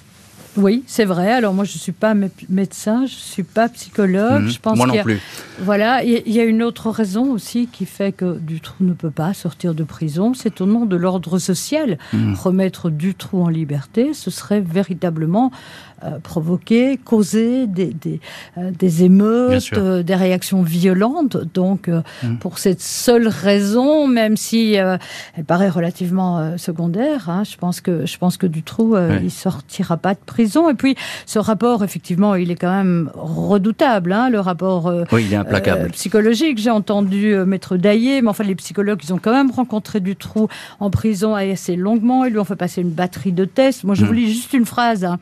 Oui, 0.56 0.82
c'est 0.86 1.04
vrai. 1.04 1.32
Alors 1.32 1.54
moi, 1.54 1.64
je 1.64 1.74
ne 1.74 1.78
suis 1.78 1.92
pas 1.92 2.14
médecin, 2.48 3.06
je 3.06 3.14
ne 3.14 3.20
suis 3.20 3.42
pas 3.42 3.68
psychologue. 3.68 4.42
Mhm. 4.42 4.48
je 4.48 4.58
pense 4.60 4.76
moi 4.76 4.86
non 4.86 5.02
plus. 5.02 5.20
Voilà, 5.60 6.02
il 6.02 6.32
y 6.32 6.40
a 6.40 6.44
une 6.44 6.62
autre 6.62 6.90
raison 6.90 7.32
aussi 7.32 7.68
qui 7.70 7.86
fait 7.86 8.12
que 8.12 8.38
Dutroux 8.38 8.84
ne 8.84 8.92
peut 8.92 9.10
pas 9.10 9.34
sortir 9.34 9.74
de 9.74 9.84
prison. 9.84 10.34
C'est 10.34 10.60
au 10.60 10.66
nom 10.66 10.86
de 10.86 10.96
l'ordre 10.96 11.38
social. 11.38 11.98
Mhm. 12.12 12.34
Remettre 12.34 12.90
Dutroux 12.90 13.42
en 13.42 13.48
liberté, 13.48 14.12
ce 14.14 14.30
serait 14.30 14.60
véritablement 14.60 15.52
provoquer, 16.22 16.98
causer 16.98 17.66
des, 17.66 17.86
des, 17.86 18.20
euh, 18.58 18.70
des 18.70 19.04
émeutes, 19.04 19.70
euh, 19.74 20.02
des 20.02 20.14
réactions 20.14 20.62
violentes. 20.62 21.36
Donc, 21.54 21.88
mhm. 21.88 22.38
pour 22.38 22.58
cette 22.58 22.80
seule 22.80 23.28
raison, 23.28 24.06
même 24.06 24.36
si 24.36 24.74
elle 24.74 25.44
paraît 25.46 25.68
relativement 25.68 26.56
secondaire, 26.58 27.28
hein, 27.28 27.44
je 27.44 27.56
pense 27.56 27.80
que 27.80 28.06
je 28.06 28.18
pense 28.18 28.36
que 28.36 28.46
Dutroux, 28.46 28.96
il 29.22 29.30
sortira 29.30 29.96
pas 29.96 30.14
de 30.14 30.20
prison 30.24 30.68
et 30.68 30.74
puis, 30.74 30.96
ce 31.26 31.38
rapport, 31.38 31.84
effectivement, 31.84 32.34
il 32.34 32.50
est 32.50 32.56
quand 32.56 32.72
même 32.72 33.10
redoutable, 33.14 34.12
hein, 34.12 34.30
le 34.30 34.40
rapport 34.40 34.86
euh, 34.88 35.04
euh, 35.12 35.88
psychologique. 35.90 36.58
J'ai 36.58 36.70
entendu 36.70 37.34
euh, 37.34 37.44
Maître 37.44 37.76
Daillé, 37.76 38.22
mais 38.22 38.28
enfin, 38.28 38.44
les 38.44 38.54
psychologues, 38.54 39.00
ils 39.04 39.12
ont 39.12 39.18
quand 39.18 39.32
même 39.32 39.50
rencontré 39.50 40.00
du 40.00 40.16
trou 40.16 40.48
en 40.78 40.90
prison 40.90 41.34
assez 41.34 41.76
longuement. 41.76 42.24
Ils 42.24 42.32
lui 42.32 42.38
ont 42.38 42.44
fait 42.44 42.56
passer 42.56 42.82
une 42.82 42.90
batterie 42.90 43.32
de 43.32 43.44
tests. 43.44 43.84
Moi, 43.84 43.94
je 43.94 44.04
vous 44.04 44.12
hmm. 44.12 44.16
lis 44.16 44.32
juste 44.32 44.52
une 44.52 44.66
phrase 44.66 45.04
hein, 45.04 45.18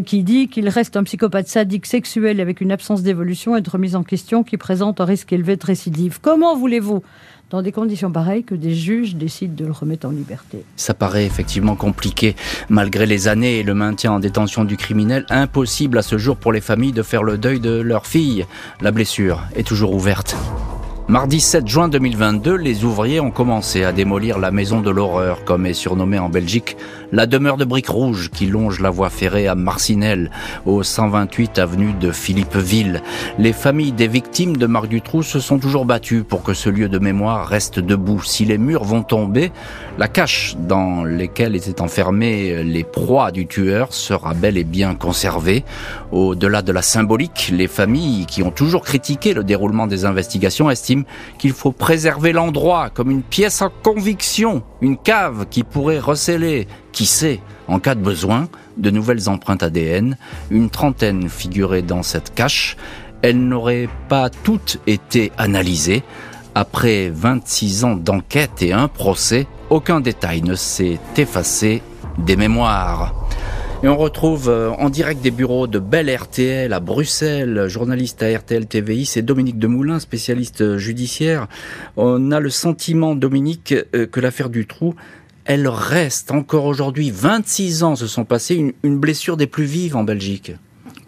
qui 0.00 0.22
dit 0.22 0.48
qu'il 0.48 0.68
reste 0.68 0.96
un 0.96 1.04
psychopathe 1.04 1.48
sadique 1.48 1.86
sexuel 1.86 2.40
avec 2.40 2.60
une 2.60 2.72
absence 2.72 3.02
d'évolution 3.02 3.56
et 3.56 3.60
de 3.60 3.70
remise 3.70 3.96
en 3.96 4.02
question 4.02 4.42
qui 4.42 4.56
présente 4.56 5.00
un 5.00 5.04
risque 5.04 5.32
élevé 5.32 5.56
de 5.56 5.64
récidive. 5.64 6.18
Comment 6.20 6.56
voulez-vous 6.56 7.02
dans 7.50 7.62
des 7.62 7.72
conditions 7.72 8.10
pareilles 8.10 8.44
que 8.44 8.54
des 8.54 8.74
juges 8.74 9.14
décident 9.14 9.54
de 9.54 9.66
le 9.66 9.72
remettre 9.72 10.06
en 10.06 10.10
liberté? 10.10 10.64
Ça 10.76 10.94
paraît 10.94 11.26
effectivement 11.26 11.76
compliqué. 11.76 12.34
Malgré 12.68 13.06
les 13.06 13.28
années 13.28 13.58
et 13.58 13.62
le 13.62 13.74
maintien 13.74 14.12
en 14.12 14.20
détention 14.20 14.64
du 14.64 14.76
criminel, 14.76 15.26
impossible 15.28 15.98
à 15.98 16.02
ce 16.02 16.16
jour 16.18 16.36
pour 16.36 16.52
les 16.52 16.60
familles 16.60 16.92
de 16.92 17.02
faire 17.02 17.22
le 17.22 17.38
deuil 17.38 17.60
de 17.60 17.80
leur 17.80 18.06
fille. 18.06 18.46
La 18.80 18.90
blessure 18.90 19.42
est 19.54 19.66
toujours 19.66 19.92
ouverte. 19.94 20.36
Mardi 21.08 21.40
7 21.40 21.66
juin 21.66 21.88
2022, 21.88 22.54
les 22.54 22.84
ouvriers 22.84 23.20
ont 23.20 23.32
commencé 23.32 23.82
à 23.84 23.92
démolir 23.92 24.38
la 24.38 24.50
maison 24.50 24.80
de 24.80 24.88
l'horreur, 24.88 25.44
comme 25.44 25.66
est 25.66 25.74
surnommée 25.74 26.18
en 26.18 26.28
Belgique 26.28 26.76
la 27.12 27.26
demeure 27.26 27.58
de 27.58 27.64
briques 27.64 27.90
rouges 27.90 28.30
qui 28.30 28.46
longe 28.46 28.80
la 28.80 28.90
voie 28.90 29.10
ferrée 29.10 29.46
à 29.46 29.54
Marcinelle, 29.54 30.30
au 30.66 30.82
128 30.82 31.58
avenue 31.58 31.92
de 31.92 32.10
Philippeville. 32.10 33.02
Les 33.38 33.52
familles 33.52 33.92
des 33.92 34.08
victimes 34.08 34.56
de 34.56 34.66
Marc 34.66 34.88
Dutroux 34.88 35.22
se 35.22 35.38
sont 35.38 35.58
toujours 35.58 35.84
battues 35.84 36.24
pour 36.24 36.42
que 36.42 36.54
ce 36.54 36.70
lieu 36.70 36.88
de 36.88 36.98
mémoire 36.98 37.46
reste 37.46 37.78
debout. 37.78 38.22
Si 38.22 38.46
les 38.46 38.58
murs 38.58 38.84
vont 38.84 39.02
tomber, 39.02 39.52
la 39.98 40.08
cache 40.08 40.56
dans 40.58 41.04
lesquelles 41.04 41.54
étaient 41.54 41.82
enfermés 41.82 42.64
les 42.64 42.84
proies 42.84 43.30
du 43.30 43.46
tueur 43.46 43.92
sera 43.92 44.32
bel 44.32 44.56
et 44.56 44.64
bien 44.64 44.94
conservée. 44.94 45.64
Au-delà 46.12 46.62
de 46.62 46.72
la 46.72 46.82
symbolique, 46.82 47.52
les 47.52 47.68
familles 47.68 48.24
qui 48.26 48.42
ont 48.42 48.50
toujours 48.50 48.82
critiqué 48.82 49.34
le 49.34 49.44
déroulement 49.44 49.86
des 49.86 50.06
investigations 50.06 50.70
estiment 50.70 51.04
qu'il 51.38 51.52
faut 51.52 51.72
préserver 51.72 52.32
l'endroit 52.32 52.88
comme 52.88 53.10
une 53.10 53.22
pièce 53.22 53.60
en 53.60 53.70
conviction, 53.82 54.62
une 54.82 54.98
cave 54.98 55.46
qui 55.48 55.62
pourrait 55.62 56.00
receler 56.00 56.66
qui 56.90 57.06
sait, 57.06 57.40
en 57.68 57.78
cas 57.78 57.94
de 57.94 58.02
besoin, 58.02 58.48
de 58.76 58.90
nouvelles 58.90 59.28
empreintes 59.28 59.62
ADN, 59.62 60.18
une 60.50 60.68
trentaine 60.68 61.28
figuraient 61.30 61.82
dans 61.82 62.02
cette 62.02 62.34
cache. 62.34 62.76
elles 63.22 63.38
n'auraient 63.38 63.88
pas 64.08 64.28
toutes 64.28 64.80
été 64.88 65.30
analysées. 65.38 66.02
Après 66.56 67.08
26 67.08 67.84
ans 67.84 67.94
d'enquête 67.94 68.60
et 68.62 68.72
un 68.72 68.88
procès, 68.88 69.46
aucun 69.70 70.00
détail 70.00 70.42
ne 70.42 70.56
s'est 70.56 70.98
effacé 71.16 71.82
des 72.18 72.34
mémoires. 72.34 73.14
Et 73.84 73.88
on 73.88 73.96
retrouve 73.96 74.48
euh, 74.48 74.70
en 74.70 74.90
direct 74.90 75.20
des 75.22 75.32
bureaux 75.32 75.66
de 75.66 75.80
Belle 75.80 76.14
RTL 76.14 76.72
à 76.72 76.78
Bruxelles, 76.78 77.66
journaliste 77.66 78.22
à 78.22 78.38
RTL 78.38 78.66
TVI, 78.66 79.06
c'est 79.06 79.22
Dominique 79.22 79.58
Demoulin, 79.58 79.98
spécialiste 79.98 80.78
judiciaire. 80.78 81.48
On 81.96 82.30
a 82.30 82.38
le 82.38 82.48
sentiment, 82.48 83.16
Dominique, 83.16 83.74
euh, 83.96 84.06
que 84.06 84.20
l'affaire 84.20 84.50
du 84.50 84.68
trou, 84.68 84.94
elle 85.44 85.66
reste 85.66 86.30
encore 86.30 86.66
aujourd'hui, 86.66 87.10
26 87.10 87.82
ans 87.82 87.96
se 87.96 88.06
sont 88.06 88.24
passés, 88.24 88.74
une, 88.84 88.98
blessure 88.98 89.36
des 89.36 89.48
plus 89.48 89.64
vives 89.64 89.96
en 89.96 90.04
Belgique. 90.04 90.52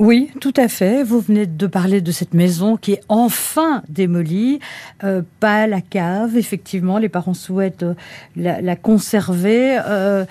Oui, 0.00 0.32
tout 0.40 0.52
à 0.56 0.66
fait. 0.66 1.04
Vous 1.04 1.20
venez 1.20 1.46
de 1.46 1.66
parler 1.68 2.00
de 2.00 2.10
cette 2.10 2.34
maison 2.34 2.76
qui 2.76 2.94
est 2.94 3.02
enfin 3.08 3.82
démolie, 3.88 4.58
euh, 5.04 5.22
pas 5.38 5.68
la 5.68 5.80
cave. 5.80 6.36
Effectivement, 6.36 6.98
les 6.98 7.08
parents 7.08 7.34
souhaitent 7.34 7.84
euh, 7.84 7.94
la, 8.34 8.74
conserver. 8.74 9.78
Euh, 9.86 10.24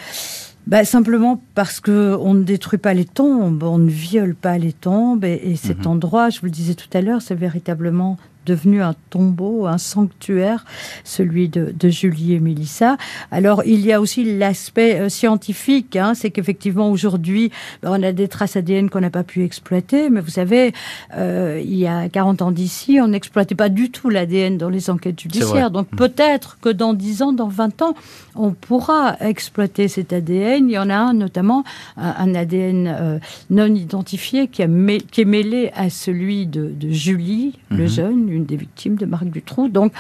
bah, 0.68 0.86
simplement 0.86 1.42
parce 1.56 1.80
que 1.80 2.16
on 2.22 2.34
ne 2.34 2.44
détruit 2.44 2.80
pas 2.80 2.94
les 2.94 3.06
tombes, 3.06 3.64
on 3.64 3.78
ne 3.78 3.90
viole 3.90 4.34
pas 4.36 4.58
les 4.58 4.74
tombes, 4.74 5.26
et, 5.26 5.40
et 5.44 5.56
cet 5.56 5.80
Mhm. 5.80 5.88
endroit, 5.88 6.30
je 6.30 6.40
vous 6.40 6.46
le 6.46 6.52
disais 6.52 6.74
tout 6.76 6.88
à 6.98 7.02
l'heure, 7.02 7.22
c'est 7.22 7.36
véritablement 7.36 8.18
devenu 8.46 8.82
un 8.82 8.96
tombeau, 9.10 9.66
un 9.68 9.78
sanctuaire, 9.78 10.66
celui 11.04 11.50
de, 11.50 11.74
de 11.78 11.90
Julie 11.90 12.34
et 12.34 12.40
Mélissa. 12.40 12.98
Alors, 13.32 13.64
il 13.66 13.82
y 13.86 13.92
a 13.94 14.02
aussi 14.02 14.38
l'aspect 14.38 15.00
euh, 15.00 15.10
scientifique, 15.10 15.96
hein, 15.96 16.14
c'est 16.14 16.30
qu'effectivement, 16.32 16.90
aujourd'hui, 16.92 17.52
on 17.84 18.02
a 18.04 18.12
des 18.12 18.28
traces 18.28 18.56
ADN 18.56 18.90
qu'on 18.90 19.02
n'a 19.02 19.10
pas 19.10 19.24
pu 19.24 19.44
exploiter, 19.44 20.10
mais 20.10 20.22
vous 20.22 20.30
savez, 20.30 20.74
euh, 21.18 21.62
il 21.64 21.76
y 21.76 21.88
a 21.88 22.10
40 22.10 22.42
ans 22.42 22.52
d'ici, 22.52 23.00
on 23.02 23.08
n'exploitait 23.10 23.56
pas 23.56 23.70
du 23.70 23.90
tout 23.90 24.10
l'ADN 24.10 24.58
dans 24.58 24.70
les 24.70 24.90
enquêtes 24.90 25.20
judiciaires. 25.20 25.72
Donc, 25.72 25.92
Mm. 25.92 25.96
peut-être 25.98 26.58
que 26.62 26.70
dans 26.70 26.94
10 26.94 27.22
ans, 27.22 27.34
dans 27.34 27.48
20 27.48 27.82
ans, 27.82 27.94
on 28.36 28.52
pourra 28.52 29.16
exploiter 29.20 29.88
cet 29.88 30.14
ADN. 30.14 30.70
Il 30.70 30.74
y 30.74 30.78
en 30.78 30.90
a 30.90 30.96
un, 30.96 31.14
notamment, 31.14 31.64
un, 31.98 32.14
un 32.18 32.36
ADN 32.36 32.88
euh, 32.88 33.20
non 33.50 33.68
identifié 33.74 34.48
qui, 34.48 34.64
a 34.64 34.68
mê- 34.68 35.02
qui 35.12 35.22
est 35.22 35.26
mêlé 35.26 35.72
à 35.76 35.90
celui 35.90 36.46
de, 36.48 36.72
de 36.76 36.90
Julie, 36.90 37.60
le 37.70 37.84
Mhm. 37.84 37.88
jeune, 37.90 38.30
une 38.34 38.46
des 38.46 38.56
victimes 38.56 38.96
de 38.96 39.06
Marc 39.06 39.26
Dutroux. 39.26 39.70
Donc, 39.70 39.94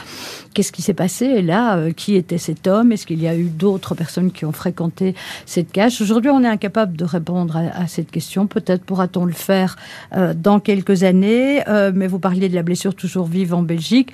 qu'est-ce 0.54 0.72
qui 0.72 0.82
s'est 0.82 0.94
passé 0.94 1.26
Et 1.26 1.42
là, 1.42 1.78
euh, 1.78 1.92
qui 1.92 2.16
était 2.16 2.38
cet 2.38 2.68
homme? 2.68 2.92
Est-ce 2.92 3.06
qu'il 3.06 3.22
y 3.22 3.28
a 3.28 3.36
eu 3.36 3.46
d'autres 3.46 3.96
personnes 3.96 4.32
qui 4.32 4.46
ont 4.46 4.52
fréquenté 4.52 5.16
cette 5.46 5.72
cage? 5.72 6.02
Aujourd'hui, 6.02 6.32
on 6.32 6.44
est 6.44 6.48
incapable 6.48 6.98
de 6.98 7.06
répondre 7.06 7.58
à, 7.58 7.84
à 7.84 7.88
cette 7.88 8.12
question. 8.12 8.48
Peut-être 8.48 8.84
pourra-t-on 8.84 9.26
le 9.26 9.34
faire 9.34 9.78
euh, 10.16 10.34
dans 10.34 10.60
quelques 10.60 11.04
années. 11.04 11.68
Euh, 11.68 11.92
mais 11.94 12.08
vous 12.08 12.20
parliez 12.20 12.50
de 12.50 12.56
la 12.56 12.64
blessure 12.64 12.96
toujours 12.96 13.28
vive 13.28 13.54
en 13.54 13.62
Belgique. 13.62 14.12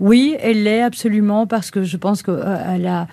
Oui, 0.00 0.36
elle 0.40 0.64
l'est 0.64 0.82
absolument 0.82 1.46
parce 1.46 1.70
que 1.70 1.82
je 1.82 1.96
pense 1.96 2.22
qu'elle 2.22 2.86
a 2.86 3.08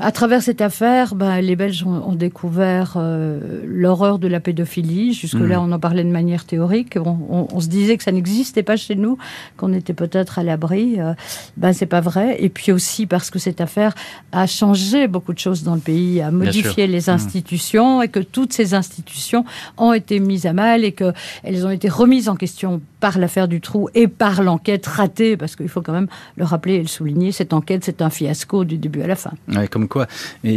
à 0.00 0.12
travers 0.12 0.42
cette 0.42 0.60
affaire, 0.60 1.14
ben, 1.14 1.40
les 1.40 1.56
Belges 1.56 1.84
ont, 1.84 2.08
ont 2.08 2.14
découvert 2.14 2.94
euh, 2.96 3.62
l'horreur 3.66 4.18
de 4.18 4.28
la 4.28 4.40
pédophilie. 4.40 5.12
Jusque-là, 5.12 5.60
on 5.60 5.72
en 5.72 5.78
parlait 5.78 6.04
de 6.04 6.10
manière 6.10 6.44
théorique. 6.44 6.94
On, 6.96 7.16
on- 7.30 7.48
on 7.52 7.60
se 7.60 7.68
disait 7.68 7.96
que 7.96 8.04
ça 8.04 8.12
n'existait 8.12 8.62
pas 8.62 8.76
chez 8.76 8.94
nous, 8.94 9.18
qu'on 9.56 9.72
était 9.72 9.94
peut-être 9.94 10.38
à 10.38 10.44
l'abri. 10.44 11.00
Euh, 11.00 11.14
ben, 11.56 11.72
c'est 11.72 11.86
pas 11.86 12.00
vrai. 12.00 12.36
Et 12.40 12.48
puis 12.48 12.70
aussi 12.72 13.06
parce 13.06 13.30
que 13.30 13.38
cette 13.38 13.60
affaire 13.60 13.94
a 14.32 14.46
changé 14.46 15.08
beaucoup 15.08 15.32
de 15.32 15.38
choses 15.38 15.62
dans 15.64 15.74
le 15.74 15.80
pays, 15.80 16.20
a 16.20 16.30
modifié 16.30 16.86
les 16.86 17.10
institutions 17.10 18.02
et 18.02 18.08
que 18.08 18.20
toutes 18.20 18.52
ces 18.52 18.74
institutions 18.74 19.44
ont 19.76 19.92
été 19.92 20.20
mises 20.20 20.46
à 20.46 20.52
mal 20.52 20.84
et 20.84 20.92
que 20.92 21.12
elles 21.42 21.66
ont 21.66 21.70
été 21.70 21.88
remises 21.88 22.28
en 22.28 22.36
question 22.36 22.80
par 23.00 23.18
l'affaire 23.18 23.48
du 23.48 23.60
trou 23.60 23.88
et 23.94 24.08
par 24.08 24.42
l'enquête 24.42 24.86
ratée, 24.86 25.36
parce 25.36 25.54
qu'il 25.56 25.68
faut 25.68 25.82
quand 25.82 25.92
même 25.92 26.08
le 26.36 26.44
rappeler 26.44 26.74
et 26.74 26.82
le 26.82 26.88
souligner, 26.88 27.30
cette 27.32 27.52
enquête, 27.52 27.84
c'est 27.84 28.02
un 28.02 28.10
fiasco 28.10 28.64
du 28.64 28.76
début 28.76 29.02
à 29.02 29.06
la 29.06 29.14
fin. 29.16 29.32
Ouais, 29.48 29.68
comme 29.68 29.87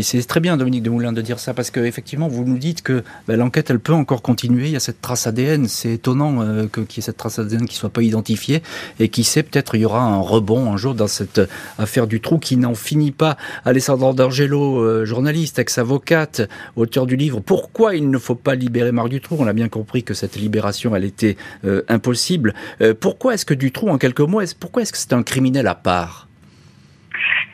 c'est 0.01 0.25
très 0.27 0.39
bien, 0.39 0.57
Dominique 0.57 0.83
Demoulin, 0.83 1.13
de 1.13 1.21
dire 1.21 1.39
ça, 1.39 1.53
parce 1.53 1.71
qu'effectivement, 1.71 2.27
vous 2.27 2.43
nous 2.43 2.57
dites 2.57 2.81
que 2.81 3.03
ben, 3.27 3.37
l'enquête, 3.37 3.69
elle 3.69 3.79
peut 3.79 3.93
encore 3.93 4.21
continuer. 4.21 4.65
Il 4.65 4.71
y 4.71 4.75
a 4.75 4.79
cette 4.79 5.01
trace 5.01 5.27
ADN. 5.27 5.67
C'est 5.67 5.93
étonnant 5.93 6.41
euh, 6.41 6.67
qu'il 6.67 6.97
y 6.97 6.99
ait 6.99 7.01
cette 7.01 7.17
trace 7.17 7.39
ADN 7.39 7.65
qui 7.65 7.75
soit 7.75 7.89
pas 7.89 8.01
identifiée. 8.01 8.61
Et 8.99 9.09
qui 9.09 9.23
sait, 9.23 9.43
peut-être 9.43 9.75
il 9.75 9.81
y 9.81 9.85
aura 9.85 10.01
un 10.01 10.19
rebond 10.19 10.71
un 10.71 10.77
jour 10.77 10.95
dans 10.95 11.07
cette 11.07 11.41
affaire 11.77 12.07
du 12.07 12.21
trou 12.21 12.37
qui 12.37 12.57
n'en 12.57 12.75
finit 12.75 13.11
pas. 13.11 13.37
Alessandro 13.65 14.13
D'Angelo, 14.13 14.79
euh, 14.79 15.05
journaliste, 15.05 15.59
ex-avocate, 15.59 16.41
auteur 16.75 17.05
du 17.05 17.15
livre 17.15 17.39
Pourquoi 17.39 17.95
il 17.95 18.09
ne 18.09 18.17
faut 18.17 18.35
pas 18.35 18.55
libérer 18.55 18.91
Marc 18.91 19.09
Dutroux? 19.09 19.37
On 19.39 19.47
a 19.47 19.53
bien 19.53 19.69
compris 19.69 20.03
que 20.03 20.13
cette 20.13 20.35
libération, 20.35 20.95
elle 20.95 21.05
était 21.05 21.37
euh, 21.65 21.83
impossible. 21.87 22.53
Pourquoi 22.99 23.33
est-ce 23.33 23.45
que 23.45 23.53
Dutroux, 23.53 23.89
en 23.89 23.97
quelques 23.97 24.21
mots, 24.21 24.41
pourquoi 24.59 24.81
est-ce 24.81 24.91
que 24.91 24.97
c'est 24.97 25.13
un 25.13 25.23
criminel 25.23 25.67
à 25.67 25.75
part? 25.75 26.30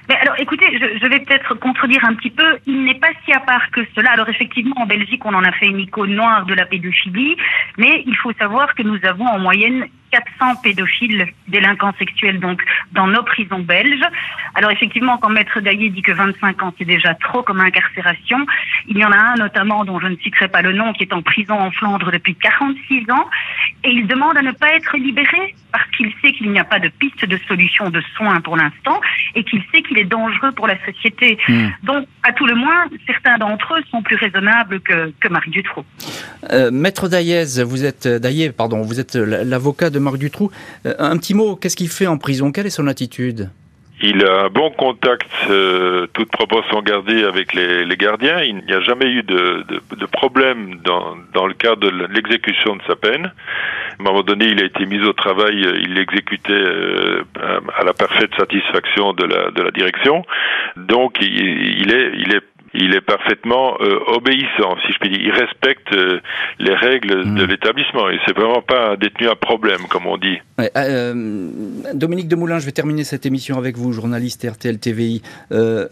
Mais 0.09 0.15
alors, 0.15 0.35
écoutez, 0.39 0.65
je, 0.73 0.99
je 0.99 1.07
vais 1.07 1.19
peut-être 1.19 1.55
contredire 1.55 2.03
un 2.05 2.13
petit 2.15 2.29
peu. 2.29 2.59
Il 2.65 2.83
n'est 2.85 2.99
pas 2.99 3.09
si 3.25 3.33
à 3.33 3.39
part 3.39 3.69
que 3.71 3.81
cela. 3.95 4.11
Alors, 4.11 4.29
effectivement, 4.29 4.75
en 4.77 4.85
Belgique, 4.85 5.25
on 5.25 5.33
en 5.33 5.43
a 5.43 5.51
fait 5.51 5.67
une 5.67 5.79
icône 5.79 6.15
noire 6.15 6.45
de 6.45 6.53
la 6.53 6.65
pédophilie, 6.65 7.35
mais 7.77 8.03
il 8.05 8.15
faut 8.15 8.31
savoir 8.33 8.73
que 8.75 8.83
nous 8.83 8.99
avons 9.03 9.25
en 9.25 9.39
moyenne 9.39 9.87
400 10.11 10.61
pédophiles 10.63 11.27
délinquants 11.47 11.93
sexuels 11.99 12.39
donc 12.39 12.61
dans 12.91 13.07
nos 13.07 13.23
prisons 13.23 13.59
belges. 13.59 14.05
Alors 14.55 14.71
effectivement, 14.71 15.17
quand 15.17 15.29
Maître 15.29 15.59
Daillé 15.59 15.89
dit 15.89 16.01
que 16.01 16.11
25 16.11 16.63
ans 16.63 16.73
c'est 16.77 16.85
déjà 16.85 17.13
trop 17.15 17.43
comme 17.43 17.59
incarcération, 17.59 18.45
il 18.87 18.97
y 18.97 19.05
en 19.05 19.11
a 19.11 19.17
un 19.17 19.35
notamment 19.35 19.85
dont 19.85 19.99
je 19.99 20.07
ne 20.07 20.15
citerai 20.17 20.47
pas 20.47 20.61
le 20.61 20.73
nom 20.73 20.93
qui 20.93 21.03
est 21.03 21.13
en 21.13 21.21
prison 21.21 21.55
en 21.59 21.71
Flandre 21.71 22.11
depuis 22.11 22.35
46 22.35 23.09
ans 23.11 23.27
et 23.83 23.89
il 23.89 24.07
demande 24.07 24.37
à 24.37 24.41
ne 24.41 24.51
pas 24.51 24.73
être 24.73 24.97
libéré 24.97 25.55
parce 25.71 25.89
qu'il 25.91 26.11
sait 26.21 26.31
qu'il 26.31 26.51
n'y 26.51 26.59
a 26.59 26.63
pas 26.63 26.79
de 26.79 26.89
piste 26.89 27.25
de 27.25 27.37
solution 27.47 27.89
de 27.89 28.01
soins 28.15 28.41
pour 28.41 28.57
l'instant 28.57 28.99
et 29.35 29.43
qu'il 29.43 29.61
sait 29.71 29.81
qu'il 29.81 29.97
est 29.97 30.05
dangereux 30.05 30.51
pour 30.53 30.67
la 30.67 30.77
société. 30.85 31.37
Hmm. 31.47 31.67
Donc 31.83 32.07
à 32.23 32.33
tout 32.33 32.45
le 32.45 32.55
moins, 32.55 32.85
certains 33.05 33.37
d'entre 33.37 33.75
eux 33.75 33.83
sont 33.91 34.01
plus 34.01 34.15
raisonnables 34.15 34.79
que, 34.81 35.13
que 35.19 35.27
Marie 35.27 35.51
Dutroux. 35.51 35.85
Euh, 36.51 36.71
Maître 36.71 37.07
Daillez, 37.07 37.63
vous 37.63 37.85
êtes 37.85 38.07
Daillé, 38.07 38.51
pardon, 38.51 38.81
vous 38.81 38.99
êtes 38.99 39.15
l'avocat 39.15 39.89
de 39.89 39.96
Marc 39.99 40.17
Dutroux. 40.17 40.51
Euh, 40.85 40.93
un 40.99 41.17
petit 41.17 41.33
mot, 41.33 41.55
qu'est-ce 41.55 41.75
qu'il 41.75 41.89
fait 41.89 42.07
en 42.07 42.17
prison? 42.17 42.51
Quelle 42.51 42.67
est 42.67 42.71
son 42.71 42.87
attitude? 42.87 43.49
Il 43.99 44.23
a 44.23 44.43
un 44.43 44.49
bon 44.49 44.69
contact, 44.69 45.27
euh, 45.49 46.05
toute 46.13 46.29
proportion 46.29 46.83
gardée, 46.83 47.23
avec 47.23 47.53
les, 47.55 47.97
gardiens. 47.97 48.43
Il 48.43 48.57
n'y 48.57 48.73
a 48.73 48.79
jamais 48.81 49.07
eu 49.07 49.23
de, 49.23 49.65
problème 50.11 50.79
dans, 50.83 51.47
le 51.47 51.53
cadre 51.55 51.89
de 51.89 52.05
l'exécution 52.13 52.75
de 52.75 52.81
sa 52.87 52.95
peine. 52.95 53.25
À 53.25 54.01
un 54.01 54.03
moment 54.03 54.21
donné, 54.21 54.45
il 54.45 54.61
a 54.61 54.65
été 54.65 54.85
mis 54.85 55.03
au 55.03 55.13
travail, 55.13 55.65
euh, 55.65 55.79
il 55.81 55.95
l'exécutait 55.95 56.51
euh, 56.53 57.23
à 57.75 57.83
la 57.83 57.93
parfaite 57.93 58.29
satisfaction 58.37 59.13
de 59.13 59.25
la, 59.25 59.71
direction. 59.71 60.23
Donc, 60.75 61.17
il 61.19 61.91
est 61.91 62.41
il 62.73 62.93
est 62.93 63.01
parfaitement 63.01 63.77
euh, 63.81 63.99
obéissant, 64.07 64.75
si 64.85 64.93
je 64.93 64.99
puis 64.99 65.09
dire. 65.09 65.19
Il 65.21 65.31
respecte 65.31 65.93
euh, 65.93 66.19
les 66.59 66.75
règles 66.75 67.25
Mm. 67.25 67.35
de 67.35 67.43
l'établissement 67.45 68.09
et 68.09 68.19
c'est 68.25 68.35
vraiment 68.35 68.61
pas 68.61 68.91
un 68.91 68.95
détenu 68.95 69.27
à 69.27 69.35
problème, 69.35 69.81
comme 69.89 70.05
on 70.07 70.17
dit. 70.17 70.37
Ouais, 70.57 70.71
euh, 70.75 71.49
Dominique 71.93 72.27
Demoulin, 72.27 72.59
je 72.59 72.65
vais 72.65 72.71
terminer 72.71 73.03
cette 73.03 73.25
émission 73.25 73.57
avec 73.57 73.77
vous, 73.77 73.91
journaliste 73.93 74.47
RTL 74.49 74.77
TVI. 74.79 75.21
Euh, 75.51 75.87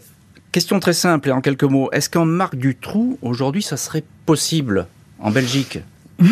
question 0.52 0.78
très 0.80 0.92
simple 0.92 1.28
et 1.28 1.32
en 1.32 1.40
quelques 1.40 1.64
mots. 1.64 1.90
Est-ce 1.92 2.10
qu'en 2.10 2.24
Marc 2.26 2.56
Dutroux, 2.56 3.18
aujourd'hui, 3.22 3.62
ça 3.62 3.76
serait 3.76 4.04
possible 4.26 4.86
en 5.20 5.30
Belgique? 5.30 5.78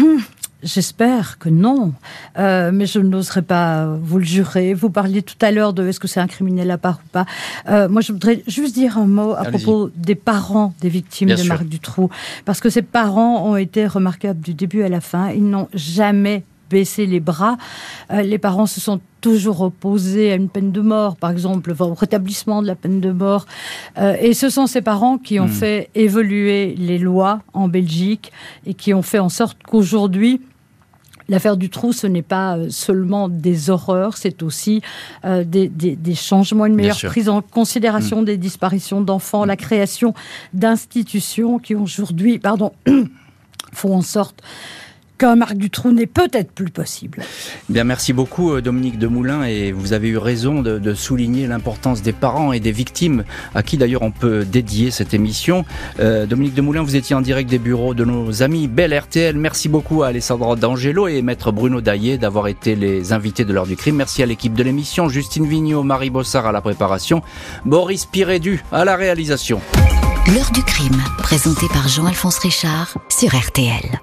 J'espère 0.64 1.38
que 1.38 1.50
non, 1.50 1.92
euh, 2.38 2.70
mais 2.72 2.86
je 2.86 2.98
n'oserais 2.98 3.42
pas 3.42 3.86
vous 4.00 4.18
le 4.18 4.24
jurer. 4.24 4.72
Vous 4.72 4.88
parliez 4.88 5.20
tout 5.22 5.36
à 5.42 5.50
l'heure 5.50 5.74
de 5.74 5.86
est-ce 5.86 6.00
que 6.00 6.08
c'est 6.08 6.20
un 6.20 6.26
criminel 6.26 6.70
à 6.70 6.78
part 6.78 7.00
ou 7.04 7.08
pas. 7.12 7.26
Euh, 7.68 7.88
moi, 7.88 8.00
je 8.00 8.12
voudrais 8.12 8.42
juste 8.46 8.74
dire 8.74 8.96
un 8.96 9.06
mot 9.06 9.34
à 9.34 9.44
propos 9.44 9.90
des 9.94 10.14
parents 10.14 10.74
des 10.80 10.88
victimes 10.88 11.26
Bien 11.26 11.36
de 11.36 11.40
sûr. 11.42 11.48
Marc 11.52 11.64
Dutroux, 11.64 12.08
parce 12.46 12.60
que 12.60 12.70
ces 12.70 12.82
parents 12.82 13.46
ont 13.46 13.56
été 13.56 13.86
remarquables 13.86 14.40
du 14.40 14.54
début 14.54 14.82
à 14.82 14.88
la 14.88 15.02
fin. 15.02 15.28
Ils 15.30 15.48
n'ont 15.48 15.68
jamais 15.74 16.44
baissé 16.70 17.04
les 17.04 17.20
bras. 17.20 17.58
Euh, 18.10 18.22
les 18.22 18.38
parents 18.38 18.66
se 18.66 18.80
sont 18.80 19.00
toujours 19.20 19.60
opposés 19.60 20.32
à 20.32 20.34
une 20.34 20.48
peine 20.48 20.72
de 20.72 20.80
mort, 20.80 21.16
par 21.16 21.30
exemple, 21.30 21.72
enfin, 21.72 21.84
au 21.84 21.94
rétablissement 21.94 22.62
de 22.62 22.66
la 22.66 22.74
peine 22.74 23.00
de 23.00 23.12
mort. 23.12 23.46
Euh, 23.98 24.16
et 24.18 24.32
ce 24.34 24.48
sont 24.48 24.66
ces 24.66 24.80
parents 24.80 25.18
qui 25.18 25.38
ont 25.40 25.46
Hmm. 25.46 25.48
fait 25.50 25.90
évoluer 25.94 26.74
les 26.78 26.98
lois 26.98 27.42
en 27.52 27.68
Belgique 27.68 28.32
et 28.66 28.72
qui 28.74 28.94
ont 28.94 29.02
fait 29.02 29.18
en 29.18 29.28
sorte 29.28 29.58
qu'aujourd'hui, 29.62 30.40
L'affaire 31.28 31.56
du 31.56 31.70
trou, 31.70 31.92
ce 31.92 32.06
n'est 32.06 32.20
pas 32.22 32.58
euh, 32.58 32.66
seulement 32.68 33.28
des 33.30 33.70
horreurs, 33.70 34.16
c'est 34.18 34.42
aussi 34.42 34.82
euh, 35.24 35.42
des, 35.44 35.68
des- 35.68 35.96
des 35.96 36.14
changements, 36.14 36.66
une 36.66 36.74
meilleure 36.74 36.96
prise 37.08 37.28
en 37.30 37.40
considération 37.40 38.22
des 38.22 38.36
disparitions 38.36 39.00
d'enfants, 39.00 39.44
la 39.46 39.56
création 39.56 40.12
d'institutions 40.52 41.58
qui 41.58 41.74
aujourd'hui, 41.74 42.38
pardon, 42.38 42.72
font 43.72 43.94
en 43.96 44.02
sorte 44.02 44.42
qu'un 45.18 45.36
Marc 45.36 45.54
Dutroux 45.54 45.92
n'est 45.92 46.06
peut-être 46.06 46.52
plus 46.52 46.70
possible. 46.70 47.22
Bien, 47.68 47.84
merci 47.84 48.12
beaucoup 48.12 48.52
euh, 48.52 48.60
Dominique 48.60 48.98
Demoulin 48.98 49.44
et 49.44 49.72
vous 49.72 49.92
avez 49.92 50.08
eu 50.08 50.18
raison 50.18 50.62
de, 50.62 50.94
souligner 50.94 51.46
l'importance 51.46 52.02
des 52.02 52.12
parents 52.12 52.52
et 52.52 52.60
des 52.60 52.72
victimes 52.72 53.24
à 53.54 53.62
qui 53.62 53.76
d'ailleurs 53.76 54.02
on 54.02 54.10
peut 54.10 54.44
dédier 54.44 54.90
cette 54.90 55.14
émission. 55.14 55.64
Euh, 56.00 56.26
Dominique 56.26 56.54
Demoulin, 56.54 56.82
vous 56.82 56.96
étiez 56.96 57.16
en 57.16 57.20
direct 57.20 57.50
des 57.50 57.58
bureaux 57.58 57.94
de 57.94 58.04
nos 58.04 58.42
amis 58.42 58.68
Belle 58.68 58.96
RTL. 58.96 59.36
Merci 59.36 59.68
beaucoup 59.68 60.02
à 60.02 60.08
Alessandro 60.08 60.56
D'Angelo 60.56 61.08
et 61.08 61.22
Maître 61.22 61.52
Bruno 61.52 61.80
Daillé 61.80 62.18
d'avoir 62.18 62.48
été 62.48 62.76
les 62.76 63.12
invités 63.12 63.44
de 63.44 63.52
l'heure 63.52 63.66
du 63.66 63.76
crime. 63.76 63.96
Merci 63.96 64.22
à 64.22 64.26
l'équipe 64.26 64.54
de 64.54 64.62
l'émission, 64.62 65.08
Justine 65.08 65.46
Vignot, 65.46 65.82
Marie 65.82 66.10
Bossard 66.10 66.46
à 66.46 66.52
la 66.52 66.60
préparation, 66.60 67.22
Boris 67.64 68.06
Pirédu 68.06 68.62
à 68.72 68.84
la 68.84 68.96
réalisation. 68.96 69.60
L'heure 70.34 70.50
du 70.52 70.62
crime, 70.62 71.02
présenté 71.18 71.66
par 71.68 71.86
Jean-Alphonse 71.88 72.38
Richard 72.38 72.94
sur 73.10 73.28
RTL. 73.34 74.00